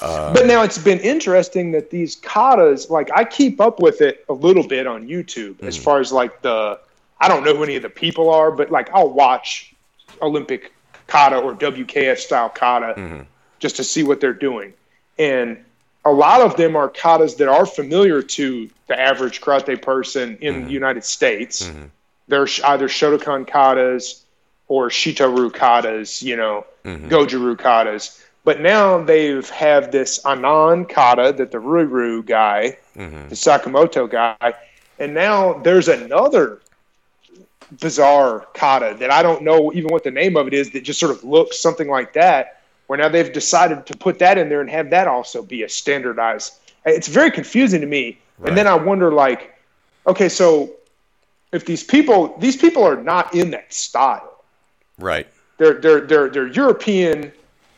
Um, 0.00 0.32
but 0.32 0.46
now 0.46 0.62
it's 0.62 0.78
been 0.78 0.98
interesting 1.00 1.72
that 1.72 1.90
these 1.90 2.20
katas, 2.20 2.90
like 2.90 3.10
I 3.14 3.24
keep 3.24 3.60
up 3.60 3.80
with 3.80 4.00
it 4.00 4.24
a 4.28 4.32
little 4.32 4.66
bit 4.66 4.86
on 4.86 5.06
YouTube 5.06 5.54
mm-hmm. 5.54 5.68
as 5.68 5.76
far 5.76 6.00
as 6.00 6.12
like 6.12 6.42
the, 6.42 6.80
I 7.20 7.28
don't 7.28 7.44
know 7.44 7.54
who 7.54 7.62
any 7.62 7.76
of 7.76 7.82
the 7.82 7.90
people 7.90 8.30
are, 8.30 8.50
but 8.50 8.70
like 8.70 8.90
I'll 8.92 9.10
watch 9.10 9.74
Olympic 10.20 10.72
kata 11.06 11.36
or 11.36 11.54
WKF 11.54 12.18
style 12.18 12.48
kata 12.48 12.94
mm-hmm. 12.96 13.20
just 13.58 13.76
to 13.76 13.84
see 13.84 14.02
what 14.02 14.20
they're 14.20 14.32
doing. 14.32 14.72
And 15.18 15.64
a 16.04 16.10
lot 16.10 16.40
of 16.40 16.56
them 16.56 16.74
are 16.74 16.88
katas 16.88 17.36
that 17.36 17.48
are 17.48 17.66
familiar 17.66 18.22
to 18.22 18.68
the 18.88 18.98
average 18.98 19.40
karate 19.40 19.80
person 19.80 20.38
in 20.40 20.54
mm-hmm. 20.54 20.64
the 20.66 20.72
United 20.72 21.04
States. 21.04 21.68
Mm-hmm. 21.68 21.84
They're 22.28 22.48
either 22.64 22.88
Shotokan 22.88 23.46
katas 23.46 24.22
or 24.68 24.88
Shito-ryu 24.88 25.50
katas, 25.50 26.22
you 26.22 26.36
know, 26.36 26.64
mm-hmm. 26.84 27.08
Katas. 27.08 28.22
But 28.44 28.60
now 28.60 29.02
they've 29.02 29.48
have 29.50 29.92
this 29.92 30.24
Anan 30.26 30.86
kata 30.86 31.32
that 31.36 31.52
the 31.52 31.58
Ryuei-ryu 31.58 32.24
guy, 32.24 32.76
mm-hmm. 32.96 33.28
the 33.28 33.34
Sakumoto 33.34 34.10
guy, 34.10 34.54
and 34.98 35.14
now 35.14 35.54
there's 35.60 35.88
another 35.88 36.60
bizarre 37.80 38.46
kata 38.54 38.96
that 38.98 39.10
I 39.10 39.22
don't 39.22 39.42
know 39.42 39.72
even 39.72 39.92
what 39.92 40.04
the 40.04 40.10
name 40.10 40.36
of 40.36 40.46
it 40.46 40.54
is 40.54 40.72
that 40.72 40.82
just 40.82 41.00
sort 41.00 41.12
of 41.12 41.24
looks 41.24 41.58
something 41.58 41.88
like 41.88 42.12
that 42.14 42.62
where 42.86 42.98
now 42.98 43.08
they've 43.08 43.32
decided 43.32 43.86
to 43.86 43.96
put 43.96 44.18
that 44.18 44.36
in 44.36 44.48
there 44.48 44.60
and 44.60 44.68
have 44.68 44.90
that 44.90 45.06
also 45.06 45.42
be 45.42 45.62
a 45.62 45.68
standardized. 45.68 46.54
It's 46.84 47.08
very 47.08 47.30
confusing 47.30 47.80
to 47.80 47.86
me. 47.86 48.18
Right. 48.38 48.48
And 48.48 48.58
then 48.58 48.66
I 48.66 48.74
wonder, 48.74 49.12
like, 49.12 49.58
okay, 50.06 50.28
so 50.28 50.72
if 51.52 51.64
these 51.64 51.84
people, 51.84 52.36
these 52.38 52.56
people 52.56 52.82
are 52.82 53.00
not 53.00 53.34
in 53.34 53.50
that 53.52 53.72
style, 53.72 54.44
right? 54.98 55.26
They're 55.58 55.74
they're 55.74 56.00
they're 56.00 56.28
they're 56.28 56.48
European 56.48 57.32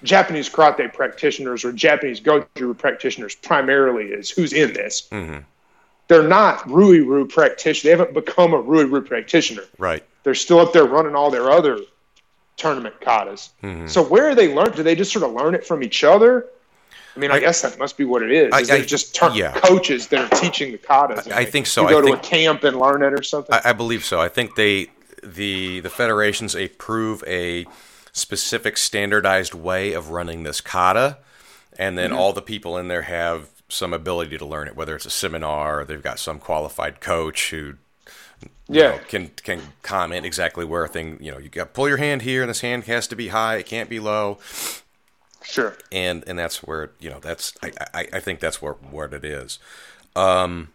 Japanese 0.04 0.48
karate 0.48 0.92
practitioners 0.92 1.64
or 1.64 1.72
Japanese 1.72 2.20
goju 2.20 2.76
practitioners 2.78 3.34
primarily 3.34 4.06
is 4.06 4.30
who's 4.30 4.52
in 4.52 4.72
this. 4.72 5.08
Mm-hmm. 5.10 5.40
They're 6.06 6.28
not 6.28 6.58
Ryuei-ryu 6.68 7.26
practitioners. 7.26 7.82
They 7.82 7.90
haven't 7.90 8.12
become 8.12 8.52
a 8.52 8.62
Ryuei-ryu 8.62 9.00
practitioner. 9.00 9.64
Right. 9.78 10.04
They're 10.22 10.34
still 10.34 10.60
up 10.60 10.72
there 10.72 10.84
running 10.84 11.14
all 11.14 11.30
their 11.30 11.50
other 11.50 11.78
tournament 12.56 12.96
katas. 13.00 13.50
Mm-hmm. 13.62 13.86
So 13.86 14.02
where 14.02 14.28
are 14.28 14.34
they 14.34 14.54
learned? 14.54 14.74
Do 14.74 14.82
they 14.82 14.94
just 14.94 15.12
sort 15.12 15.24
of 15.24 15.32
learn 15.32 15.54
it 15.54 15.66
from 15.66 15.82
each 15.82 16.04
other? 16.04 16.46
I 17.16 17.20
mean, 17.20 17.30
I, 17.30 17.36
I 17.36 17.40
guess 17.40 17.62
that 17.62 17.78
must 17.78 17.96
be 17.96 18.04
what 18.04 18.22
it 18.22 18.32
is. 18.32 18.54
is 18.54 18.70
I, 18.70 18.76
I 18.76 18.80
just 18.82 19.14
ter- 19.14 19.32
yeah. 19.32 19.52
coaches 19.52 20.08
that 20.08 20.20
are 20.20 20.40
teaching 20.40 20.72
the 20.72 20.78
katas. 20.78 21.30
I, 21.30 21.44
think 21.44 21.66
so. 21.66 21.82
You 21.82 21.90
go 21.90 22.00
to 22.00 22.06
think, 22.08 22.18
a 22.18 22.22
camp 22.22 22.64
and 22.64 22.78
learn 22.78 23.02
it 23.02 23.12
or 23.12 23.22
something. 23.22 23.56
I, 23.64 23.72
believe 23.72 24.04
so. 24.04 24.20
I 24.20 24.28
think 24.28 24.56
they 24.56 24.90
the 25.22 25.80
the 25.80 25.90
federations 25.90 26.54
approve 26.54 27.24
a 27.26 27.66
specific 28.14 28.78
standardized 28.78 29.52
way 29.52 29.92
of 29.92 30.08
running 30.08 30.44
this 30.44 30.62
kata, 30.62 31.18
and 31.78 31.98
then 31.98 32.10
mm-hmm. 32.10 32.18
all 32.18 32.32
the 32.32 32.40
people 32.40 32.78
in 32.78 32.88
there 32.88 33.02
have 33.02 33.50
some 33.68 33.92
ability 33.92 34.38
to 34.38 34.46
learn 34.46 34.68
it. 34.68 34.76
Whether 34.76 34.96
it's 34.96 35.04
a 35.04 35.10
seminar, 35.10 35.80
or 35.80 35.84
they've 35.84 36.02
got 36.02 36.18
some 36.18 36.38
qualified 36.38 37.00
coach 37.00 37.50
who 37.50 37.74
yeah 38.68 38.92
know, 38.92 38.98
can 39.08 39.28
can 39.42 39.60
comment 39.82 40.24
exactly 40.24 40.64
where 40.64 40.84
a 40.84 40.88
thing 40.88 41.18
you 41.20 41.30
know 41.30 41.38
you 41.38 41.48
got 41.48 41.74
pull 41.74 41.86
your 41.86 41.98
hand 41.98 42.22
here 42.22 42.42
and 42.42 42.48
this 42.48 42.62
hand 42.62 42.84
has 42.84 43.06
to 43.06 43.14
be 43.14 43.28
high 43.28 43.56
it 43.56 43.66
can't 43.66 43.90
be 43.90 44.00
low 44.00 44.38
sure 45.42 45.76
and 45.92 46.24
and 46.26 46.38
that's 46.38 46.62
where 46.62 46.90
you 46.98 47.10
know 47.10 47.20
that's 47.20 47.52
i 47.62 47.70
i, 47.92 48.08
I 48.14 48.20
think 48.20 48.40
that's 48.40 48.62
where 48.62 48.72
what 48.72 49.12
it 49.12 49.24
is 49.24 49.58
um 50.16 50.68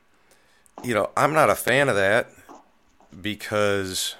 you 0.83 0.93
know 0.93 1.09
i'm 1.17 1.33
not 1.33 1.49
a 1.49 1.55
fan 1.55 1.89
of 1.89 1.95
that 1.95 2.29
because 3.19 4.15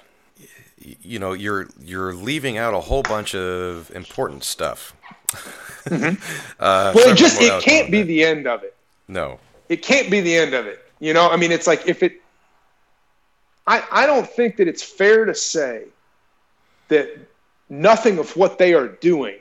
you 0.80 1.18
know 1.18 1.32
you're 1.32 1.68
you're 1.80 2.14
leaving 2.14 2.56
out 2.56 2.74
a 2.74 2.80
whole 2.80 3.02
bunch 3.02 3.34
of 3.34 3.90
important 3.94 4.44
stuff 4.44 4.94
mm-hmm. 5.84 6.14
uh, 6.60 6.92
well 6.94 7.08
it 7.08 7.16
just 7.16 7.40
it 7.40 7.62
can't 7.62 7.90
be 7.90 8.02
the 8.02 8.24
end 8.24 8.46
of 8.46 8.62
it 8.62 8.74
no 9.08 9.38
it 9.68 9.82
can't 9.82 10.10
be 10.10 10.20
the 10.20 10.34
end 10.34 10.54
of 10.54 10.66
it 10.66 10.84
you 10.98 11.12
know 11.12 11.28
i 11.30 11.36
mean 11.36 11.52
it's 11.52 11.66
like 11.66 11.86
if 11.86 12.02
it 12.02 12.20
I, 13.66 13.84
I 13.92 14.06
don't 14.06 14.28
think 14.28 14.56
that 14.56 14.66
it's 14.66 14.82
fair 14.82 15.24
to 15.24 15.34
say 15.34 15.84
that 16.88 17.16
nothing 17.68 18.18
of 18.18 18.36
what 18.36 18.58
they 18.58 18.74
are 18.74 18.88
doing 18.88 19.36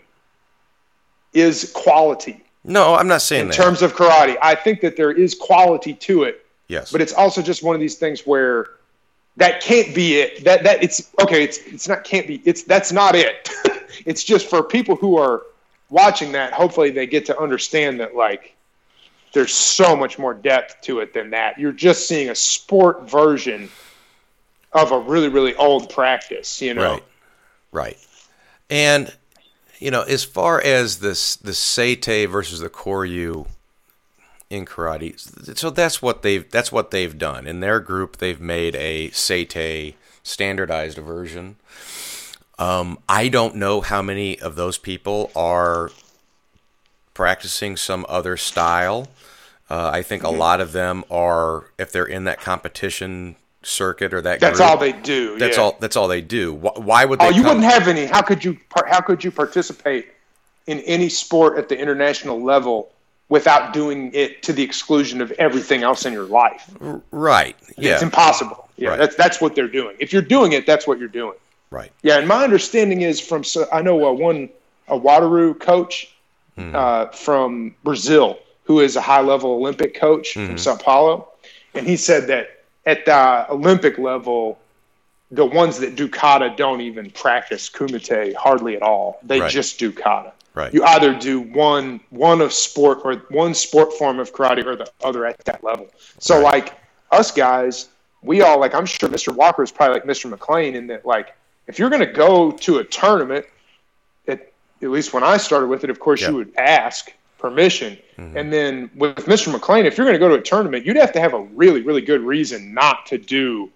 is 1.33 1.71
quality. 1.75 2.43
No, 2.63 2.93
I'm 2.93 3.07
not 3.07 3.23
saying 3.23 3.41
in 3.43 3.47
that. 3.47 3.55
terms 3.55 3.81
of 3.81 3.95
karate. 3.95 4.37
I 4.41 4.53
think 4.53 4.81
that 4.81 4.97
there 4.97 5.11
is 5.11 5.33
quality 5.33 5.95
to 5.95 6.23
it. 6.23 6.45
Yes. 6.67 6.91
But 6.91 7.01
it's 7.01 7.13
also 7.13 7.41
just 7.41 7.63
one 7.63 7.73
of 7.73 7.81
these 7.81 7.95
things 7.95 8.21
where 8.27 8.67
that 9.39 9.61
can't 9.61 9.93
be 9.93 10.19
it. 10.19 10.43
That 10.43 10.63
that 10.63 10.83
it's 10.83 11.11
okay, 11.21 11.43
it's 11.43 11.57
it's 11.59 11.87
not 11.87 12.03
can't 12.03 12.27
be 12.27 12.41
it's 12.45 12.63
that's 12.63 12.91
not 12.91 13.15
it. 13.15 13.49
it's 14.05 14.23
just 14.23 14.49
for 14.49 14.63
people 14.63 14.95
who 14.95 15.17
are 15.17 15.43
watching 15.89 16.31
that, 16.33 16.53
hopefully 16.53 16.91
they 16.91 17.07
get 17.07 17.25
to 17.25 17.39
understand 17.39 17.99
that 17.99 18.15
like 18.15 18.55
there's 19.33 19.53
so 19.53 19.95
much 19.95 20.17
more 20.19 20.33
depth 20.33 20.81
to 20.81 20.99
it 20.99 21.13
than 21.13 21.31
that. 21.31 21.59
You're 21.59 21.71
just 21.71 22.07
seeing 22.07 22.29
a 22.29 22.35
sport 22.35 23.09
version 23.09 23.69
of 24.73 24.91
a 24.91 24.99
really 24.99 25.29
really 25.29 25.55
old 25.55 25.89
practice 25.89 26.61
you 26.61 26.73
know 26.73 26.93
right 26.93 27.03
right 27.71 28.07
and 28.69 29.15
you 29.79 29.91
know 29.91 30.03
as 30.03 30.23
far 30.23 30.61
as 30.61 30.99
this 30.99 31.35
the 31.37 31.51
seitei 31.51 32.27
versus 32.27 32.59
the 32.59 32.69
koryu 32.69 33.47
in 34.49 34.65
karate 34.65 35.17
so 35.57 35.69
that's 35.69 36.01
what 36.01 36.21
they've 36.21 36.49
that's 36.51 36.71
what 36.71 36.91
they've 36.91 37.17
done 37.17 37.45
in 37.47 37.59
their 37.59 37.79
group 37.79 38.17
they've 38.17 38.41
made 38.41 38.75
a 38.75 39.09
seitei 39.09 39.93
standardized 40.23 40.97
version 40.97 41.55
Um, 42.57 42.97
I 43.07 43.29
don't 43.29 43.55
know 43.55 43.79
how 43.81 44.01
many 44.01 44.37
of 44.39 44.55
those 44.55 44.77
people 44.77 45.31
are 45.35 45.91
practicing 47.13 47.77
some 47.77 48.05
other 48.09 48.35
style. 48.37 49.07
Uh, 49.69 49.89
I 49.93 50.01
think 50.01 50.23
a 50.23 50.27
Mm-hmm. 50.27 50.37
lot 50.39 50.61
of 50.61 50.71
them 50.73 51.03
are, 51.09 51.65
if 51.77 51.91
they're 51.91 52.05
in 52.05 52.25
that 52.25 52.41
competition 52.41 53.35
circuit 53.63 54.13
or 54.13 54.21
that 54.21 54.39
That's 54.41 54.57
group, 54.59 54.69
all 54.69 54.77
they 54.77 54.91
do. 54.93 55.37
That's 55.37 55.57
yeah. 55.57 55.63
all. 55.63 55.77
That's 55.79 55.95
all 55.95 56.07
they 56.09 56.21
do. 56.21 56.53
Why, 56.53 56.71
why 56.75 57.05
would 57.05 57.19
they? 57.19 57.27
Oh, 57.27 57.29
you 57.29 57.43
come- 57.43 57.57
wouldn't 57.61 57.71
have 57.73 57.87
any. 57.87 58.05
How 58.05 58.21
could 58.21 58.43
you? 58.43 58.57
How 58.87 58.99
could 59.01 59.23
you 59.23 59.31
participate 59.31 60.07
in 60.67 60.79
any 60.81 61.07
sport 61.09 61.57
at 61.57 61.69
the 61.69 61.77
international 61.77 62.41
level 62.41 62.91
without 63.29 63.73
doing 63.73 64.11
it 64.13 64.43
to 64.43 64.53
the 64.53 64.63
exclusion 64.63 65.21
of 65.21 65.31
everything 65.33 65.83
else 65.83 66.05
in 66.05 66.13
your 66.13 66.23
life? 66.25 66.69
Right. 67.11 67.55
Yeah. 67.77 67.93
It's 67.93 68.01
impossible. 68.03 68.67
Yeah, 68.75 68.89
Right. 68.89 68.97
that's 68.99 69.15
that's 69.15 69.39
what 69.41 69.55
they're 69.55 69.67
doing. 69.67 69.95
If 69.99 70.13
you're 70.13 70.21
doing 70.21 70.53
it, 70.53 70.65
that's 70.65 70.87
what 70.87 70.99
you're 70.99 71.07
doing. 71.09 71.35
right. 71.69 71.91
Yeah, 72.01 72.17
and 72.17 72.27
my 72.27 72.43
understanding 72.43 73.01
is 73.01 73.19
from 73.19 73.43
so 73.43 73.67
I 73.71 73.81
know 73.81 74.07
uh, 74.07 74.11
one 74.13 74.49
a 74.87 74.97
Wado-ryu 74.99 75.53
coach 75.55 76.13
Mm-hmm. 76.57 76.75
uh, 76.75 77.05
from 77.15 77.73
Brazil 77.85 78.37
who 78.65 78.81
is 78.81 78.95
a 78.97 79.01
high 79.01 79.21
level 79.21 79.51
Olympic 79.51 79.95
coach 79.95 80.33
Mm-hmm. 80.33 80.47
from 80.47 80.57
Sao 80.57 80.75
Paulo, 80.77 81.27
and 81.73 81.85
he 81.87 81.95
said 81.97 82.27
that 82.27 82.49
at 82.85 83.05
the 83.05 83.45
Olympic 83.51 83.97
level, 83.97 84.57
the 85.31 85.45
ones 85.45 85.79
that 85.79 85.95
do 85.95 86.07
kata 86.09 86.53
don't 86.57 86.81
even 86.81 87.11
practice 87.11 87.69
kumite 87.69 88.33
hardly 88.35 88.75
at 88.75 88.81
all. 88.81 89.19
They 89.23 89.39
Right. 89.41 89.51
just 89.51 89.77
do 89.79 89.91
kata. 89.91 90.33
Right. 90.53 90.73
You 90.73 90.83
either 90.83 91.13
do 91.13 91.39
one 91.39 91.99
one 92.09 92.41
of 92.41 92.51
sport 92.53 92.99
or 93.03 93.13
one 93.29 93.53
sport 93.53 93.93
form 93.93 94.19
of 94.19 94.33
karate 94.33 94.65
or 94.65 94.75
the 94.75 94.89
other 95.03 95.25
at 95.25 95.37
that 95.45 95.63
level. 95.63 95.87
So 96.19 96.35
Right. 96.41 96.43
like 96.65 96.73
us 97.11 97.31
guys, 97.31 97.87
we 98.21 98.41
all 98.41 98.59
like 98.59 98.73
I'm 98.73 98.85
sure 98.85 99.09
Mr. 99.09 99.33
Walker 99.33 99.63
is 99.63 99.71
probably 99.71 99.95
like 99.95 100.03
Mr. 100.05 100.29
McLean 100.29 100.75
in 100.75 100.87
that 100.87 101.05
like 101.05 101.35
if 101.67 101.77
you're 101.79 101.89
gonna 101.89 102.11
go 102.11 102.51
to 102.51 102.79
a 102.79 102.83
tournament, 102.83 103.45
at 104.27 104.51
at 104.81 104.89
least 104.89 105.13
when 105.13 105.23
I 105.23 105.37
started 105.37 105.67
with 105.67 105.83
it, 105.83 105.89
of 105.89 105.99
course 105.99 106.21
Yeah. 106.21 106.27
Mm-hmm. 106.27 106.33
you 106.33 106.45
would 106.45 106.55
ask 106.57 107.11
permission. 107.37 107.97
And 108.17 108.51
then 108.51 108.89
with 108.95 109.15
Mr. 109.27 109.49
McLean, 109.49 109.85
if 109.85 109.97
you're 109.97 110.05
gonna 110.05 110.19
go 110.19 110.27
to 110.27 110.35
a 110.35 110.41
tournament, 110.41 110.85
you'd 110.85 110.97
have 110.97 111.13
to 111.13 111.21
have 111.21 111.33
a 111.33 111.39
really, 111.41 111.81
really 111.81 112.01
good 112.01 112.21
reason 112.21 112.73
not 112.73 113.05
to 113.05 113.17
do 113.17 113.71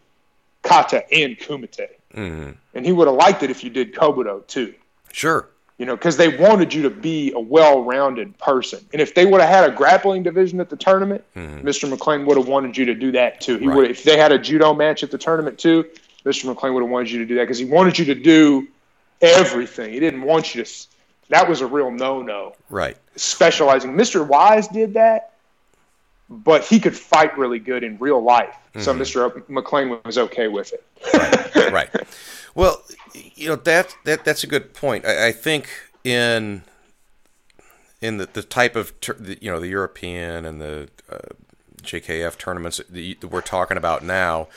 kata 0.63 1.05
and 1.13 1.37
kumite. 1.37 1.87
hmm 2.13 2.49
And 2.73 2.85
he 2.85 2.91
would 2.91 3.07
have 3.07 3.15
liked 3.15 3.41
it 3.43 3.49
if 3.51 3.63
you 3.63 3.69
did 3.69 3.93
kobudo 3.93 4.45
too 4.47 4.73
Sure. 5.13 5.47
You 5.77 5.85
know, 5.85 5.95
because 5.95 6.17
they 6.17 6.27
wanted 6.29 6.73
you 6.73 6.83
to 6.83 6.89
be 6.89 7.31
a 7.33 7.39
well-rounded 7.39 8.37
person. 8.37 8.79
And 8.93 9.01
if 9.01 9.15
they 9.15 9.25
would 9.25 9.41
have 9.41 9.49
had 9.49 9.69
a 9.69 9.75
grappling 9.75 10.23
division 10.23 10.59
at 10.59 10.69
the 10.69 10.75
tournament, 10.75 11.23
Mr. 11.35 11.89
McLean 11.89 12.25
would 12.25 12.37
have 12.37 12.47
wanted 12.47 12.77
you 12.77 12.85
to 12.85 12.93
do 12.93 13.11
that 13.13 13.41
too. 13.41 13.57
He 13.57 13.59
Mm-hmm. 13.65 13.69
Right. 13.69 13.75
would, 13.77 13.91
if 13.91 14.03
they 14.03 14.17
had 14.17 14.31
a 14.31 14.37
judo 14.39 14.73
match 14.73 15.03
at 15.03 15.11
the 15.11 15.17
tournament 15.17 15.57
too, 15.57 15.85
Mr. 16.25 16.45
McLean 16.45 16.73
would 16.73 16.83
have 16.83 16.89
wanted 16.91 17.11
you 17.11 17.19
to 17.19 17.25
do 17.25 17.35
that 17.35 17.43
because 17.43 17.57
he 17.57 17.65
wanted 17.65 17.97
you 17.97 18.05
to 18.05 18.15
do 18.15 18.67
everything. 19.21 19.93
He 19.93 19.99
didn't 19.99 20.21
want 20.21 20.53
you 20.55 20.63
to. 20.63 20.71
That 21.29 21.49
was 21.49 21.61
a 21.61 21.67
real 21.67 21.89
no-no. 21.89 22.55
Right. 22.69 22.95
Specializing. 23.15 23.93
Mr. 23.93 24.25
Wise 24.25 24.67
did 24.67 24.93
that, 24.93 25.33
but 26.29 26.63
he 26.63 26.79
could 26.79 26.95
fight 26.95 27.37
really 27.37 27.59
good 27.59 27.83
in 27.83 27.97
real 27.97 28.21
life. 28.21 28.55
So 28.79 28.93
Mr. 28.93 29.47
McLean 29.49 29.99
was 30.03 30.17
okay 30.17 30.47
with 30.47 30.73
it. 30.73 30.83
Mm-hmm. 31.03 31.73
right. 31.73 31.89
Well, 32.55 32.83
you 33.13 33.49
know 33.49 33.55
that 33.55 33.95
that 34.05 34.25
that's 34.25 34.43
a 34.43 34.47
good 34.47 34.75
point. 34.75 35.07
I, 35.07 35.29
I 35.29 35.31
think 35.31 35.67
in 36.03 36.61
in 37.99 38.17
the, 38.17 38.29
the 38.31 38.43
type 38.43 38.75
of 38.75 38.93
you 39.41 39.49
know 39.49 39.59
the 39.59 39.69
European 39.69 40.45
and 40.45 40.61
the 40.61 40.89
uh, 41.09 41.17
JKF 41.81 42.37
tournaments 42.37 42.77
that, 42.77 42.93
that 43.21 43.27
we're 43.27 43.41
talking 43.41 43.77
about 43.77 44.03
now, 44.03 44.49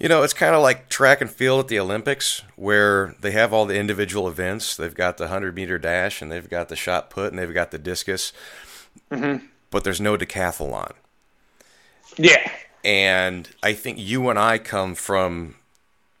you 0.00 0.08
know, 0.08 0.22
it's 0.22 0.34
kind 0.34 0.54
of 0.54 0.62
like 0.62 0.88
track 0.88 1.20
and 1.20 1.30
field 1.30 1.60
at 1.60 1.68
the 1.68 1.78
Olympics 1.78 2.42
where 2.56 3.14
they 3.20 3.30
have 3.30 3.52
all 3.52 3.64
the 3.64 3.78
individual 3.78 4.26
events. 4.26 4.76
They've 4.76 4.94
got 4.94 5.18
the 5.18 5.28
hundred 5.28 5.54
meter 5.54 5.78
dash 5.78 6.20
and 6.20 6.32
they've 6.32 6.48
got 6.48 6.68
the 6.68 6.76
shot 6.76 7.10
put 7.10 7.32
and 7.32 7.38
they've 7.38 7.54
got 7.54 7.70
the 7.70 7.78
discus, 7.78 8.32
but 9.70 9.84
there's 9.84 10.00
no 10.00 10.16
decathlon. 10.16 10.92
Yeah. 12.16 12.50
And 12.84 13.48
I 13.62 13.72
think 13.72 13.98
you 13.98 14.28
and 14.28 14.38
I 14.38 14.58
come 14.58 14.94
from 14.94 15.56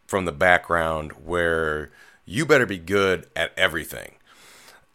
from 0.06 0.24
the 0.24 0.32
background 0.32 1.12
where 1.12 1.90
you 2.24 2.46
better 2.46 2.66
be 2.66 2.78
good 2.78 3.26
at 3.36 3.52
everything. 3.56 4.14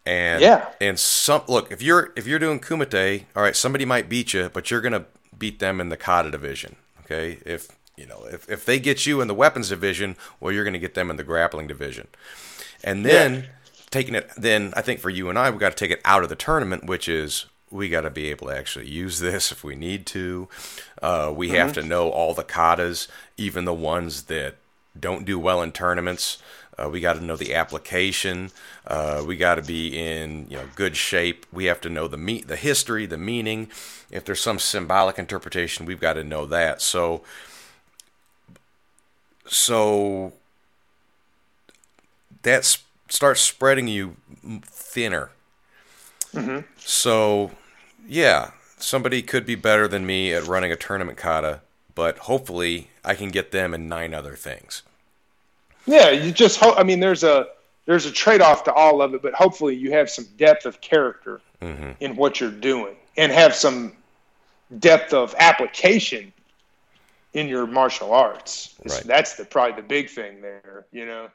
And 0.06 0.40
Yeah. 0.40 0.66
and 0.80 0.98
some 0.98 1.42
look 1.48 1.70
if 1.70 1.82
you're 1.82 2.12
if 2.16 2.26
you're 2.26 2.38
doing 2.38 2.60
kumite, 2.60 3.24
all 3.36 3.42
right, 3.42 3.56
somebody 3.56 3.84
might 3.84 4.08
beat 4.08 4.32
you, 4.34 4.48
but 4.52 4.70
you're 4.70 4.80
gonna 4.80 5.04
beat 5.38 5.58
them 5.58 5.80
in 5.80 5.88
the 5.88 5.96
kata 5.96 6.30
division. 6.30 6.76
Okay, 7.04 7.38
if 7.44 7.68
you 7.96 8.06
know 8.06 8.26
if 8.30 8.48
if 8.48 8.64
they 8.64 8.78
get 8.80 9.06
you 9.06 9.20
in 9.20 9.28
the 9.28 9.34
weapons 9.34 9.68
division, 9.68 10.16
well, 10.40 10.52
you're 10.52 10.64
gonna 10.64 10.78
get 10.78 10.94
them 10.94 11.10
in 11.10 11.16
the 11.16 11.24
grappling 11.24 11.66
division. 11.66 12.08
And 12.82 13.04
then 13.04 13.48
taking 13.90 14.14
it, 14.14 14.30
then 14.36 14.72
I 14.74 14.80
think 14.82 15.00
for 15.00 15.10
you 15.10 15.28
and 15.28 15.38
I, 15.38 15.50
we 15.50 15.58
got 15.58 15.70
to 15.70 15.76
take 15.76 15.90
it 15.90 16.00
out 16.04 16.22
of 16.22 16.28
the 16.28 16.36
tournament, 16.36 16.84
which 16.86 17.08
is 17.08 17.46
we 17.70 17.88
got 17.88 18.02
to 18.02 18.10
be 18.10 18.30
able 18.30 18.48
to 18.48 18.56
actually 18.56 18.88
use 18.88 19.20
this 19.20 19.52
if 19.52 19.62
we 19.62 19.76
need 19.76 20.06
to. 20.06 20.48
Uh, 21.00 21.32
we 21.34 21.50
have 21.50 21.72
to 21.74 21.82
know 21.82 22.10
all 22.10 22.34
the 22.34 22.44
katas, 22.44 23.08
even 23.36 23.64
the 23.64 23.74
ones 23.74 24.24
that 24.24 24.56
don't 24.98 25.24
do 25.24 25.38
well 25.38 25.62
in 25.62 25.72
tournaments. 25.72 26.38
Uh, 26.76 26.88
we 26.88 27.00
got 27.00 27.14
to 27.14 27.20
know 27.20 27.36
the 27.36 27.54
application. 27.54 28.50
Uh, 28.86 29.22
we 29.26 29.36
got 29.36 29.56
to 29.56 29.62
be 29.62 29.96
in 29.98 30.46
you 30.48 30.56
know 30.56 30.64
good 30.74 30.96
shape. 30.96 31.46
We 31.52 31.66
have 31.66 31.80
to 31.82 31.90
know 31.90 32.08
the 32.08 32.16
me- 32.16 32.42
the 32.42 32.56
history, 32.56 33.06
the 33.06 33.18
meaning. 33.18 33.68
If 34.10 34.24
there's 34.24 34.40
some 34.40 34.58
symbolic 34.58 35.18
interpretation, 35.18 35.86
we've 35.86 36.00
got 36.00 36.14
to 36.14 36.24
know 36.24 36.46
that. 36.46 36.80
So, 36.80 37.22
so 39.46 40.32
that 42.42 42.78
starts 43.08 43.40
spreading 43.40 43.86
you 43.88 44.16
thinner. 44.62 45.30
So, 46.78 47.50
yeah, 48.10 48.50
somebody 48.76 49.22
could 49.22 49.46
be 49.46 49.54
better 49.54 49.86
than 49.86 50.04
me 50.04 50.34
at 50.34 50.46
running 50.46 50.72
a 50.72 50.76
tournament 50.76 51.16
kata, 51.16 51.60
but 51.94 52.18
hopefully 52.18 52.88
I 53.04 53.14
can 53.14 53.30
get 53.30 53.52
them 53.52 53.72
in 53.72 53.88
nine 53.88 54.12
other 54.14 54.34
things. 54.34 54.82
Yeah, 55.86 56.10
you 56.10 56.32
just 56.32 56.58
hope. 56.58 56.76
I 56.76 56.82
mean, 56.82 57.00
there's 57.00 57.22
a 57.22 57.46
there's 57.86 58.06
a 58.06 58.12
trade 58.12 58.40
off 58.40 58.64
to 58.64 58.72
all 58.72 59.00
of 59.00 59.14
it, 59.14 59.22
but 59.22 59.32
hopefully 59.34 59.76
you 59.76 59.92
have 59.92 60.10
some 60.10 60.26
depth 60.36 60.66
of 60.66 60.80
character 60.80 61.40
mm-hmm. 61.62 61.92
in 62.00 62.16
what 62.16 62.40
you're 62.40 62.50
doing, 62.50 62.96
and 63.16 63.30
have 63.30 63.54
some 63.54 63.92
depth 64.78 65.14
of 65.14 65.34
application 65.38 66.32
in 67.32 67.46
your 67.46 67.66
martial 67.66 68.12
arts. 68.12 68.74
Right. 68.84 69.04
That's 69.04 69.36
the 69.36 69.44
probably 69.44 69.80
the 69.80 69.86
big 69.86 70.10
thing 70.10 70.42
there. 70.42 70.84
You 70.92 71.06
know. 71.06 71.30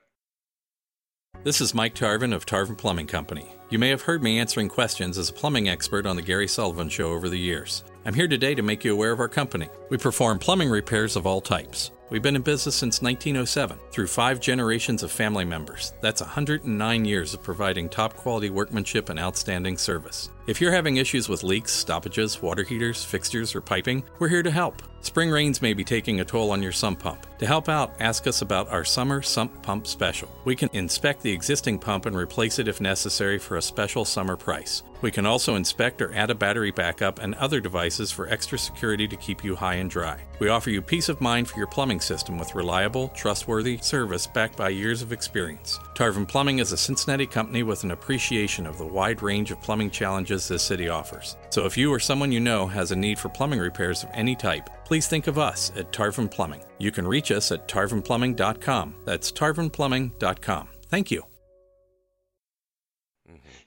This 1.43 1.61
is 1.61 1.75
Mike 1.75 1.93
Tarvin 1.93 2.33
of 2.33 2.45
Tarvin 2.45 2.77
Plumbing 2.77 3.07
Company. 3.07 3.47
You 3.69 3.77
may 3.77 3.89
have 3.89 4.01
heard 4.01 4.23
me 4.23 4.39
answering 4.39 4.67
questions 4.67 5.17
as 5.17 5.29
a 5.29 5.33
plumbing 5.33 5.69
expert 5.69 6.05
on 6.05 6.15
The 6.15 6.21
Gary 6.21 6.47
Sullivan 6.47 6.89
Show 6.89 7.11
over 7.11 7.29
the 7.29 7.37
years. 7.37 7.83
I'm 8.05 8.13
here 8.13 8.27
today 8.27 8.55
to 8.55 8.61
make 8.61 8.83
you 8.83 8.93
aware 8.93 9.11
of 9.11 9.19
our 9.19 9.27
company. 9.27 9.69
We 9.89 9.97
perform 9.97 10.39
plumbing 10.39 10.69
repairs 10.69 11.15
of 11.15 11.27
all 11.27 11.41
types. 11.41 11.91
We've 12.09 12.21
been 12.21 12.35
in 12.35 12.43
business 12.43 12.75
since 12.75 13.01
1907 13.01 13.77
through 13.91 14.07
five 14.07 14.39
generations 14.39 15.01
of 15.01 15.11
family 15.11 15.45
members. 15.45 15.93
That's 16.01 16.21
109 16.21 17.05
years 17.05 17.33
of 17.33 17.41
providing 17.41 17.89
top 17.89 18.15
quality 18.15 18.49
workmanship 18.51 19.09
and 19.09 19.19
outstanding 19.19 19.77
service. 19.77 20.29
If 20.45 20.61
you're 20.61 20.71
having 20.71 20.97
issues 20.97 21.29
with 21.29 21.43
leaks, 21.43 21.71
stoppages, 21.71 22.41
water 22.41 22.63
heaters, 22.63 23.03
fixtures, 23.03 23.55
or 23.55 23.61
piping, 23.61 24.03
we're 24.19 24.29
here 24.29 24.43
to 24.43 24.51
help. 24.51 24.83
Spring 25.05 25.29
rains 25.29 25.61
may 25.61 25.75
be 25.75 25.83
taking 25.83 26.19
a 26.19 26.25
toll 26.25 26.49
on 26.49 26.63
your 26.63 26.71
sump 26.71 26.97
pump. 26.97 27.27
To 27.37 27.45
help 27.45 27.69
out, 27.69 27.93
ask 27.99 28.25
us 28.25 28.41
about 28.41 28.69
our 28.69 28.83
summer 28.83 29.21
sump 29.21 29.61
pump 29.61 29.85
special. 29.85 30.27
We 30.45 30.55
can 30.55 30.67
inspect 30.73 31.21
the 31.21 31.31
existing 31.31 31.77
pump 31.77 32.07
and 32.07 32.15
replace 32.15 32.57
it 32.57 32.67
if 32.67 32.81
necessary 32.81 33.37
for 33.37 33.57
a 33.57 33.61
special 33.61 34.03
summer 34.03 34.35
price. 34.35 34.81
We 35.01 35.11
can 35.11 35.25
also 35.25 35.55
inspect 35.55 36.01
or 36.01 36.13
add 36.13 36.29
a 36.29 36.35
battery 36.35 36.71
backup 36.71 37.19
and 37.19 37.35
other 37.35 37.59
devices 37.59 38.11
for 38.11 38.27
extra 38.27 38.57
security 38.57 39.07
to 39.07 39.15
keep 39.15 39.43
you 39.43 39.55
high 39.55 39.75
and 39.75 39.89
dry. 39.89 40.21
We 40.39 40.49
offer 40.49 40.69
you 40.69 40.81
peace 40.81 41.09
of 41.09 41.21
mind 41.21 41.47
for 41.47 41.57
your 41.57 41.67
plumbing 41.67 42.01
system 42.01 42.37
with 42.37 42.55
reliable, 42.55 43.09
trustworthy 43.09 43.77
service 43.77 44.27
backed 44.27 44.57
by 44.57 44.69
years 44.69 45.01
of 45.01 45.11
experience. 45.11 45.79
Tarvin 45.93 46.27
Plumbing 46.27 46.59
is 46.59 46.71
a 46.71 46.77
Cincinnati 46.77 47.25
company 47.25 47.63
with 47.63 47.83
an 47.83 47.91
appreciation 47.91 48.65
of 48.65 48.77
the 48.77 48.85
wide 48.85 49.21
range 49.21 49.51
of 49.51 49.61
plumbing 49.61 49.91
challenges 49.91 50.47
this 50.47 50.63
city 50.63 50.89
offers. 50.89 51.35
So 51.49 51.65
if 51.65 51.77
you 51.77 51.93
or 51.93 51.99
someone 51.99 52.31
you 52.31 52.39
know 52.39 52.67
has 52.67 52.91
a 52.91 52.95
need 52.95 53.19
for 53.19 53.29
plumbing 53.29 53.59
repairs 53.59 54.03
of 54.03 54.09
any 54.13 54.35
type, 54.35 54.69
please 54.85 55.07
think 55.07 55.27
of 55.27 55.37
us 55.37 55.71
at 55.75 55.91
Tarvin 55.91 56.29
Plumbing. 56.29 56.61
You 56.77 56.91
can 56.91 57.07
reach 57.07 57.31
us 57.31 57.51
at 57.51 57.67
tarvinplumbing.com. 57.67 58.95
That's 59.05 59.31
tarvinplumbing.com. 59.31 60.67
Thank 60.89 61.11
you. 61.11 61.34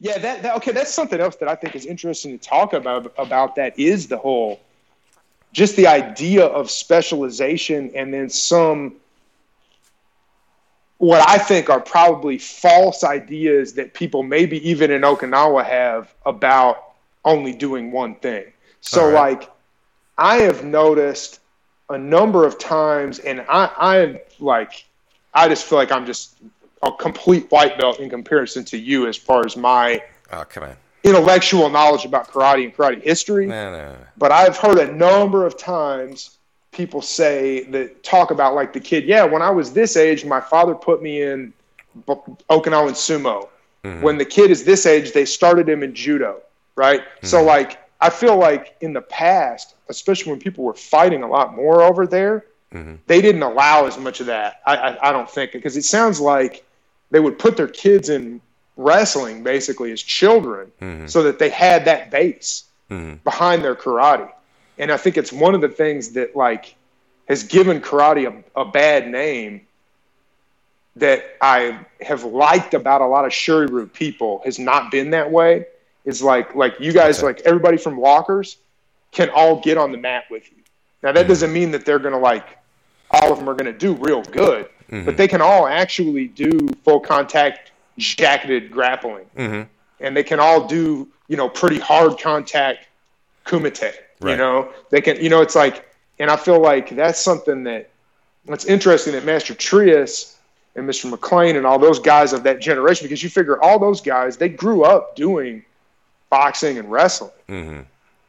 Yeah, 0.00 0.18
that, 0.18 0.42
that 0.42 0.56
okay. 0.56 0.72
That's 0.72 0.92
something 0.92 1.20
else 1.20 1.36
that 1.36 1.48
I 1.48 1.54
think 1.54 1.74
is 1.74 1.84
interesting 1.84 2.38
to 2.38 2.48
talk 2.48 2.72
about. 2.72 3.12
About 3.18 3.56
that 3.56 3.78
is 3.78 4.06
the 4.06 4.16
whole, 4.16 4.60
just 5.52 5.76
the 5.76 5.88
idea 5.88 6.44
of 6.44 6.70
specialization, 6.70 7.92
and 7.94 8.12
then 8.14 8.30
some. 8.30 8.96
What 10.98 11.28
I 11.28 11.38
think 11.38 11.70
are 11.70 11.80
probably 11.80 12.38
false 12.38 13.04
ideas 13.04 13.74
that 13.74 13.94
people, 13.94 14.24
maybe 14.24 14.68
even 14.68 14.90
in 14.90 15.02
Okinawa, 15.02 15.64
have 15.64 16.12
about 16.26 16.82
only 17.24 17.52
doing 17.52 17.92
one 17.92 18.16
thing. 18.16 18.44
So, 18.80 19.04
right. 19.04 19.38
like, 19.38 19.50
I 20.16 20.38
have 20.38 20.64
noticed 20.64 21.38
a 21.88 21.96
number 21.98 22.44
of 22.44 22.58
times, 22.58 23.20
and 23.20 23.40
I, 23.48 23.70
I 23.78 23.98
am 23.98 24.18
like, 24.40 24.84
I 25.32 25.48
just 25.48 25.64
feel 25.64 25.78
like 25.78 25.92
I'm 25.92 26.06
just 26.06 26.36
a 26.82 26.92
complete 26.92 27.50
white 27.50 27.78
belt 27.78 28.00
in 28.00 28.08
comparison 28.10 28.64
to 28.66 28.78
you 28.78 29.06
as 29.06 29.16
far 29.16 29.44
as 29.44 29.56
my 29.56 30.02
Oh, 30.32 30.44
come 30.44 30.64
on. 30.64 30.76
intellectual 31.04 31.68
knowledge 31.70 32.04
about 32.04 32.28
karate 32.28 32.64
and 32.64 32.74
karate 32.74 33.02
history. 33.02 33.46
No, 33.46 33.72
no, 33.72 33.92
no. 33.92 33.96
But 34.16 34.32
I've 34.32 34.56
heard 34.56 34.78
a 34.78 34.92
number 34.92 35.46
of 35.46 35.56
times 35.56 36.38
people 36.72 37.02
say 37.02 37.64
that 37.64 38.02
talk 38.04 38.30
about 38.30 38.54
like 38.54 38.72
the 38.72 38.80
kid. 38.80 39.04
Yeah, 39.04 39.24
when 39.24 39.42
I 39.42 39.50
was 39.50 39.72
this 39.72 39.96
age, 39.96 40.24
my 40.24 40.40
father 40.40 40.74
put 40.74 41.02
me 41.02 41.22
in 41.22 41.52
Okinawan 42.06 42.92
sumo. 42.92 43.48
Mm-hmm. 43.84 44.02
When 44.02 44.18
the 44.18 44.24
kid 44.24 44.50
is 44.50 44.64
this 44.64 44.86
age, 44.86 45.12
they 45.12 45.24
started 45.24 45.68
him 45.68 45.82
in 45.82 45.94
judo, 45.94 46.40
right? 46.76 47.02
So 47.22 47.38
mm-hmm. 47.38 47.46
like 47.46 47.78
I 48.00 48.10
feel 48.10 48.36
like 48.36 48.76
in 48.80 48.92
the 48.92 49.00
past, 49.00 49.74
especially 49.88 50.32
when 50.32 50.40
people 50.40 50.64
were 50.64 50.74
fighting 50.74 51.22
a 51.22 51.28
lot 51.28 51.54
more 51.54 51.82
over 51.82 52.06
there, 52.06 52.44
mm-hmm. 52.72 52.96
they 53.06 53.20
didn't 53.20 53.42
allow 53.42 53.86
as 53.86 53.98
much 53.98 54.20
of 54.20 54.26
that. 54.26 54.60
I, 54.66 54.76
I, 54.76 55.08
I 55.08 55.12
don't 55.12 55.30
think 55.30 55.52
because 55.52 55.76
it 55.76 55.84
sounds 55.84 56.20
like 56.20 56.64
they 57.10 57.20
would 57.20 57.38
put 57.38 57.56
their 57.56 57.68
kids 57.68 58.08
in 58.08 58.40
wrestling 58.76 59.42
basically 59.42 59.90
as 59.92 60.02
children 60.02 60.70
mm-hmm. 60.80 61.06
so 61.06 61.24
that 61.24 61.38
they 61.38 61.50
had 61.50 61.84
that 61.86 62.10
base 62.10 62.64
mm-hmm. 62.90 63.16
behind 63.24 63.62
their 63.62 63.74
karate. 63.74 64.30
And 64.78 64.92
I 64.92 64.96
think 64.96 65.16
it's 65.16 65.32
one 65.32 65.54
of 65.54 65.60
the 65.60 65.68
things 65.68 66.10
that 66.12 66.36
like 66.36 66.76
has 67.28 67.42
given 67.42 67.80
karate 67.80 68.26
a, 68.26 68.60
a 68.60 68.64
bad 68.64 69.08
name 69.08 69.62
that 70.96 71.24
I 71.40 71.78
have 72.00 72.24
liked 72.24 72.74
about 72.74 73.00
a 73.00 73.06
lot 73.06 73.24
of 73.24 73.32
Shuri 73.32 73.86
people 73.86 74.42
has 74.44 74.58
not 74.58 74.90
been 74.90 75.10
that 75.10 75.30
way. 75.30 75.66
Is 76.04 76.22
like 76.22 76.54
like 76.54 76.80
you 76.80 76.92
guys 76.92 77.22
like 77.22 77.42
everybody 77.44 77.76
from 77.76 77.96
Walkers 77.96 78.56
can 79.12 79.28
all 79.30 79.60
get 79.60 79.76
on 79.76 79.92
the 79.92 79.98
mat 79.98 80.24
with 80.30 80.50
you. 80.50 80.56
Now 81.02 81.12
that 81.12 81.20
mm-hmm. 81.20 81.28
doesn't 81.28 81.52
mean 81.52 81.72
that 81.72 81.84
they're 81.84 81.98
gonna 81.98 82.18
like 82.18 82.46
all 83.10 83.32
of 83.32 83.38
them 83.38 83.48
are 83.48 83.54
gonna 83.54 83.72
do 83.72 83.94
real 83.94 84.22
good, 84.22 84.68
but 84.90 85.16
they 85.16 85.28
can 85.28 85.40
all 85.40 85.66
actually 85.66 86.28
do 86.28 86.68
full 86.84 87.00
contact 87.00 87.72
jacketed 87.98 88.70
grappling, 88.70 89.26
mm-hmm. 89.36 89.62
and 90.00 90.16
they 90.16 90.22
can 90.22 90.40
all 90.40 90.66
do 90.66 91.08
you 91.28 91.36
know 91.36 91.48
pretty 91.48 91.78
hard 91.78 92.18
contact 92.18 92.86
kumite. 93.44 93.92
You 94.22 94.36
know 94.36 94.72
they 94.90 95.00
can 95.00 95.22
you 95.22 95.28
know 95.28 95.42
it's 95.42 95.54
like, 95.54 95.88
and 96.18 96.30
I 96.30 96.36
feel 96.36 96.60
like 96.60 96.90
that's 96.90 97.20
something 97.20 97.64
that 97.64 97.90
it's 98.46 98.64
interesting 98.64 99.12
that 99.12 99.24
Master 99.24 99.54
Trias 99.54 100.36
and 100.74 100.88
Mr. 100.88 101.10
McLean 101.10 101.56
and 101.56 101.66
all 101.66 101.78
those 101.78 101.98
guys 101.98 102.32
of 102.32 102.42
that 102.44 102.60
generation, 102.60 103.04
because 103.04 103.22
you 103.22 103.28
figure 103.28 103.60
all 103.60 103.78
those 103.78 104.00
guys 104.00 104.36
they 104.36 104.48
grew 104.48 104.84
up 104.84 105.16
doing 105.16 105.64
boxing 106.30 106.78
and 106.78 106.90
wrestling 106.90 107.30
mm-hmm. 107.48 107.80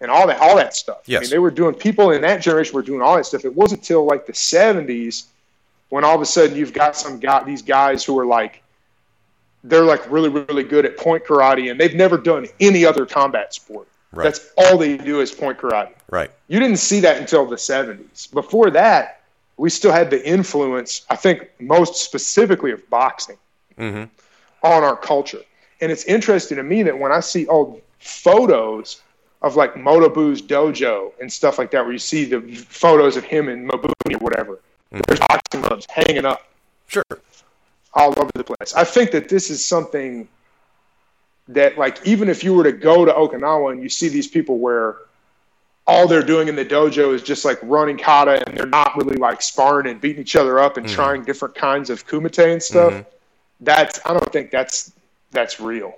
and 0.02 0.12
all 0.12 0.28
that 0.28 0.40
all 0.42 0.56
that 0.58 0.76
stuff. 0.76 1.00
I 1.00 1.04
Yes. 1.06 1.22
mean, 1.22 1.30
they 1.30 1.40
were 1.40 1.52
doing 1.52 1.74
people 1.74 2.12
in 2.12 2.22
that 2.22 2.42
generation 2.42 2.74
were 2.76 2.82
doing 2.82 3.02
all 3.02 3.16
that 3.16 3.26
stuff. 3.26 3.46
It 3.46 3.56
wasn't 3.56 3.82
until 3.82 4.06
like 4.06 4.26
the 4.26 4.34
seventies 4.34 5.26
when 5.90 6.04
all 6.04 6.16
of 6.16 6.22
a 6.22 6.26
sudden 6.26 6.56
you've 6.56 6.74
got 6.74 6.96
some 6.96 7.20
got 7.20 7.46
these 7.46 7.62
guys 7.62 8.04
who 8.04 8.18
are 8.20 8.26
like 8.26 8.62
they're 9.64 9.84
like 9.84 10.10
really 10.10 10.30
really 10.30 10.64
good 10.64 10.86
at 10.86 10.98
point 10.98 11.26
karate 11.26 11.70
and 11.70 11.80
they've 11.80 11.96
never 11.96 12.18
done 12.18 12.48
any 12.60 12.86
other 12.86 13.06
combat 13.06 13.54
sport. 13.54 13.88
Right. 14.12 14.24
That's 14.24 14.52
all 14.58 14.78
they 14.78 14.98
do 14.98 15.22
is 15.22 15.32
point 15.32 15.60
karate. 15.60 15.94
Right. 16.10 16.32
You 16.48 16.60
didn't 16.60 16.78
see 16.78 17.00
that 17.02 17.18
until 17.18 17.46
the 17.46 17.58
70s. 17.58 18.32
Before 18.34 18.72
that, 18.72 19.22
we 19.58 19.70
still 19.70 19.92
had 19.92 20.10
the 20.10 20.26
influence, 20.28 21.06
I 21.10 21.16
think, 21.16 21.50
most 21.60 21.98
specifically 21.98 22.72
of 22.72 22.90
boxing 22.90 23.38
mm-hmm. 23.78 24.06
on 24.66 24.84
our 24.84 24.96
culture. 24.96 25.42
And 25.82 25.92
it's 25.92 26.06
interesting 26.06 26.58
to 26.58 26.64
me 26.64 26.82
that 26.84 26.98
when 26.98 27.12
I 27.12 27.20
see 27.20 27.46
old 27.48 27.82
photos 28.00 29.02
of 29.42 29.56
like 29.56 29.76
Motobu's 29.76 30.42
dojo 30.42 31.12
and 31.22 31.32
stuff 31.32 31.60
like 31.60 31.72
that, 31.72 31.84
where 31.84 31.94
you 31.94 32.00
see 32.00 32.26
the 32.26 32.42
photos 32.56 33.16
of 33.16 33.24
him 33.24 33.48
and 33.48 33.70
Mabuni 33.70 34.16
or 34.16 34.20
whatever, 34.20 34.60
there's 34.92 35.20
boxing 35.20 35.62
gloves 35.62 35.88
hanging 35.90 36.26
up 36.26 36.48
Sure. 36.88 37.04
all 37.94 38.14
over 38.20 38.32
the 38.34 38.44
place. 38.44 38.74
I 38.76 38.84
think 38.84 39.12
that 39.12 39.30
this 39.30 39.50
is 39.50 39.64
something 39.64 40.28
that, 41.50 41.78
like, 41.78 42.06
even 42.06 42.30
if 42.30 42.44
you 42.44 42.54
were 42.54 42.64
to 42.64 42.72
go 42.72 43.06
to 43.06 43.12
Okinawa 43.12 43.72
and 43.72 43.84
you 43.84 43.90
see 43.90 44.10
these 44.10 44.28
people 44.28 44.58
where 44.58 44.98
all 45.90 46.08
they're 46.08 46.24
doing 46.24 46.48
in 46.48 46.56
the 46.56 46.66
dojo 46.66 47.14
is 47.16 47.24
just 47.24 47.44
like 47.44 47.58
running 47.64 47.98
kata 47.98 48.44
and 48.46 48.56
they're 48.56 48.68
not 48.68 48.96
really 48.96 49.18
like 49.18 49.42
sparring 49.42 49.88
and 49.88 50.00
beating 50.00 50.22
each 50.22 50.36
other 50.36 50.60
up 50.60 50.78
and 50.78 50.86
mm-hmm. 50.86 50.96
trying 50.96 51.24
different 51.24 51.56
kinds 51.56 51.90
of 51.90 52.06
kumite 52.06 52.52
and 52.52 52.62
stuff. 52.62 52.94
Mm-hmm. 52.94 53.10
That's 53.62 54.00
I 54.06 54.14
don't 54.14 54.32
think 54.32 54.52
that's 54.52 54.94
that's 55.32 55.60
real. 55.60 55.98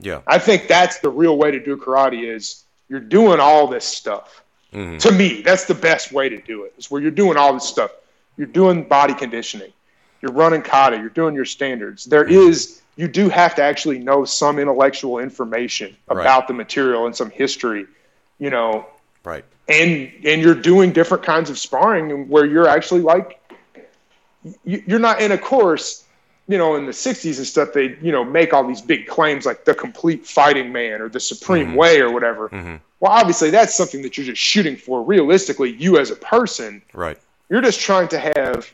Yeah. 0.00 0.22
I 0.26 0.38
think 0.38 0.66
that's 0.66 0.98
the 0.98 1.08
real 1.08 1.38
way 1.38 1.52
to 1.52 1.60
do 1.60 1.76
karate 1.76 2.24
is 2.24 2.64
you're 2.88 3.00
doing 3.00 3.38
all 3.38 3.68
this 3.68 3.84
stuff. 3.84 4.42
Mm-hmm. 4.72 4.98
To 4.98 5.12
me, 5.12 5.42
that's 5.42 5.64
the 5.64 5.74
best 5.74 6.10
way 6.10 6.28
to 6.28 6.40
do 6.42 6.64
it. 6.64 6.74
Is 6.76 6.90
where 6.90 7.00
you're 7.00 7.10
doing 7.10 7.36
all 7.36 7.54
this 7.54 7.64
stuff. 7.64 7.92
You're 8.38 8.46
doing 8.46 8.84
body 8.84 9.14
conditioning. 9.14 9.72
You're 10.22 10.32
running 10.32 10.62
kata. 10.62 10.96
You're 10.96 11.10
doing 11.10 11.34
your 11.34 11.44
standards. 11.44 12.04
There 12.04 12.24
mm-hmm. 12.24 12.48
is 12.50 12.80
you 12.96 13.08
do 13.08 13.28
have 13.28 13.54
to 13.56 13.62
actually 13.62 13.98
know 13.98 14.24
some 14.24 14.58
intellectual 14.58 15.18
information 15.18 15.96
Right. 16.08 16.22
about 16.22 16.48
the 16.48 16.54
material 16.54 17.06
and 17.06 17.14
some 17.14 17.30
history, 17.30 17.86
you 18.38 18.50
know, 18.50 18.86
Right. 19.24 19.44
and 19.68 20.10
and 20.24 20.40
you're 20.40 20.54
doing 20.54 20.92
different 20.92 21.24
kinds 21.24 21.50
of 21.50 21.58
sparring 21.58 22.28
where 22.28 22.46
you're 22.46 22.68
actually 22.68 23.02
like 23.02 23.40
you- 24.64 24.82
you're 24.86 24.98
not 24.98 25.20
in 25.20 25.32
a 25.32 25.38
course 25.38 26.04
you 26.46 26.56
know 26.56 26.76
in 26.76 26.86
the 26.86 26.92
60s 26.92 27.36
and 27.38 27.46
stuff 27.46 27.72
they 27.72 27.96
you 28.00 28.10
know 28.10 28.24
make 28.24 28.54
all 28.54 28.66
these 28.66 28.80
big 28.80 29.06
claims 29.06 29.44
like 29.44 29.64
the 29.64 29.74
complete 29.74 30.26
fighting 30.26 30.72
man 30.72 31.02
or 31.02 31.08
the 31.08 31.20
supreme 31.20 31.68
mm-hmm. 31.68 31.76
way 31.76 32.00
or 32.00 32.10
whatever 32.10 32.48
mm-hmm. 32.48 32.76
well 33.00 33.12
obviously 33.12 33.50
that's 33.50 33.74
something 33.74 34.00
that 34.02 34.16
you're 34.16 34.26
just 34.26 34.40
shooting 34.40 34.76
for 34.76 35.02
realistically 35.02 35.70
you 35.70 35.98
as 35.98 36.10
a 36.10 36.16
person 36.16 36.80
Right. 36.94 37.18
You're 37.48 37.60
just 37.62 37.80
trying 37.80 38.08
to 38.08 38.18
have 38.18 38.72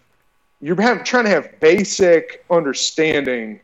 you're 0.60 0.80
have, 0.80 1.04
trying 1.04 1.24
to 1.24 1.30
have 1.30 1.60
basic 1.60 2.44
understanding 2.50 3.60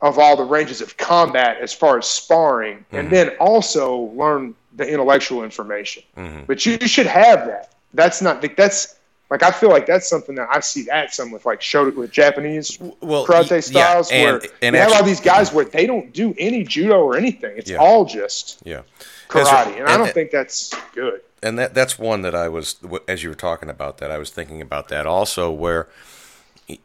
of 0.00 0.18
all 0.18 0.36
the 0.36 0.44
ranges 0.44 0.80
of 0.80 0.96
combat 0.96 1.58
as 1.60 1.72
far 1.72 1.98
as 1.98 2.06
sparring 2.06 2.84
and 2.92 3.10
then 3.10 3.30
also 3.40 3.96
learn 4.14 4.54
the 4.76 4.88
intellectual 4.88 5.42
information. 5.42 6.02
But 6.46 6.64
you, 6.64 6.78
you 6.80 6.86
should 6.86 7.06
have 7.06 7.46
that. 7.46 7.74
That's 7.94 8.22
not 8.22 8.44
that's 8.56 8.94
like 9.30 9.42
i 9.42 9.50
feel 9.50 9.68
like 9.70 9.86
that's 9.86 10.08
something 10.08 10.34
that 10.36 10.48
i 10.50 10.60
see 10.60 10.82
that 10.84 11.12
some 11.14 11.30
with 11.30 11.44
like 11.44 11.60
show 11.60 11.90
with 11.90 12.10
japanese 12.10 12.78
well, 13.00 13.26
karate 13.26 13.50
y- 13.50 13.56
yeah, 13.56 13.60
styles 13.60 14.10
and- 14.10 14.40
where 14.40 14.50
and 14.62 14.74
you 14.74 14.80
have 14.80 14.92
all 14.92 15.02
these 15.02 15.20
guys 15.20 15.52
where 15.52 15.64
they 15.64 15.86
don't 15.86 16.12
do 16.12 16.34
any 16.38 16.64
judo 16.64 17.00
or 17.02 17.16
anything. 17.16 17.54
It's 17.56 17.70
Yeah. 17.70 17.76
all 17.78 18.04
just 18.04 18.60
Yeah. 18.64 18.82
karate. 19.28 19.78
and, 19.78 19.88
i 19.88 19.96
don't 19.96 20.12
think 20.12 20.30
that's 20.30 20.74
good 20.94 21.20
and 21.42 21.58
that 21.58 21.74
that's 21.74 21.98
one 21.98 22.22
that 22.22 22.34
I 22.34 22.48
was 22.48 22.76
as 23.06 23.22
you 23.22 23.28
were 23.28 23.34
talking 23.34 23.68
about 23.68 23.98
that 23.98 24.10
I 24.10 24.18
was 24.18 24.30
thinking 24.30 24.60
about 24.60 24.88
that 24.88 25.06
also 25.06 25.50
where 25.50 25.88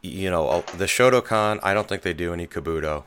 you 0.02 0.30
know 0.30 0.48
uh, 0.50 0.62
the 0.78 0.86
Shotokan 0.86 1.60
I 1.64 1.74
don't 1.74 1.88
think 1.88 2.04
they 2.04 2.14
do 2.14 2.34
any 2.34 2.48
kobudo. 2.48 3.04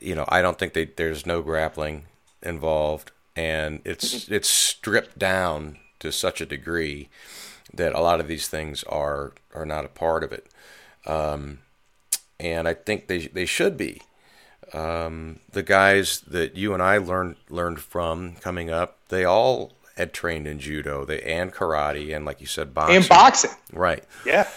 You 0.00 0.14
know 0.14 0.24
I 0.28 0.42
don't 0.42 0.58
think 0.58 0.74
they 0.74 0.84
there's 0.84 1.26
no 1.26 1.42
grappling 1.42 2.04
involved. 2.44 3.10
And 3.36 3.80
it's 3.84 4.28
it's 4.28 4.48
stripped 4.48 5.18
down 5.18 5.78
to 5.98 6.12
such 6.12 6.40
a 6.40 6.46
degree 6.46 7.08
that 7.72 7.94
a 7.94 8.00
lot 8.00 8.20
of 8.20 8.28
these 8.28 8.46
things 8.46 8.84
are 8.84 9.32
are 9.54 9.66
not 9.66 9.84
a 9.84 9.88
part 9.88 10.22
of 10.22 10.32
it. 10.32 10.46
Um, 11.06 11.58
and 12.38 12.68
I 12.68 12.74
think 12.74 13.08
they 13.08 13.26
they 13.26 13.46
should 13.46 13.76
be. 13.76 14.02
Um, 14.72 15.40
the 15.52 15.62
guys 15.62 16.20
that 16.20 16.56
you 16.56 16.74
and 16.74 16.82
I 16.82 16.98
learned 16.98 17.36
learned 17.48 17.80
from 17.80 18.36
coming 18.36 18.70
up, 18.70 18.98
they 19.08 19.24
all 19.24 19.72
had 19.96 20.12
trained 20.12 20.46
in 20.46 20.58
judo, 20.58 21.04
they 21.04 21.20
and 21.22 21.52
karate, 21.52 22.14
and 22.14 22.24
like 22.24 22.40
you 22.40 22.46
said, 22.46 22.74
boxing. 22.74 22.96
and 22.96 23.08
boxing 23.08 23.50
right? 23.72 24.02
yeah 24.26 24.48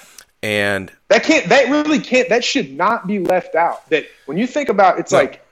And 0.44 0.92
That 1.10 1.24
can't. 1.24 1.48
That 1.50 1.70
really 1.70 2.00
can't. 2.00 2.30
That 2.30 2.44
should 2.44 2.72
not 2.72 3.08
be 3.08 3.20
left 3.20 3.56
out. 3.56 3.90
That 3.90 4.06
when 4.28 4.38
you 4.38 4.46
think 4.48 4.70
about, 4.70 5.00
it's 5.00 5.12
No. 5.12 5.20
like, 5.20 5.44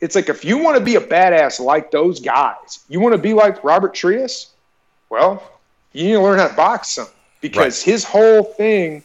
it's 0.00 0.14
like 0.16 0.28
if 0.28 0.44
you 0.44 0.58
want 0.58 0.76
to 0.78 0.82
be 0.84 0.96
a 0.96 1.00
badass 1.00 1.60
like 1.60 1.90
those 1.92 2.18
guys, 2.20 2.80
you 2.88 2.98
want 3.00 3.12
to 3.14 3.18
be 3.18 3.34
like 3.34 3.62
Robert 3.62 3.94
Trias. 3.94 4.48
Well, 5.10 5.42
you 5.92 6.04
need 6.06 6.12
to 6.14 6.20
learn 6.20 6.38
how 6.38 6.48
to 6.48 6.54
box 6.54 6.88
some 6.90 7.06
because 7.40 7.82
his 7.82 8.02
whole 8.04 8.42
thing 8.42 9.04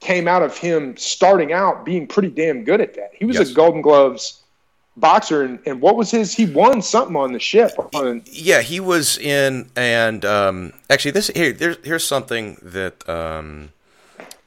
came 0.00 0.26
out 0.26 0.42
of 0.42 0.56
him 0.56 0.96
starting 0.96 1.52
out 1.52 1.84
being 1.84 2.06
pretty 2.06 2.28
damn 2.28 2.64
good 2.64 2.80
at 2.80 2.94
that. 2.94 3.10
He 3.14 3.24
was 3.24 3.36
Yes. 3.36 3.50
a 3.50 3.54
Golden 3.54 3.82
Gloves 3.82 4.41
boxer, 4.96 5.42
and, 5.42 5.58
and 5.66 5.80
what 5.80 5.96
was 5.96 6.10
his? 6.10 6.34
He 6.34 6.46
won 6.46 6.82
something 6.82 7.16
on 7.16 7.32
the 7.32 7.38
ship. 7.38 7.72
On, 7.94 8.22
yeah, 8.26 8.62
he 8.62 8.80
was 8.80 9.18
in, 9.18 9.70
and 9.76 10.24
um, 10.24 10.72
actually, 10.90 11.12
this 11.12 11.28
here 11.28 11.52
there's 11.52 11.78
here's 11.84 12.04
something 12.04 12.58
that 12.62 13.08
um, 13.08 13.72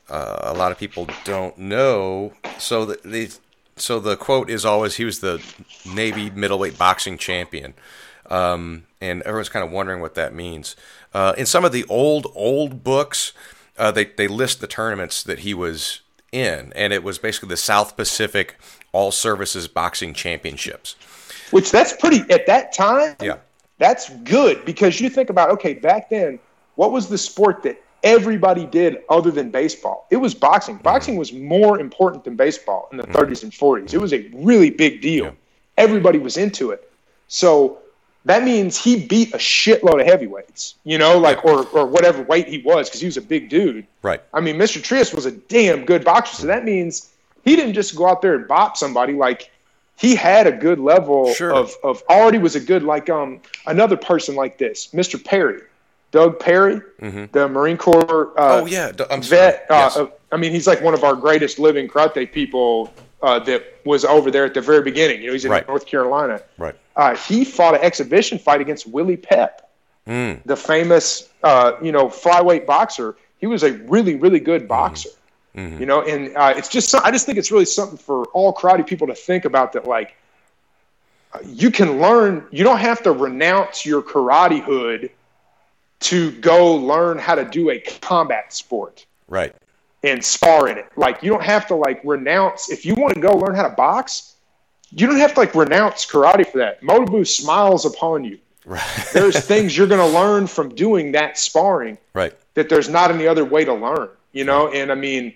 uh, 0.09 0.37
a 0.41 0.53
lot 0.53 0.71
of 0.71 0.77
people 0.77 1.07
don't 1.23 1.57
know. 1.57 2.33
So 2.57 2.85
the, 2.85 2.99
the 3.03 3.31
so 3.77 3.99
the 3.99 4.15
quote 4.15 4.49
is 4.49 4.65
always 4.65 4.95
he 4.95 5.05
was 5.05 5.19
the 5.19 5.43
Navy 5.85 6.29
middleweight 6.29 6.77
boxing 6.77 7.17
champion, 7.17 7.73
um, 8.29 8.85
and 9.01 9.21
everyone's 9.23 9.49
kind 9.49 9.65
of 9.65 9.71
wondering 9.71 10.01
what 10.01 10.15
that 10.15 10.33
means. 10.33 10.75
Uh, 11.13 11.33
in 11.37 11.45
some 11.45 11.65
of 11.65 11.71
the 11.71 11.85
old 11.89 12.27
old 12.35 12.83
books, 12.83 13.33
uh, 13.77 13.91
they 13.91 14.05
they 14.05 14.27
list 14.27 14.61
the 14.61 14.67
tournaments 14.67 15.23
that 15.23 15.39
he 15.39 15.53
was 15.53 16.01
in, 16.31 16.71
and 16.75 16.93
it 16.93 17.03
was 17.03 17.17
basically 17.17 17.49
the 17.49 17.57
South 17.57 17.95
Pacific 17.95 18.57
All 18.95 19.11
Services 19.11 19.67
Boxing 19.67 20.13
Championships. 20.13 20.95
which 21.51 21.69
that's 21.69 21.93
pretty 21.93 22.21
at 22.31 22.47
that 22.47 22.73
time. 22.73 23.15
Yeah. 23.21 23.37
that's 23.77 24.09
good 24.23 24.63
because 24.63 25.01
you 25.01 25.09
think 25.09 25.29
about 25.29 25.49
okay 25.51 25.73
back 25.73 26.09
then 26.09 26.39
what 26.75 26.91
was 26.93 27.09
the 27.09 27.17
sport 27.17 27.61
that 27.63 27.81
everybody 28.05 28.65
did 28.65 28.99
other 29.09 29.31
than 29.31 29.49
baseball. 29.49 30.07
It 30.11 30.17
was 30.17 30.33
boxing. 30.33 30.75
Mm-hmm. 30.75 30.83
Boxing 30.83 31.15
was 31.17 31.33
more 31.33 31.79
important 31.79 32.23
than 32.23 32.35
baseball 32.37 32.87
in 32.91 32.97
the 32.97 33.03
mm-hmm. 33.03 33.17
30s 33.17 33.43
and 33.43 33.51
40s. 33.51 33.93
It 33.93 33.97
was 33.97 34.13
a 34.13 34.29
really 34.33 34.69
big 34.69 35.01
deal. 35.01 35.25
Yeah. 35.25 35.31
Everybody 35.77 36.19
was 36.19 36.37
into 36.37 36.71
it. 36.71 36.89
So 37.27 37.79
that 38.25 38.43
means 38.43 38.77
he 38.77 39.05
beat 39.05 39.33
a 39.33 39.37
shitload 39.37 39.99
of 39.99 40.07
heavyweights, 40.07 40.75
you 40.83 40.97
know, 40.97 41.17
like 41.17 41.43
or 41.43 41.65
or 41.67 41.85
whatever 41.85 42.21
weight 42.23 42.47
he 42.47 42.59
was 42.59 42.87
because 42.87 43.01
he 43.01 43.07
was 43.07 43.17
a 43.17 43.21
big 43.21 43.49
dude. 43.49 43.85
Right. 44.03 44.21
I 44.33 44.39
mean, 44.39 44.55
Mr. 44.55 44.81
Trias 44.81 45.13
was 45.13 45.25
a 45.25 45.31
damn 45.31 45.85
good 45.85 46.05
boxer, 46.05 46.35
so 46.37 46.47
that 46.47 46.63
means 46.63 47.11
he 47.45 47.55
didn't 47.55 47.73
just 47.73 47.95
go 47.95 48.07
out 48.09 48.21
there 48.21 48.35
and 48.35 48.47
bop 48.47 48.75
somebody. 48.75 49.13
Like 49.13 49.51
he 49.97 50.15
had 50.15 50.45
a 50.47 50.51
good 50.51 50.79
level 50.79 51.33
Sure. 51.33 51.53
of 51.53 51.73
of 51.83 52.03
already 52.09 52.37
was 52.39 52.55
a 52.55 52.59
good 52.59 52.83
like 52.83 53.09
um 53.09 53.39
another 53.65 53.95
person 53.97 54.35
like 54.35 54.57
this, 54.57 54.87
Mr. 54.93 55.23
Perry, 55.23 55.61
Doug 56.11 56.39
Perry, 56.39 56.81
the 56.99 57.47
Marine 57.49 57.77
Corps. 57.77 58.37
Uh, 58.37 58.61
Oh 58.61 58.65
yeah, 58.65 58.91
I'm 59.09 59.21
vet. 59.21 59.65
Uh, 59.69 59.73
Yes. 59.75 59.97
uh, 59.97 60.07
I 60.31 60.37
mean, 60.37 60.51
he's 60.51 60.67
like 60.67 60.81
one 60.81 60.93
of 60.93 61.03
our 61.05 61.15
greatest 61.15 61.59
living 61.59 61.87
karate 61.87 62.29
people 62.29 62.93
uh, 63.21 63.39
that 63.39 63.63
was 63.85 64.03
over 64.03 64.29
there 64.29 64.43
at 64.45 64.53
the 64.53 64.61
very 64.61 64.81
beginning. 64.81 65.21
You 65.21 65.27
know, 65.27 65.33
he's 65.33 65.45
in 65.45 65.51
Right. 65.51 65.67
North 65.67 65.85
Carolina. 65.85 66.41
right. 66.57 66.75
Uh, 66.97 67.15
he 67.15 67.43
fought 67.45 67.73
an 67.75 67.81
exhibition 67.81 68.37
fight 68.39 68.61
against 68.61 68.85
Willie 68.87 69.17
Pep, 69.17 69.61
Mm. 70.07 70.39
the 70.45 70.55
famous, 70.55 71.29
uh, 71.43 71.71
you 71.81 71.91
know, 71.91 72.07
flyweight 72.07 72.65
boxer. 72.67 73.15
He 73.39 73.47
was 73.47 73.63
a 73.63 73.71
really, 73.93 74.15
really 74.15 74.39
good 74.39 74.67
boxer. 74.67 75.09
Mm-hmm. 75.55 75.79
You 75.79 75.85
know, 75.85 76.01
and 76.01 76.35
uh, 76.35 76.53
it's 76.55 76.67
just, 76.67 76.93
I 76.95 77.11
just 77.11 77.25
think 77.25 77.37
it's 77.37 77.51
really 77.51 77.65
something 77.65 77.97
for 77.97 78.25
all 78.33 78.53
karate 78.53 78.85
people 78.85 79.07
to 79.07 79.15
think 79.15 79.45
about 79.45 79.73
that, 79.73 79.87
like, 79.87 80.15
uh, 81.33 81.39
you 81.45 81.71
can 81.71 81.99
learn, 81.99 82.45
you 82.51 82.63
don't 82.63 82.79
have 82.79 83.01
to 83.03 83.11
renounce 83.11 83.85
your 83.85 84.01
karate 84.01 84.61
hood 84.61 85.11
to 86.01 86.31
go 86.33 86.75
learn 86.75 87.17
how 87.17 87.35
to 87.35 87.45
do 87.45 87.69
a 87.69 87.79
combat 87.79 88.53
sport 88.53 89.05
Right. 89.27 89.55
and 90.03 90.23
spar 90.23 90.67
in 90.67 90.77
it. 90.77 90.85
Like 90.95 91.23
you 91.23 91.31
don't 91.31 91.43
have 91.43 91.67
to 91.67 91.75
like 91.75 92.01
renounce 92.03 92.69
if 92.69 92.85
you 92.85 92.93
want 92.95 93.15
to 93.15 93.21
go 93.21 93.35
learn 93.35 93.55
how 93.55 93.63
to 93.63 93.73
box, 93.75 94.35
you 94.91 95.07
don't 95.07 95.17
have 95.17 95.33
to 95.33 95.39
like 95.39 95.55
renounce 95.55 96.05
karate 96.05 96.45
for 96.45 96.59
that. 96.59 96.81
Motobu 96.81 97.25
smiles 97.25 97.85
upon 97.85 98.23
you. 98.23 98.37
Right. 98.65 98.81
There's 99.13 99.39
things 99.45 99.75
you're 99.75 99.87
going 99.87 100.01
to 100.11 100.17
learn 100.17 100.47
from 100.47 100.75
doing 100.75 101.13
that 101.13 101.37
sparring 101.37 101.97
right. 102.13 102.33
that 102.53 102.69
there's 102.69 102.89
not 102.89 103.09
any 103.09 103.25
other 103.25 103.45
way 103.45 103.65
to 103.65 103.73
learn, 103.73 104.09
you 104.31 104.43
know? 104.43 104.71
And 104.71 104.91
I 104.91 104.95
mean 104.95 105.33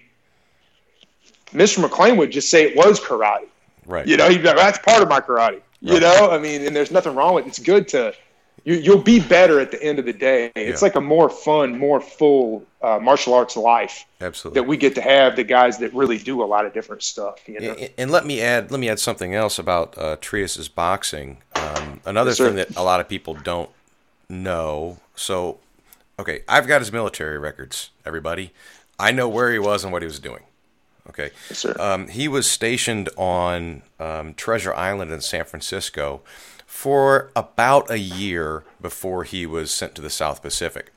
Mr. 1.53 1.79
McLean 1.81 2.17
would 2.17 2.31
just 2.31 2.49
say 2.49 2.63
it 2.63 2.75
was 2.75 2.99
karate. 2.99 3.47
Right. 3.85 4.05
You 4.07 4.17
know, 4.17 4.29
he'd 4.29 4.39
be 4.41 4.47
like, 4.47 4.57
that's 4.57 4.79
part 4.79 5.01
of 5.01 5.09
my 5.09 5.19
karate. 5.19 5.61
You 5.81 5.93
Right. 5.93 6.01
know, 6.01 6.29
I 6.31 6.37
mean, 6.37 6.65
and 6.65 6.75
there's 6.75 6.91
nothing 6.91 7.15
wrong 7.15 7.33
with 7.35 7.45
it. 7.45 7.49
It's 7.49 7.59
good 7.59 7.87
to, 7.89 8.13
you, 8.65 8.75
you'll 8.75 9.01
be 9.01 9.19
better 9.19 9.59
at 9.59 9.71
the 9.71 9.81
end 9.81 9.97
of 9.97 10.05
the 10.05 10.13
day. 10.13 10.51
It's 10.55 10.81
Yeah. 10.81 10.85
like 10.85 10.95
a 10.95 11.01
more 11.01 11.29
fun, 11.29 11.77
more 11.79 11.99
full 12.01 12.63
uh, 12.81 12.99
martial 12.99 13.33
arts 13.33 13.57
life 13.57 14.05
Absolutely. 14.21 14.61
that 14.61 14.67
we 14.67 14.77
get 14.77 14.95
to 14.95 15.01
have 15.01 15.35
the 15.35 15.43
guys 15.43 15.79
that 15.79 15.93
really 15.93 16.17
do 16.17 16.43
a 16.43 16.45
lot 16.45 16.65
of 16.65 16.73
different 16.73 17.03
stuff. 17.03 17.39
You 17.47 17.59
know, 17.61 17.71
And- 17.73 17.89
And 17.97 18.11
let 18.11 18.25
me 18.25 18.41
add 18.41 18.71
let 18.71 18.79
me 18.79 18.89
add 18.89 18.99
something 18.99 19.33
else 19.33 19.57
about 19.59 19.97
uh, 19.97 20.17
Trias's 20.21 20.69
boxing. 20.69 21.37
Um, 21.55 21.99
another 22.05 22.29
Yes, 22.31 22.37
thing 22.37 22.55
that 22.55 22.75
a 22.77 22.83
lot 22.83 22.99
of 22.99 23.07
people 23.09 23.33
don't 23.33 23.69
know. 24.29 24.97
So, 25.15 25.57
okay, 26.19 26.43
I've 26.47 26.67
got 26.67 26.79
his 26.81 26.91
military 26.91 27.37
records. 27.37 27.89
Everybody, 28.05 28.51
I 28.99 29.11
know 29.11 29.27
where 29.27 29.51
he 29.51 29.59
was 29.59 29.83
and 29.83 29.91
what 29.91 30.01
he 30.01 30.05
was 30.05 30.19
doing. 30.19 30.43
Okay, 31.09 31.31
Yes, 31.49 31.59
sir. 31.59 31.75
um, 31.79 32.07
he 32.07 32.27
was 32.27 32.49
stationed 32.49 33.09
on 33.17 33.81
um, 33.99 34.33
Treasure 34.35 34.73
Island 34.73 35.11
in 35.11 35.21
San 35.21 35.43
Francisco 35.45 36.21
for 36.65 37.31
about 37.35 37.89
a 37.89 37.97
year 37.99 38.63
before 38.81 39.23
he 39.23 39.45
was 39.45 39.71
sent 39.71 39.95
to 39.95 40.01
the 40.01 40.09
South 40.09 40.41
Pacific 40.41 40.91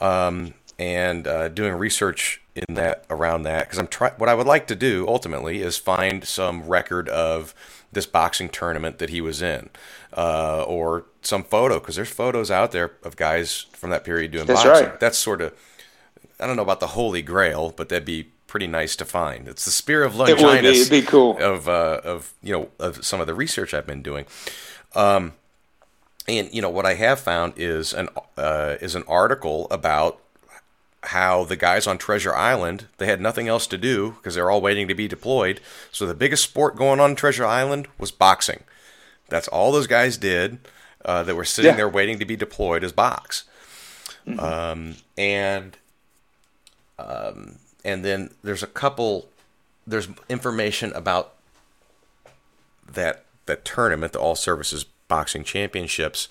um, 0.00 0.54
and 0.78 1.26
uh, 1.28 1.48
doing 1.48 1.74
research 1.74 2.40
in 2.56 2.74
that 2.74 3.04
around 3.10 3.42
that 3.42 3.64
because 3.64 3.78
I'm 3.78 3.86
trying. 3.88 4.12
What 4.16 4.28
I 4.28 4.34
would 4.34 4.46
like 4.46 4.66
to 4.68 4.74
do 4.76 5.06
ultimately 5.08 5.60
is 5.60 5.76
find 5.76 6.24
some 6.24 6.66
record 6.66 7.08
of 7.08 7.54
this 7.92 8.06
boxing 8.06 8.48
tournament 8.48 8.98
that 8.98 9.10
he 9.10 9.20
was 9.20 9.40
in, 9.42 9.70
uh, 10.16 10.64
or 10.66 11.04
some 11.22 11.44
photo 11.44 11.78
because 11.78 11.96
there's 11.96 12.08
photos 12.10 12.50
out 12.50 12.72
there 12.72 12.92
of 13.04 13.16
guys 13.16 13.66
from 13.72 13.90
that 13.90 14.04
period 14.04 14.30
doing 14.32 14.46
That's 14.46 14.64
boxing. 14.64 14.88
right. 14.88 15.00
That's 15.00 15.18
sort 15.18 15.40
of 15.42 15.52
I 16.40 16.46
don't 16.46 16.56
know 16.56 16.62
about 16.62 16.80
the 16.80 16.88
holy 16.88 17.22
grail, 17.22 17.72
but 17.76 17.88
that'd 17.88 18.04
be 18.04 18.30
pretty 18.54 18.66
nice 18.68 18.94
to 18.94 19.04
find. 19.04 19.48
It's 19.48 19.64
the 19.64 19.72
spear 19.72 20.04
of 20.04 20.14
it 20.14 20.18
would 20.18 20.36
be, 20.36 20.42
Longinus 20.44 20.78
it'd 20.82 20.90
be 20.92 21.02
cool. 21.02 21.36
of 21.42 21.68
uh, 21.68 22.00
of 22.04 22.32
you 22.40 22.52
know 22.52 22.68
of 22.78 23.04
some 23.04 23.20
of 23.20 23.26
the 23.26 23.34
research 23.34 23.74
I've 23.74 23.84
been 23.86 24.00
doing. 24.00 24.26
Um, 24.94 25.32
and 26.28 26.48
you 26.54 26.62
know 26.62 26.70
what 26.70 26.86
I 26.86 26.94
have 26.94 27.18
found 27.18 27.54
is 27.56 27.92
an 27.92 28.08
uh, 28.38 28.76
is 28.80 28.94
an 28.94 29.02
article 29.08 29.66
about 29.72 30.20
how 31.02 31.42
the 31.44 31.56
guys 31.56 31.88
on 31.88 31.98
Treasure 31.98 32.32
Island 32.32 32.86
they 32.98 33.06
had 33.06 33.20
nothing 33.20 33.48
else 33.48 33.66
to 33.66 33.76
do 33.76 34.12
because 34.12 34.36
they're 34.36 34.52
all 34.52 34.60
waiting 34.60 34.86
to 34.86 34.94
be 34.94 35.08
deployed. 35.08 35.60
So 35.90 36.06
the 36.06 36.14
biggest 36.14 36.44
sport 36.44 36.76
going 36.76 37.00
on 37.00 37.16
Treasure 37.16 37.44
Island 37.44 37.88
was 37.98 38.12
boxing. 38.12 38.62
That's 39.28 39.48
all 39.48 39.72
those 39.72 39.88
guys 39.88 40.16
did. 40.16 40.58
Uh, 41.04 41.24
that 41.24 41.34
were 41.34 41.44
sitting 41.44 41.72
Yeah. 41.72 41.76
there 41.76 41.88
waiting 41.88 42.18
to 42.20 42.24
be 42.24 42.36
deployed 42.36 42.82
as 42.84 42.92
box. 42.92 43.44
Um, 44.38 44.94
and 45.18 45.76
um, 46.98 47.56
and 47.84 48.04
then 48.04 48.30
there's 48.42 48.62
a 48.62 48.68
couple. 48.68 49.28
There's 49.86 50.08
information 50.28 50.92
about 50.94 51.34
that 52.90 53.24
that 53.46 53.64
tournament, 53.64 54.12
the 54.12 54.20
All 54.20 54.34
Services 54.34 54.84
Boxing 55.08 55.44
Championships, 55.44 56.28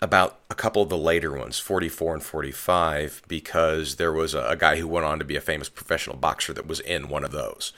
about 0.00 0.38
a 0.50 0.54
couple 0.54 0.82
of 0.82 0.88
the 0.88 0.98
later 0.98 1.36
ones, 1.36 1.58
44 1.58 2.14
and 2.14 2.22
45, 2.22 3.22
because 3.28 3.96
there 3.96 4.12
was 4.12 4.34
a, 4.34 4.46
a 4.48 4.56
guy 4.56 4.76
who 4.76 4.88
went 4.88 5.06
on 5.06 5.18
to 5.18 5.24
be 5.24 5.36
a 5.36 5.40
famous 5.40 5.68
professional 5.68 6.16
boxer 6.16 6.52
that 6.52 6.66
was 6.66 6.80
in 6.80 7.08
one 7.08 7.24
of 7.24 7.32
those. 7.32 7.72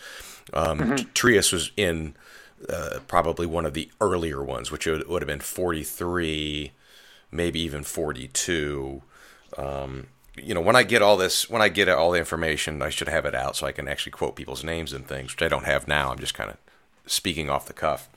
Um, 0.53 0.97
Trias 1.14 1.53
was 1.53 1.70
in 1.77 2.14
uh, 2.68 3.01
probably 3.07 3.47
one 3.47 3.66
of 3.66 3.75
the 3.75 3.91
earlier 4.01 4.43
ones, 4.43 4.70
which 4.70 4.87
would, 4.87 5.07
would 5.09 5.22
have 5.22 5.27
been 5.27 5.41
43, 5.41 6.72
maybe 7.31 7.61
even 7.61 7.83
42. 7.83 9.03
Um, 9.57 10.07
you 10.37 10.55
know, 10.55 10.61
when 10.61 10.76
I 10.76 10.82
get 10.82 11.03
all 11.03 11.16
this, 11.16 11.49
when 11.49 11.62
I 11.62 11.68
get 11.68 11.89
all 11.89 12.11
the 12.11 12.18
information, 12.18 12.82
I 12.82 12.91
should 12.91 13.09
have 13.09 13.24
it 13.24 13.35
out 13.35 13.57
so 13.57 13.66
I 13.66 13.72
can 13.72 13.89
actually 13.89 14.12
quote 14.12 14.37
people's 14.37 14.64
names 14.64 14.93
and 14.93 15.07
things, 15.07 15.32
which 15.32 15.43
I 15.43 15.49
don't 15.49 15.64
have 15.64 15.87
now. 15.87 16.11
I'm 16.11 16.18
just 16.18 16.35
kind 16.35 16.51
of 16.51 16.57
speaking 17.07 17.49
off 17.51 17.66
the 17.66 17.72
cuff. 17.72 18.09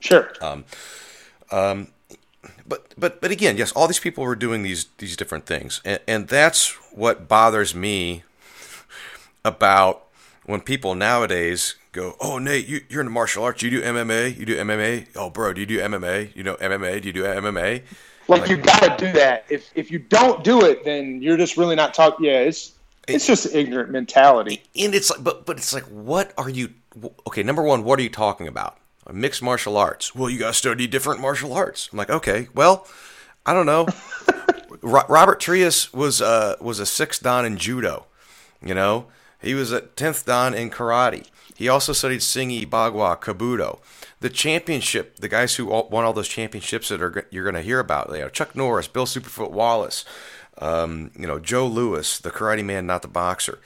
Sure. 0.00 0.32
Um 0.40 0.64
um, 1.52 1.88
but 2.66 2.92
but 2.98 3.20
but 3.20 3.30
again, 3.30 3.56
yes, 3.56 3.70
all 3.72 3.86
these 3.86 4.00
people 4.00 4.24
were 4.24 4.34
doing 4.34 4.62
these 4.62 4.86
these 4.98 5.16
different 5.16 5.46
things, 5.46 5.80
and, 5.84 6.00
and 6.08 6.28
that's 6.28 6.70
what 6.92 7.28
bothers 7.28 7.74
me 7.74 8.24
about 9.44 10.04
when 10.44 10.60
people 10.60 10.94
nowadays 10.94 11.76
go, 11.92 12.16
"Oh, 12.20 12.38
Nate, 12.38 12.66
you, 12.66 12.80
you're 12.88 13.02
into 13.02 13.12
martial 13.12 13.44
arts. 13.44 13.62
You 13.62 13.70
do 13.70 13.82
MMA. 13.82 14.36
You 14.36 14.46
do 14.46 14.56
MMA. 14.56 15.08
Oh, 15.14 15.30
bro, 15.30 15.52
do 15.52 15.60
you 15.60 15.66
do 15.66 15.78
MMA? 15.78 16.34
You 16.34 16.42
know 16.42 16.56
MMA? 16.56 17.02
Do 17.02 17.08
you 17.08 17.12
do 17.12 17.22
MMA? 17.22 17.82
Like 18.28 18.48
you 18.48 18.56
got 18.56 18.98
to 18.98 19.06
do 19.06 19.12
that. 19.12 19.44
If 19.48 19.70
if 19.74 19.90
you 19.90 19.98
don't 19.98 20.44
do 20.44 20.64
it, 20.64 20.84
then 20.84 21.22
you're 21.22 21.36
just 21.36 21.56
really 21.56 21.76
not 21.76 21.94
talking. 21.94 22.26
Yeah, 22.26 22.40
it's 22.40 22.72
it's 23.08 23.26
just 23.26 23.54
ignorant 23.54 23.90
mentality. 23.90 24.62
And 24.78 24.94
it's 24.94 25.10
like, 25.10 25.22
but 25.22 25.46
but 25.46 25.56
it's 25.56 25.72
like, 25.72 25.84
what 25.84 26.32
are 26.38 26.48
you? 26.48 26.70
Okay, 27.26 27.42
number 27.42 27.62
one, 27.62 27.84
what 27.84 27.98
are 27.98 28.02
you 28.02 28.10
talking 28.10 28.46
about? 28.46 28.78
Mixed 29.12 29.42
martial 29.42 29.76
arts. 29.76 30.14
Well, 30.14 30.30
you 30.30 30.38
got 30.38 30.48
to 30.48 30.54
study 30.54 30.86
different 30.86 31.20
martial 31.20 31.52
arts. 31.52 31.88
I'm 31.90 31.98
like, 31.98 32.10
okay, 32.10 32.48
well, 32.54 32.86
I 33.44 33.52
don't 33.52 33.66
know. 33.66 33.88
Ro- 34.80 35.02
Robert 35.08 35.40
Trias 35.40 35.92
was 35.92 36.22
uh, 36.22 36.56
was 36.60 36.78
a 36.78 36.86
sixth 36.86 37.22
dan 37.22 37.44
in 37.44 37.56
judo. 37.56 38.06
You 38.64 38.74
know, 38.74 39.06
he 39.40 39.54
was 39.54 39.72
a 39.72 39.80
tenth 39.80 40.24
dan 40.24 40.54
in 40.54 40.70
karate. 40.70 41.26
He 41.56 41.68
also 41.68 41.92
studied 41.92 42.20
Xingyi, 42.20 42.66
Bagua, 42.66 43.20
Kobudo. 43.20 43.80
The 44.22 44.30
championship, 44.30 45.16
the 45.16 45.28
guys 45.28 45.56
who 45.56 45.70
all, 45.70 45.88
won 45.88 46.04
all 46.04 46.12
those 46.12 46.28
championships 46.28 46.88
that 46.88 47.02
are 47.02 47.26
you're 47.30 47.44
going 47.44 47.56
to 47.56 47.62
hear 47.62 47.80
about, 47.80 48.10
you 48.12 48.20
know, 48.20 48.28
Chuck 48.28 48.54
Norris, 48.54 48.86
Bill 48.86 49.04
Superfoot 49.04 49.50
Wallace, 49.50 50.04
um, 50.58 51.10
you 51.18 51.26
know, 51.26 51.38
Joe 51.38 51.66
Lewis, 51.66 52.18
the 52.18 52.30
Karate 52.30 52.64
Man, 52.64 52.86
not 52.86 53.02
the 53.02 53.08
boxer. 53.08 53.58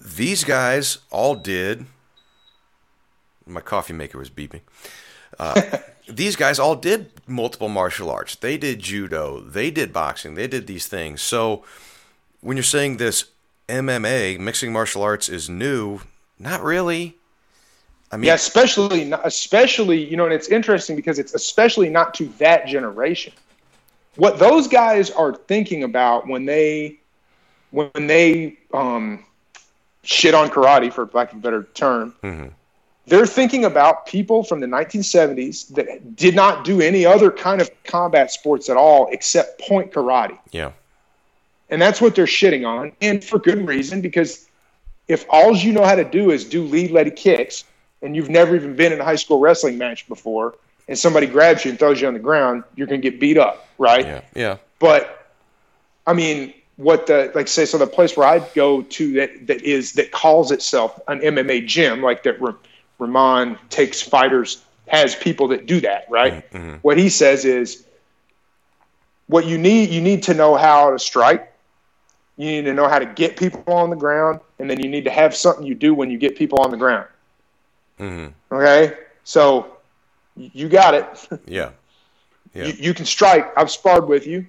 These 0.00 0.44
guys 0.44 0.98
all 1.10 1.34
did. 1.34 1.86
My 3.46 3.60
coffee 3.60 3.94
maker 3.94 4.18
was 4.18 4.30
beeping. 4.30 4.60
Uh, 5.38 5.78
these 6.08 6.36
guys 6.36 6.58
all 6.58 6.76
did 6.76 7.10
multiple 7.26 7.68
martial 7.68 8.10
arts. 8.10 8.36
They 8.36 8.58
did 8.58 8.80
judo. 8.80 9.40
They 9.40 9.70
did 9.70 9.92
boxing. 9.92 10.34
They 10.34 10.46
did 10.46 10.66
these 10.66 10.86
things. 10.86 11.22
So 11.22 11.64
when 12.40 12.56
you're 12.56 12.64
saying 12.64 12.96
this 12.96 13.26
MMA, 13.68 14.38
mixing 14.38 14.72
martial 14.72 15.02
arts, 15.02 15.28
is 15.28 15.48
new, 15.48 16.00
not 16.38 16.62
really. 16.62 17.17
I 18.10 18.16
mean, 18.16 18.26
Yeah, 18.28 18.34
especially 18.34 19.04
not- 19.04 19.26
especially 19.26 20.02
you 20.02 20.16
know, 20.16 20.24
and 20.24 20.32
it's 20.32 20.48
interesting 20.48 20.96
because 20.96 21.18
it's 21.18 21.34
especially 21.34 21.88
not 21.90 22.14
to 22.14 22.26
that 22.38 22.66
generation. 22.66 23.32
What 24.16 24.38
those 24.38 24.66
guys 24.66 25.10
are 25.10 25.34
thinking 25.34 25.82
about 25.84 26.26
when 26.26 26.44
they 26.46 26.98
when 27.70 27.90
they 27.94 28.56
um, 28.72 29.24
shit 30.02 30.34
on 30.34 30.48
karate, 30.48 30.90
for 30.92 31.08
lack 31.12 31.32
of 31.32 31.38
a 31.38 31.40
better 31.42 31.64
term, 31.74 32.14
Mhm. 32.22 32.50
they're 33.06 33.26
thinking 33.26 33.66
about 33.66 34.06
people 34.06 34.42
from 34.42 34.60
the 34.60 34.66
1970s 34.66 35.64
that 35.74 36.16
did 36.16 36.34
not 36.34 36.64
do 36.64 36.80
any 36.80 37.04
other 37.04 37.30
kind 37.30 37.60
of 37.60 37.70
combat 37.84 38.30
sports 38.30 38.70
at 38.70 38.78
all 38.78 39.08
except 39.12 39.60
point 39.60 39.92
karate. 39.92 40.38
yeah, 40.50 40.70
And 41.68 41.80
that's 41.82 42.00
what 42.00 42.14
they're 42.14 42.24
shitting 42.24 42.66
on, 42.66 42.92
and 43.02 43.22
for 43.22 43.38
good 43.38 43.68
reason, 43.68 44.00
because 44.00 44.46
if 45.08 45.26
all 45.28 45.54
you 45.54 45.72
know 45.72 45.84
how 45.84 45.94
to 45.94 46.04
do 46.04 46.30
is 46.30 46.44
do 46.46 46.62
lead 46.64 46.90
leg 46.90 47.14
kicks, 47.16 47.64
and 48.02 48.14
you've 48.14 48.30
never 48.30 48.54
even 48.54 48.76
been 48.76 48.92
in 48.92 49.00
a 49.00 49.04
high 49.04 49.16
school 49.16 49.40
wrestling 49.40 49.78
match 49.78 50.06
before, 50.08 50.54
and 50.88 50.98
somebody 50.98 51.26
grabs 51.26 51.64
you 51.64 51.70
and 51.70 51.78
throws 51.78 52.00
you 52.00 52.08
on 52.08 52.14
the 52.14 52.20
ground, 52.20 52.64
you're 52.76 52.86
going 52.86 53.00
to 53.00 53.10
get 53.10 53.20
beat 53.20 53.38
up, 53.38 53.68
right? 53.78 54.04
Yeah. 54.04 54.20
Yeah. 54.34 54.56
But 54.78 55.32
I 56.06 56.14
mean, 56.14 56.54
what 56.76 57.06
the 57.06 57.30
like 57.34 57.48
say 57.48 57.64
so 57.64 57.76
the 57.76 57.86
place 57.86 58.16
where 58.16 58.26
I 58.26 58.38
go 58.54 58.82
to 58.82 59.12
that 59.14 59.46
that 59.48 59.62
is 59.62 59.92
that 59.94 60.12
calls 60.12 60.50
itself 60.50 60.98
an 61.08 61.20
MMA 61.20 61.66
gym, 61.66 62.02
like 62.02 62.22
that 62.22 62.38
Ramon 62.98 63.58
takes 63.68 64.00
fighters 64.00 64.64
has 64.86 65.14
people 65.14 65.48
that 65.48 65.66
do 65.66 65.80
that, 65.80 66.06
right? 66.08 66.50
Mm-hmm. 66.50 66.76
What 66.76 66.96
he 66.96 67.10
says 67.10 67.44
is 67.44 67.84
what 69.26 69.44
you 69.44 69.58
need 69.58 69.90
you 69.90 70.00
need 70.00 70.22
to 70.24 70.34
know 70.34 70.56
how 70.56 70.90
to 70.90 70.98
strike. 70.98 71.52
You 72.36 72.46
need 72.46 72.62
to 72.62 72.74
know 72.74 72.88
how 72.88 73.00
to 73.00 73.06
get 73.06 73.36
people 73.36 73.64
on 73.72 73.90
the 73.90 73.96
ground, 73.96 74.40
and 74.60 74.70
then 74.70 74.80
you 74.80 74.88
need 74.88 75.04
to 75.04 75.10
have 75.10 75.34
something 75.34 75.66
you 75.66 75.74
do 75.74 75.92
when 75.92 76.10
you 76.10 76.18
get 76.18 76.36
people 76.36 76.60
on 76.60 76.70
the 76.70 76.76
ground. 76.76 77.08
Mm-hmm. 77.98 78.54
Okay, 78.54 78.96
so 79.24 79.78
you 80.36 80.68
got 80.68 80.94
it. 80.94 81.28
Yeah. 81.46 81.70
yeah. 82.54 82.66
You, 82.66 82.72
you, 82.78 82.94
can 82.94 83.04
strike. 83.04 83.52
I've 83.56 83.70
sparred 83.70 84.08
with 84.08 84.26
you, 84.26 84.46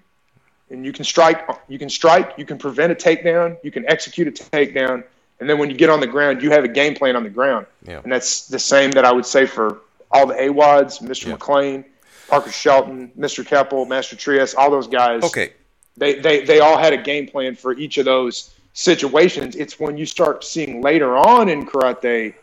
and 0.70 0.86
you 0.86 0.94
can 0.94 1.04
strike. 1.04 1.48
You 1.68 1.80
can 1.80 1.90
strike. 1.90 2.34
You 2.38 2.46
can 2.46 2.58
prevent 2.58 2.92
a 2.92 2.96
takedown. 2.96 3.58
You 3.64 3.72
can 3.72 3.88
execute 3.88 4.28
a 4.28 4.32
takedown, 4.32 5.04
and 5.40 5.50
then 5.50 5.58
when 5.58 5.70
you 5.70 5.78
get 5.78 5.90
on 5.90 6.00
the 6.00 6.08
ground, 6.08 6.42
you 6.42 6.52
have 6.52 6.64
a 6.64 6.68
game 6.68 6.96
plan 6.96 7.16
on 7.16 7.24
the 7.24 7.30
ground. 7.30 7.66
Yeah. 7.86 8.02
And 8.04 8.12
that's 8.12 8.48
the 8.48 8.60
same 8.60 8.92
that 8.92 9.06
I 9.06 9.12
would 9.12 9.26
say 9.26 9.46
for 9.46 9.80
all 10.12 10.28
the 10.28 10.34
AWODs, 10.34 11.02
Mr. 11.02 11.28
Yeah. 11.28 11.34
McLean, 11.34 11.86
Parker 12.28 12.52
Shelton, 12.52 13.12
Mr. 13.18 13.46
Keppel, 13.46 13.86
Master 13.86 14.16
Trias, 14.16 14.56
all 14.56 14.70
those 14.70 14.88
guys. 14.88 15.24
Okay. 15.24 15.54
They, 15.98 16.16
they, 16.20 16.46
they 16.46 16.60
all 16.60 16.78
had 16.78 16.94
a 16.94 16.98
game 16.98 17.28
plan 17.28 17.56
for 17.56 17.74
each 17.74 17.98
of 17.98 18.06
those 18.06 18.54
situations. 18.74 19.56
It's 19.56 19.80
when 19.80 19.98
you 19.98 20.06
start 20.06 20.44
seeing 20.44 20.82
later 20.82 21.18
on 21.18 21.50
in 21.50 21.66
karate 21.66 22.34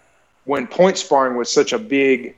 when 0.47 0.67
point 0.67 0.97
sparring 0.97 1.37
was 1.37 1.53
such 1.53 1.73
a 1.73 1.79
big 1.79 2.35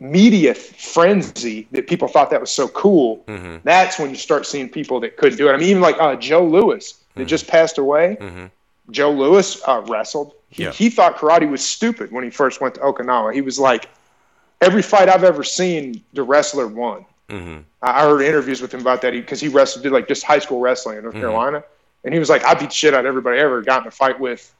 media 0.00 0.54
frenzy 0.54 1.66
that 1.72 1.86
people 1.86 2.08
thought 2.08 2.30
that 2.30 2.40
was 2.40 2.50
so 2.50 2.68
cool. 2.68 3.24
Mm-hmm. 3.26 3.56
That's 3.64 3.98
when 3.98 4.10
you 4.10 4.16
start 4.16 4.46
seeing 4.46 4.68
people 4.68 5.00
that 5.00 5.16
couldn't 5.16 5.38
do 5.38 5.48
it. 5.48 5.52
I 5.52 5.56
mean, 5.56 5.68
even 5.68 5.82
like 5.82 5.96
uh, 5.98 6.16
Joe 6.16 6.46
Lewis 6.46 6.92
that 7.14 7.22
mm-hmm. 7.22 7.28
just 7.28 7.46
passed 7.48 7.78
away. 7.78 8.16
Mm-hmm. 8.20 8.46
Joe 8.90 9.10
Lewis 9.10 9.60
uh, 9.66 9.82
wrestled. 9.86 10.34
He, 10.48 10.64
yeah. 10.64 10.70
he 10.70 10.90
thought 10.90 11.16
karate 11.16 11.50
was 11.50 11.64
stupid 11.64 12.12
when 12.12 12.24
he 12.24 12.30
first 12.30 12.60
went 12.60 12.74
to 12.76 12.80
Okinawa. 12.80 13.34
He 13.34 13.40
was 13.40 13.58
like, 13.58 13.88
every 14.60 14.82
fight 14.82 15.08
I've 15.08 15.24
ever 15.24 15.42
seen, 15.42 16.02
the 16.12 16.22
wrestler 16.22 16.66
won. 16.66 17.04
Mm-hmm. 17.28 17.60
I 17.82 18.02
heard 18.02 18.22
interviews 18.22 18.60
with 18.60 18.72
him 18.72 18.80
about 18.80 19.02
that 19.02 19.12
because 19.12 19.40
he, 19.40 19.48
he, 19.48 19.54
wrestled, 19.54 19.82
did 19.82 19.92
like 19.92 20.06
just 20.06 20.22
high 20.22 20.38
school 20.38 20.60
wrestling 20.60 20.98
in 20.98 21.02
North 21.02 21.14
mm-hmm. 21.14 21.22
Carolina, 21.22 21.64
and 22.04 22.14
he 22.14 22.20
was 22.20 22.30
like, 22.30 22.44
I 22.44 22.54
beat 22.54 22.72
shit 22.72 22.94
out 22.94 23.00
of 23.00 23.06
everybody 23.06 23.38
I 23.38 23.42
ever 23.42 23.62
got 23.62 23.82
in 23.82 23.88
a 23.88 23.90
fight 23.90 24.20
with. 24.20 24.52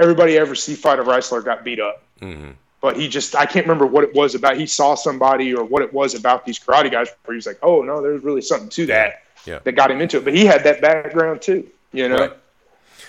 Everybody 0.00 0.38
ever 0.38 0.54
see 0.54 0.74
fight 0.74 0.98
a 0.98 1.02
wrestler 1.02 1.42
got 1.42 1.64
beat 1.64 1.80
up. 1.80 2.03
Mm-hmm. 2.20 2.50
But 2.80 2.96
he 2.96 3.08
just, 3.08 3.34
I 3.34 3.46
can't 3.46 3.64
remember 3.66 3.86
what 3.86 4.04
it 4.04 4.14
was 4.14 4.34
about. 4.34 4.58
He 4.58 4.66
saw 4.66 4.94
somebody 4.94 5.54
or 5.54 5.64
what 5.64 5.82
it 5.82 5.92
was 5.92 6.14
about 6.14 6.44
these 6.44 6.58
karate 6.58 6.90
guys 6.90 7.08
where 7.24 7.34
he's 7.34 7.46
like, 7.46 7.58
oh 7.62 7.82
no, 7.82 8.02
there's 8.02 8.22
really 8.22 8.42
something 8.42 8.68
to 8.70 8.86
that 8.86 9.22
yeah. 9.46 9.60
that 9.64 9.72
got 9.72 9.90
him 9.90 10.00
into 10.00 10.18
it. 10.18 10.24
But 10.24 10.34
he 10.34 10.44
had 10.44 10.64
that 10.64 10.80
background 10.80 11.42
too, 11.42 11.66
you 11.92 12.08
know. 12.08 12.16
Right. 12.16 12.32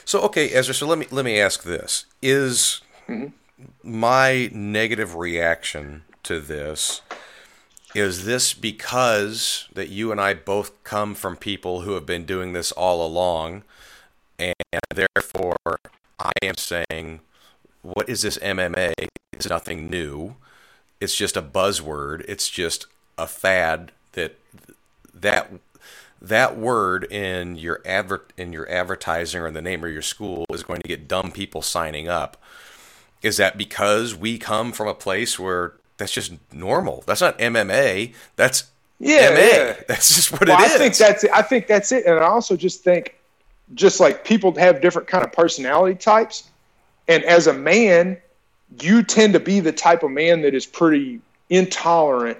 So 0.06 0.22
okay, 0.22 0.49
Ezra. 0.49 0.74
So 0.74 0.88
let 0.88 0.97
me 0.97 1.08
let 1.12 1.26
me 1.26 1.39
ask 1.39 1.64
this: 1.64 2.06
Is 2.22 2.82
mm-hmm. 3.08 3.28
my 3.84 4.49
negative 4.53 5.16
reaction 5.16 6.03
to 6.24 6.39
this 6.39 7.01
is 7.93 8.26
this 8.26 8.53
because 8.53 9.70
that 9.74 9.89
you 9.89 10.12
and 10.12 10.20
I 10.20 10.34
both 10.34 10.84
come 10.84 11.16
from 11.16 11.38
people 11.38 11.82
who 11.82 11.93
have 11.93 12.06
been 12.06 12.26
doing 12.26 12.53
this 12.53 12.72
all 12.74 13.06
along, 13.06 13.64
and 14.38 14.53
therefore 14.93 15.56
I 16.20 16.32
am 16.43 16.56
saying, 16.58 17.22
what 17.93 18.09
is 18.09 18.23
this 18.23 18.38
MMA? 18.39 18.93
It's 19.33 19.49
nothing 19.49 19.89
new. 19.89 20.36
It's 20.99 21.15
just 21.15 21.38
a 21.38 21.41
buzzword. 21.41 22.25
It's 22.27 22.49
just 22.49 22.88
a 23.17 23.27
fad 23.27 23.91
that 24.13 24.38
that 25.13 25.51
that 26.21 26.57
word 26.57 27.03
in 27.11 27.55
your 27.55 27.81
advert 27.86 28.33
in 28.38 28.51
your 28.51 28.69
advertising 28.69 29.41
or 29.41 29.47
in 29.47 29.53
the 29.53 29.61
name 29.61 29.83
of 29.83 29.91
your 29.91 30.01
school 30.01 30.45
is 30.51 30.63
going 30.63 30.81
to 30.81 30.88
get 30.88 31.07
dumb 31.07 31.31
people 31.31 31.61
signing 31.61 32.07
up. 32.07 32.41
Is 33.21 33.38
that 33.38 33.57
because 33.57 34.15
we 34.15 34.38
come 34.38 34.71
from 34.71 34.88
a 34.88 34.93
place 34.93 35.38
where 35.38 35.73
that's 35.97 36.11
just 36.11 36.33
normal. 36.51 37.03
That's 37.05 37.21
not 37.21 37.38
MMA. 37.39 38.13
That's 38.36 38.65
yeah, 38.99 39.29
MA. 39.29 39.36
Yeah. 39.36 39.75
That's 39.88 40.15
just 40.15 40.31
what 40.31 40.47
well, 40.47 40.57
it 40.57 40.61
I 40.61 40.65
is. 40.65 40.73
I 40.73 40.77
think 40.77 40.95
that's 40.95 41.23
it. 41.25 41.31
I 41.33 41.41
think 41.41 41.67
that's 41.67 41.91
it. 41.91 42.05
And 42.05 42.17
I 42.17 42.27
also 42.27 42.55
just 42.55 42.81
think, 42.81 43.15
just 43.73 43.99
like 43.99 44.23
people 44.23 44.55
have 44.55 44.79
different 44.79 45.09
kind 45.09 45.25
of 45.25 45.33
personality 45.33 45.95
types, 45.95 46.49
and 47.08 47.24
as 47.24 47.47
a 47.47 47.53
man, 47.53 48.18
you 48.82 49.03
tend 49.03 49.34
to 49.34 49.39
be 49.39 49.60
the 49.60 49.72
type 49.72 50.03
of 50.03 50.12
man 50.12 50.41
that 50.41 50.53
is 50.53 50.66
pretty 50.66 51.22
intolerant 51.49 52.38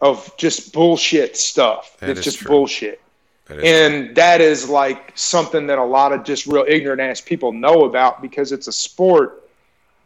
of 0.00 0.34
just 0.36 0.72
bullshit 0.72 1.36
stuff. 1.36 1.96
That 1.98 2.10
it's 2.10 2.22
just 2.22 2.38
true. 2.38 2.48
bullshit. 2.48 3.00
That 3.46 3.64
and 3.64 4.06
true. 4.06 4.14
that 4.14 4.40
is 4.40 4.68
like 4.68 5.12
something 5.14 5.66
that 5.66 5.78
a 5.78 5.84
lot 5.84 6.12
of 6.12 6.24
just 6.24 6.46
real 6.46 6.64
ignorant 6.66 7.00
ass 7.00 7.20
people 7.20 7.52
know 7.52 7.84
about 7.84 8.22
because 8.22 8.52
it's 8.52 8.68
a 8.68 8.72
sport 8.72 9.48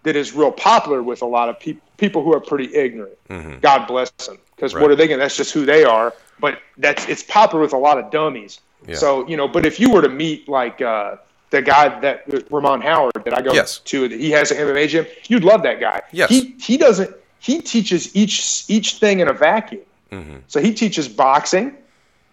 that 0.02 0.16
is 0.16 0.32
real 0.32 0.52
popular 0.52 1.02
with 1.02 1.22
a 1.22 1.26
lot 1.26 1.48
of 1.48 1.58
people 1.60 1.82
people 1.96 2.24
who 2.24 2.34
are 2.34 2.40
pretty 2.40 2.74
ignorant. 2.74 3.16
Mm-hmm. 3.28 3.58
God 3.60 3.86
bless 3.86 4.10
them, 4.10 4.38
because 4.56 4.74
right. 4.74 4.82
what 4.82 4.90
are 4.90 4.96
they 4.96 5.06
going? 5.06 5.20
That's 5.20 5.36
just 5.36 5.52
who 5.52 5.64
they 5.64 5.84
are. 5.84 6.12
But 6.40 6.60
that's 6.78 7.08
it's 7.08 7.22
popular 7.22 7.62
with 7.62 7.72
a 7.72 7.78
lot 7.78 7.98
of 7.98 8.10
dummies. 8.10 8.60
Yeah. 8.86 8.96
So 8.96 9.26
you 9.28 9.36
know, 9.36 9.48
but 9.48 9.64
if 9.64 9.78
you 9.78 9.90
were 9.90 10.02
to 10.02 10.08
meet 10.08 10.48
like 10.48 10.80
uh, 10.80 11.16
the 11.50 11.62
guy 11.62 12.00
that 12.00 12.24
Ramon 12.50 12.80
Howard 12.80 13.12
that 13.24 13.36
I 13.36 13.42
go 13.42 13.52
yes. 13.52 13.78
to, 13.78 14.08
that 14.08 14.18
he 14.18 14.30
has 14.32 14.50
an 14.50 14.58
MMA 14.58 14.88
gym, 14.88 15.06
you'd 15.28 15.44
love 15.44 15.62
that 15.62 15.80
guy. 15.80 16.02
Yes. 16.12 16.30
He 16.30 16.56
he 16.58 16.76
doesn't 16.76 17.14
he 17.38 17.60
teaches 17.60 18.14
each 18.16 18.64
each 18.68 18.96
thing 18.96 19.20
in 19.20 19.28
a 19.28 19.32
vacuum. 19.32 19.82
Mm-hmm. 20.10 20.36
So 20.48 20.60
he 20.60 20.72
teaches 20.72 21.08
boxing, 21.08 21.76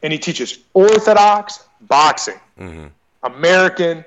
and 0.03 0.13
he 0.13 0.19
teaches 0.19 0.59
orthodox 0.73 1.63
boxing, 1.81 2.39
mm-hmm. 2.59 2.87
American 3.23 4.05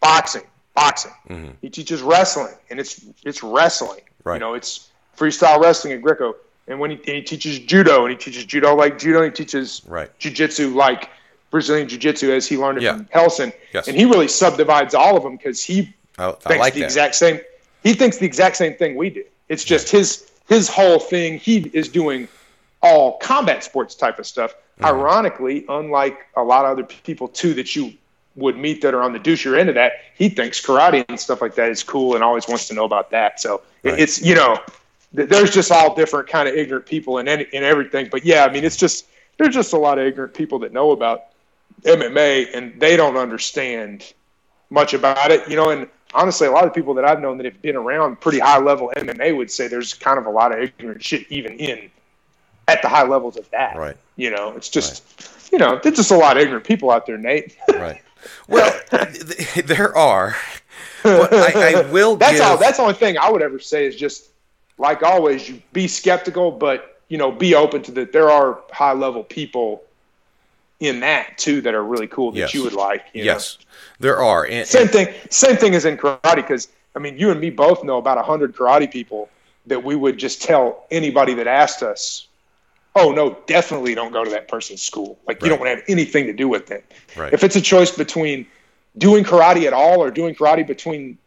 boxing, 0.00 0.44
boxing. 0.74 1.12
Mm-hmm. 1.28 1.50
He 1.60 1.68
teaches 1.68 2.00
wrestling, 2.00 2.54
and 2.70 2.80
it's 2.80 3.04
it's 3.24 3.42
wrestling. 3.42 4.00
Right. 4.24 4.34
You 4.34 4.40
know, 4.40 4.54
it's 4.54 4.90
freestyle 5.16 5.60
wrestling 5.60 5.92
and 5.92 6.02
Greco. 6.02 6.34
And 6.66 6.78
when 6.80 6.90
he, 6.90 6.96
and 6.96 7.16
he 7.16 7.22
teaches 7.22 7.58
judo, 7.58 8.04
and 8.04 8.10
he 8.10 8.16
teaches 8.16 8.44
judo 8.44 8.74
like 8.74 8.98
judo, 8.98 9.22
he 9.24 9.30
teaches 9.30 9.82
right. 9.86 10.10
jiu-jitsu 10.18 10.74
like 10.74 11.08
Brazilian 11.50 11.88
jiu-jitsu 11.88 12.30
as 12.30 12.46
he 12.46 12.56
learned 12.56 12.78
it 12.78 12.84
yeah. 12.84 12.96
from 12.96 13.04
Helson. 13.06 13.52
Yes. 13.72 13.88
And 13.88 13.96
he 13.96 14.04
really 14.04 14.28
subdivides 14.28 14.94
all 14.94 15.16
of 15.16 15.22
them 15.22 15.36
because 15.36 15.62
he 15.62 15.94
I, 16.18 16.28
I 16.28 16.32
thinks 16.32 16.58
like 16.58 16.74
the 16.74 16.80
that. 16.80 16.86
exact 16.86 17.14
same. 17.14 17.40
He 17.82 17.94
thinks 17.94 18.18
the 18.18 18.26
exact 18.26 18.56
same 18.56 18.74
thing 18.74 18.96
we 18.96 19.10
do. 19.10 19.24
It's 19.48 19.64
just 19.64 19.92
yeah. 19.92 20.00
his 20.00 20.30
his 20.48 20.68
whole 20.68 20.98
thing. 20.98 21.38
He 21.38 21.70
is 21.72 21.88
doing 21.88 22.28
all 22.82 23.18
combat 23.18 23.64
sports 23.64 23.94
type 23.94 24.18
of 24.18 24.26
stuff. 24.26 24.52
Mm-hmm. 24.52 24.84
Ironically, 24.84 25.64
unlike 25.68 26.26
a 26.36 26.42
lot 26.42 26.64
of 26.64 26.72
other 26.72 26.84
people 26.84 27.28
too 27.28 27.54
that 27.54 27.74
you 27.74 27.94
would 28.36 28.56
meet 28.56 28.82
that 28.82 28.94
are 28.94 29.02
on 29.02 29.12
the 29.12 29.18
douchier 29.18 29.58
end 29.58 29.68
of 29.68 29.74
that, 29.74 29.92
he 30.14 30.28
thinks 30.28 30.64
karate 30.64 31.04
and 31.08 31.18
stuff 31.18 31.42
like 31.42 31.54
that 31.56 31.70
is 31.70 31.82
cool 31.82 32.14
and 32.14 32.22
always 32.22 32.46
wants 32.46 32.68
to 32.68 32.74
know 32.74 32.84
about 32.84 33.10
that. 33.10 33.40
So 33.40 33.62
right. 33.82 33.98
it's 33.98 34.22
you 34.22 34.34
know, 34.34 34.58
there's 35.12 35.50
just 35.50 35.72
all 35.72 35.94
different 35.94 36.28
kind 36.28 36.48
of 36.48 36.54
ignorant 36.54 36.86
people 36.86 37.18
and 37.18 37.28
in 37.28 37.64
everything. 37.64 38.08
But 38.10 38.24
yeah, 38.24 38.44
I 38.44 38.52
mean, 38.52 38.64
it's 38.64 38.76
just 38.76 39.06
there's 39.38 39.54
just 39.54 39.72
a 39.72 39.78
lot 39.78 39.98
of 39.98 40.06
ignorant 40.06 40.34
people 40.34 40.58
that 40.60 40.72
know 40.72 40.90
about 40.90 41.27
MMA 41.82 42.48
and 42.54 42.80
they 42.80 42.96
don't 42.96 43.16
understand 43.16 44.12
much 44.70 44.94
about 44.94 45.30
it. 45.30 45.48
You 45.48 45.56
know, 45.56 45.70
and 45.70 45.88
honestly, 46.14 46.46
a 46.46 46.50
lot 46.50 46.66
of 46.66 46.74
people 46.74 46.94
that 46.94 47.04
I've 47.04 47.20
known 47.20 47.38
that 47.38 47.44
have 47.44 47.60
been 47.62 47.76
around 47.76 48.20
pretty 48.20 48.38
high 48.38 48.58
level 48.58 48.92
MMA 48.96 49.36
would 49.36 49.50
say 49.50 49.68
there's 49.68 49.94
kind 49.94 50.18
of 50.18 50.26
a 50.26 50.30
lot 50.30 50.52
of 50.52 50.58
ignorant 50.58 51.02
shit 51.02 51.26
even 51.30 51.52
in 51.54 51.90
at 52.66 52.82
the 52.82 52.88
high 52.88 53.04
levels 53.04 53.36
of 53.36 53.50
that. 53.50 53.76
Right. 53.76 53.96
You 54.16 54.30
know, 54.30 54.52
it's 54.56 54.68
just 54.68 55.02
right. 55.20 55.52
you 55.52 55.58
know, 55.58 55.80
there's 55.82 55.96
just 55.96 56.10
a 56.10 56.16
lot 56.16 56.36
of 56.36 56.42
ignorant 56.42 56.64
people 56.64 56.90
out 56.90 57.06
there, 57.06 57.18
Nate. 57.18 57.56
right. 57.74 58.02
Well, 58.48 58.78
there 59.64 59.96
are. 59.96 60.36
I, 61.04 61.74
I, 61.76 61.90
will. 61.90 62.16
that's 62.16 62.34
give... 62.34 62.42
all. 62.42 62.58
That's 62.58 62.76
the 62.76 62.82
only 62.82 62.94
thing 62.94 63.16
I 63.16 63.30
would 63.30 63.42
ever 63.42 63.58
say 63.58 63.86
is 63.86 63.96
just 63.96 64.28
like 64.76 65.02
always, 65.02 65.48
you 65.48 65.62
be 65.72 65.88
skeptical, 65.88 66.50
but 66.50 67.00
you 67.08 67.16
know, 67.16 67.30
be 67.32 67.54
open 67.54 67.82
to 67.82 67.92
that. 67.92 68.12
There 68.12 68.30
are 68.30 68.60
high 68.72 68.92
level 68.92 69.22
people 69.22 69.82
in 70.80 71.00
that 71.00 71.38
too 71.38 71.60
that 71.62 71.74
are 71.74 71.82
really 71.82 72.06
cool 72.06 72.32
that 72.32 72.38
yes. 72.38 72.54
you 72.54 72.62
would 72.62 72.72
like. 72.72 73.04
You 73.12 73.24
yes, 73.24 73.58
know? 73.58 73.66
there 74.00 74.22
are. 74.22 74.46
And, 74.46 74.66
same 74.66 74.82
and... 74.82 74.90
thing. 74.90 75.14
Same 75.30 75.56
thing 75.56 75.74
as 75.74 75.84
in 75.84 75.96
karate 75.96 76.36
because 76.36 76.68
I 76.94 76.98
mean, 76.98 77.18
you 77.18 77.30
and 77.30 77.40
me 77.40 77.50
both 77.50 77.84
know 77.84 77.98
about 77.98 78.18
a 78.18 78.22
hundred 78.22 78.54
karate 78.54 78.90
people 78.90 79.28
that 79.66 79.84
we 79.84 79.94
would 79.94 80.18
just 80.18 80.42
tell 80.42 80.86
anybody 80.90 81.34
that 81.34 81.46
asked 81.46 81.82
us 81.82 82.28
oh 82.98 83.12
no, 83.12 83.38
definitely 83.46 83.94
don't 83.94 84.12
go 84.12 84.24
to 84.24 84.30
that 84.30 84.48
person's 84.48 84.82
school. 84.82 85.18
Like 85.26 85.42
you 85.42 85.48
don't 85.48 85.60
want 85.60 85.70
to 85.70 85.76
have 85.76 85.84
anything 85.88 86.26
to 86.26 86.32
do 86.32 86.48
with 86.48 86.66
them. 86.66 86.82
Right. 87.16 87.32
If 87.32 87.44
it's 87.44 87.56
a 87.56 87.60
choice 87.60 87.90
between 87.90 88.46
doing 88.96 89.24
karate 89.24 89.66
at 89.66 89.72
all 89.72 90.02
or 90.02 90.10
doing 90.10 90.34
karate 90.34 90.66
between 90.66 91.18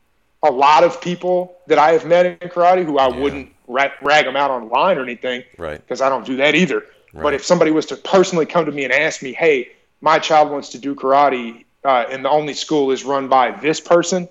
a 0.43 0.51
lot 0.51 0.83
of 0.83 0.99
people 1.01 1.55
that 1.67 1.77
I 1.77 1.91
have 1.91 2.05
met 2.05 2.25
in 2.25 2.49
karate 2.49 2.85
who 2.85 2.97
I 2.97 3.09
yeah. 3.09 3.19
wouldn't 3.19 3.53
rag, 3.67 3.91
rag 4.01 4.25
them 4.25 4.35
out 4.35 4.51
online 4.51 4.97
or 4.97 5.03
anything, 5.03 5.43
right? 5.57 5.79
Because 5.79 6.01
I 6.01 6.09
don't 6.09 6.25
do 6.25 6.35
that 6.37 6.55
either. 6.55 6.85
Right. 7.14 7.24
But 7.24 7.34
if 7.34 7.43
somebody 7.43 7.72
was 7.72 7.86
to 7.88 7.95
personally 7.95 8.45
come 8.45 8.66
to 8.66 8.72
me 8.72 8.84
and 8.84 8.93
ask 8.93 9.22
me, 9.22 9.34
"Hey, 9.34 9.72
my 10.01 10.20
child 10.20 10.51
wants 10.51 10.70
to 10.70 10.78
do 10.78 10.95
karate. 10.95 11.66
uh, 11.84 12.05
and 12.09 12.24
the 12.24 12.30
only 12.30 12.53
school 12.53 12.91
is 12.91 13.03
run 13.03 13.28
by 13.28 13.51
this 13.51 13.80
person, 13.80 14.28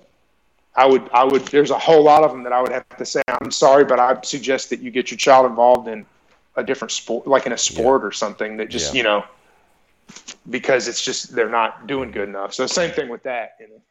I 0.75 0.85
would, 0.85 1.09
I 1.13 1.23
would, 1.23 1.41
there's 1.47 1.71
a 1.71 1.77
whole 1.77 2.03
lot 2.03 2.23
of 2.23 2.31
them 2.31 2.43
that 2.43 2.53
I 2.53 2.61
would 2.61 2.71
have 2.71 2.87
to 2.97 3.05
say, 3.05 3.21
I'm 3.27 3.51
sorry, 3.51 3.83
but 3.83 3.99
I 3.99 4.19
suggest 4.21 4.69
that 4.69 4.79
you 4.79 4.89
get 4.89 5.11
your 5.11 5.17
child 5.17 5.45
involved 5.45 5.87
in 5.87 6.05
a 6.55 6.63
different 6.63 6.91
sport, 6.91 7.27
like 7.27 7.45
in 7.45 7.51
a 7.51 7.57
sport 7.57 8.01
yeah. 8.01 8.07
or 8.07 8.11
something 8.11 8.57
that 8.57 8.69
just, 8.69 8.93
yeah. 8.93 8.97
you 8.97 9.03
know, 9.03 9.23
because 10.49 10.87
it's 10.87 11.03
just, 11.03 11.35
they're 11.35 11.49
not 11.49 11.87
doing 11.87 12.11
good 12.11 12.29
enough. 12.29 12.53
So 12.53 12.67
same 12.67 12.91
thing 12.91 13.09
with 13.09 13.23
that. 13.23 13.57
You 13.59 13.67
know? 13.67 13.81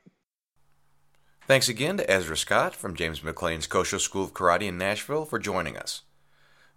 Thanks 1.47 1.68
again 1.68 1.99
to 1.99 2.11
Ezra 2.11 2.36
Scott 2.36 2.74
from 2.74 2.95
James 2.95 3.22
McLean's 3.22 3.66
Kosho 3.66 4.01
School 4.01 4.24
of 4.24 4.32
Karate 4.32 4.62
in 4.68 4.78
Nashville 4.78 5.26
for 5.26 5.38
joining 5.38 5.76
us. 5.76 6.03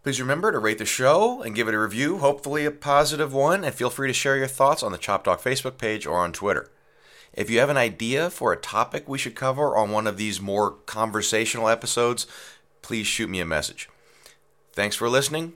Please 0.01 0.19
remember 0.19 0.51
to 0.51 0.57
rate 0.57 0.79
the 0.79 0.85
show 0.85 1.43
and 1.43 1.53
give 1.53 1.67
it 1.67 1.75
a 1.75 1.79
review, 1.79 2.17
hopefully 2.17 2.65
a 2.65 2.71
positive 2.71 3.33
one, 3.33 3.63
and 3.63 3.75
feel 3.75 3.91
free 3.91 4.09
to 4.09 4.13
share 4.13 4.35
your 4.35 4.47
thoughts 4.47 4.81
on 4.81 4.91
the 4.91 4.97
Chop 4.97 5.23
Talk 5.23 5.39
Facebook 5.39 5.77
page 5.77 6.07
or 6.07 6.17
on 6.17 6.33
Twitter. 6.33 6.71
If 7.31 7.51
you 7.51 7.59
have 7.59 7.69
an 7.69 7.77
idea 7.77 8.31
for 8.31 8.51
a 8.51 8.57
topic 8.57 9.07
we 9.07 9.19
should 9.19 9.35
cover 9.35 9.77
on 9.77 9.91
one 9.91 10.07
of 10.07 10.17
these 10.17 10.41
more 10.41 10.71
conversational 10.71 11.69
episodes, 11.69 12.25
please 12.81 13.05
shoot 13.05 13.29
me 13.29 13.39
a 13.39 13.45
message. 13.45 13.89
Thanks 14.73 14.95
for 14.95 15.07
listening. 15.07 15.53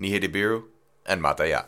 Nihedibiru 0.00 0.64
and 1.04 1.22
Mataya. 1.22 1.66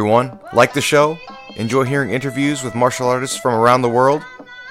Everyone, 0.00 0.40
like 0.54 0.72
the 0.72 0.80
show? 0.80 1.18
Enjoy 1.56 1.84
hearing 1.84 2.08
interviews 2.08 2.64
with 2.64 2.74
martial 2.74 3.06
artists 3.06 3.36
from 3.36 3.52
around 3.52 3.82
the 3.82 3.88
world? 3.90 4.24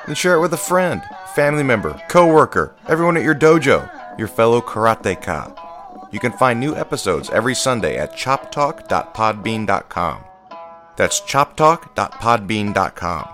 Then 0.08 0.16
share 0.16 0.34
it 0.34 0.42
with 0.42 0.56
a 0.56 0.58
friend, 0.58 1.04
family 1.36 1.62
member, 1.62 2.02
co-worker, 2.10 2.74
everyone 2.88 3.16
at 3.16 3.22
your 3.22 3.36
dojo, 3.36 3.88
your 4.18 4.28
fellow 4.28 4.60
karateka. 4.60 5.56
You 6.12 6.20
can 6.20 6.32
find 6.32 6.60
new 6.60 6.76
episodes 6.76 7.30
every 7.30 7.54
Sunday 7.54 7.98
at 7.98 8.14
choptalk.podbean.com. 8.14 10.24
That's 10.98 11.22
choptalk.podbean.com. 11.22 13.30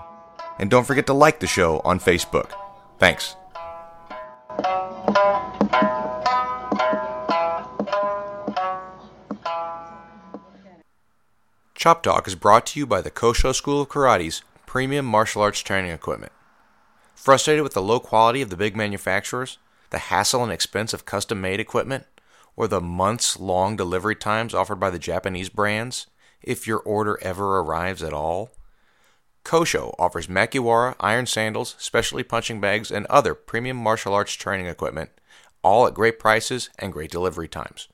And 0.58 0.70
don't 0.70 0.86
forget 0.86 1.06
to 1.06 1.14
like 1.14 1.40
the 1.40 1.46
show 1.46 1.80
on 1.82 1.98
Facebook. 1.98 2.50
Thanks. 2.98 3.36
Chop 11.86 12.02
Talk 12.02 12.26
is 12.26 12.34
brought 12.34 12.66
to 12.66 12.80
you 12.80 12.84
by 12.84 13.00
the 13.00 13.12
Kosho 13.12 13.54
School 13.54 13.82
of 13.82 13.88
Karate's 13.88 14.42
premium 14.66 15.06
martial 15.06 15.40
arts 15.40 15.60
training 15.60 15.92
equipment. 15.92 16.32
Frustrated 17.14 17.62
with 17.62 17.74
the 17.74 17.80
low 17.80 18.00
quality 18.00 18.42
of 18.42 18.50
the 18.50 18.56
big 18.56 18.74
manufacturers, 18.74 19.58
the 19.90 19.98
hassle 19.98 20.42
and 20.42 20.50
expense 20.50 20.92
of 20.92 21.04
custom 21.04 21.40
made 21.40 21.60
equipment, 21.60 22.04
or 22.56 22.66
the 22.66 22.80
months 22.80 23.38
long 23.38 23.76
delivery 23.76 24.16
times 24.16 24.52
offered 24.52 24.80
by 24.80 24.90
the 24.90 24.98
Japanese 24.98 25.48
brands, 25.48 26.08
if 26.42 26.66
your 26.66 26.80
order 26.80 27.20
ever 27.22 27.60
arrives 27.60 28.02
at 28.02 28.12
all? 28.12 28.50
Kosho 29.44 29.94
offers 29.96 30.26
Makiwara 30.26 30.96
iron 30.98 31.26
sandals, 31.26 31.76
specialty 31.78 32.24
punching 32.24 32.60
bags, 32.60 32.90
and 32.90 33.06
other 33.06 33.32
premium 33.32 33.76
martial 33.76 34.12
arts 34.12 34.32
training 34.32 34.66
equipment, 34.66 35.10
all 35.62 35.86
at 35.86 35.94
great 35.94 36.18
prices 36.18 36.68
and 36.80 36.92
great 36.92 37.12
delivery 37.12 37.46
times. 37.46 37.86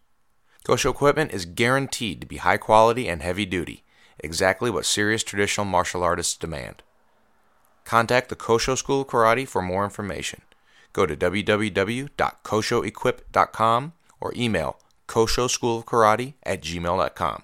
Kosho 0.64 0.90
equipment 0.90 1.32
is 1.32 1.44
guaranteed 1.44 2.20
to 2.20 2.26
be 2.26 2.36
high 2.36 2.56
quality 2.56 3.08
and 3.08 3.22
heavy 3.22 3.44
duty, 3.44 3.82
exactly 4.20 4.70
what 4.70 4.86
serious 4.86 5.24
traditional 5.24 5.64
martial 5.64 6.02
artists 6.02 6.36
demand. 6.36 6.82
Contact 7.84 8.28
the 8.28 8.36
Kosho 8.36 8.78
School 8.78 9.00
of 9.00 9.08
Karate 9.08 9.48
for 9.48 9.60
more 9.60 9.82
information. 9.84 10.42
Go 10.92 11.06
to 11.06 11.16
www.koshoequip.com 11.16 13.92
or 14.20 14.32
email 14.36 14.78
koshoschoolofkarate 15.08 16.34
at 16.44 16.62
gmail.com. 16.62 17.42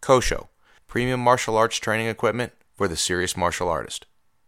Kosho, 0.00 0.46
premium 0.86 1.20
martial 1.20 1.56
arts 1.56 1.78
training 1.78 2.06
equipment 2.06 2.52
for 2.76 2.86
the 2.86 2.96
serious 2.96 3.36
martial 3.36 3.68
artist. 3.68 4.06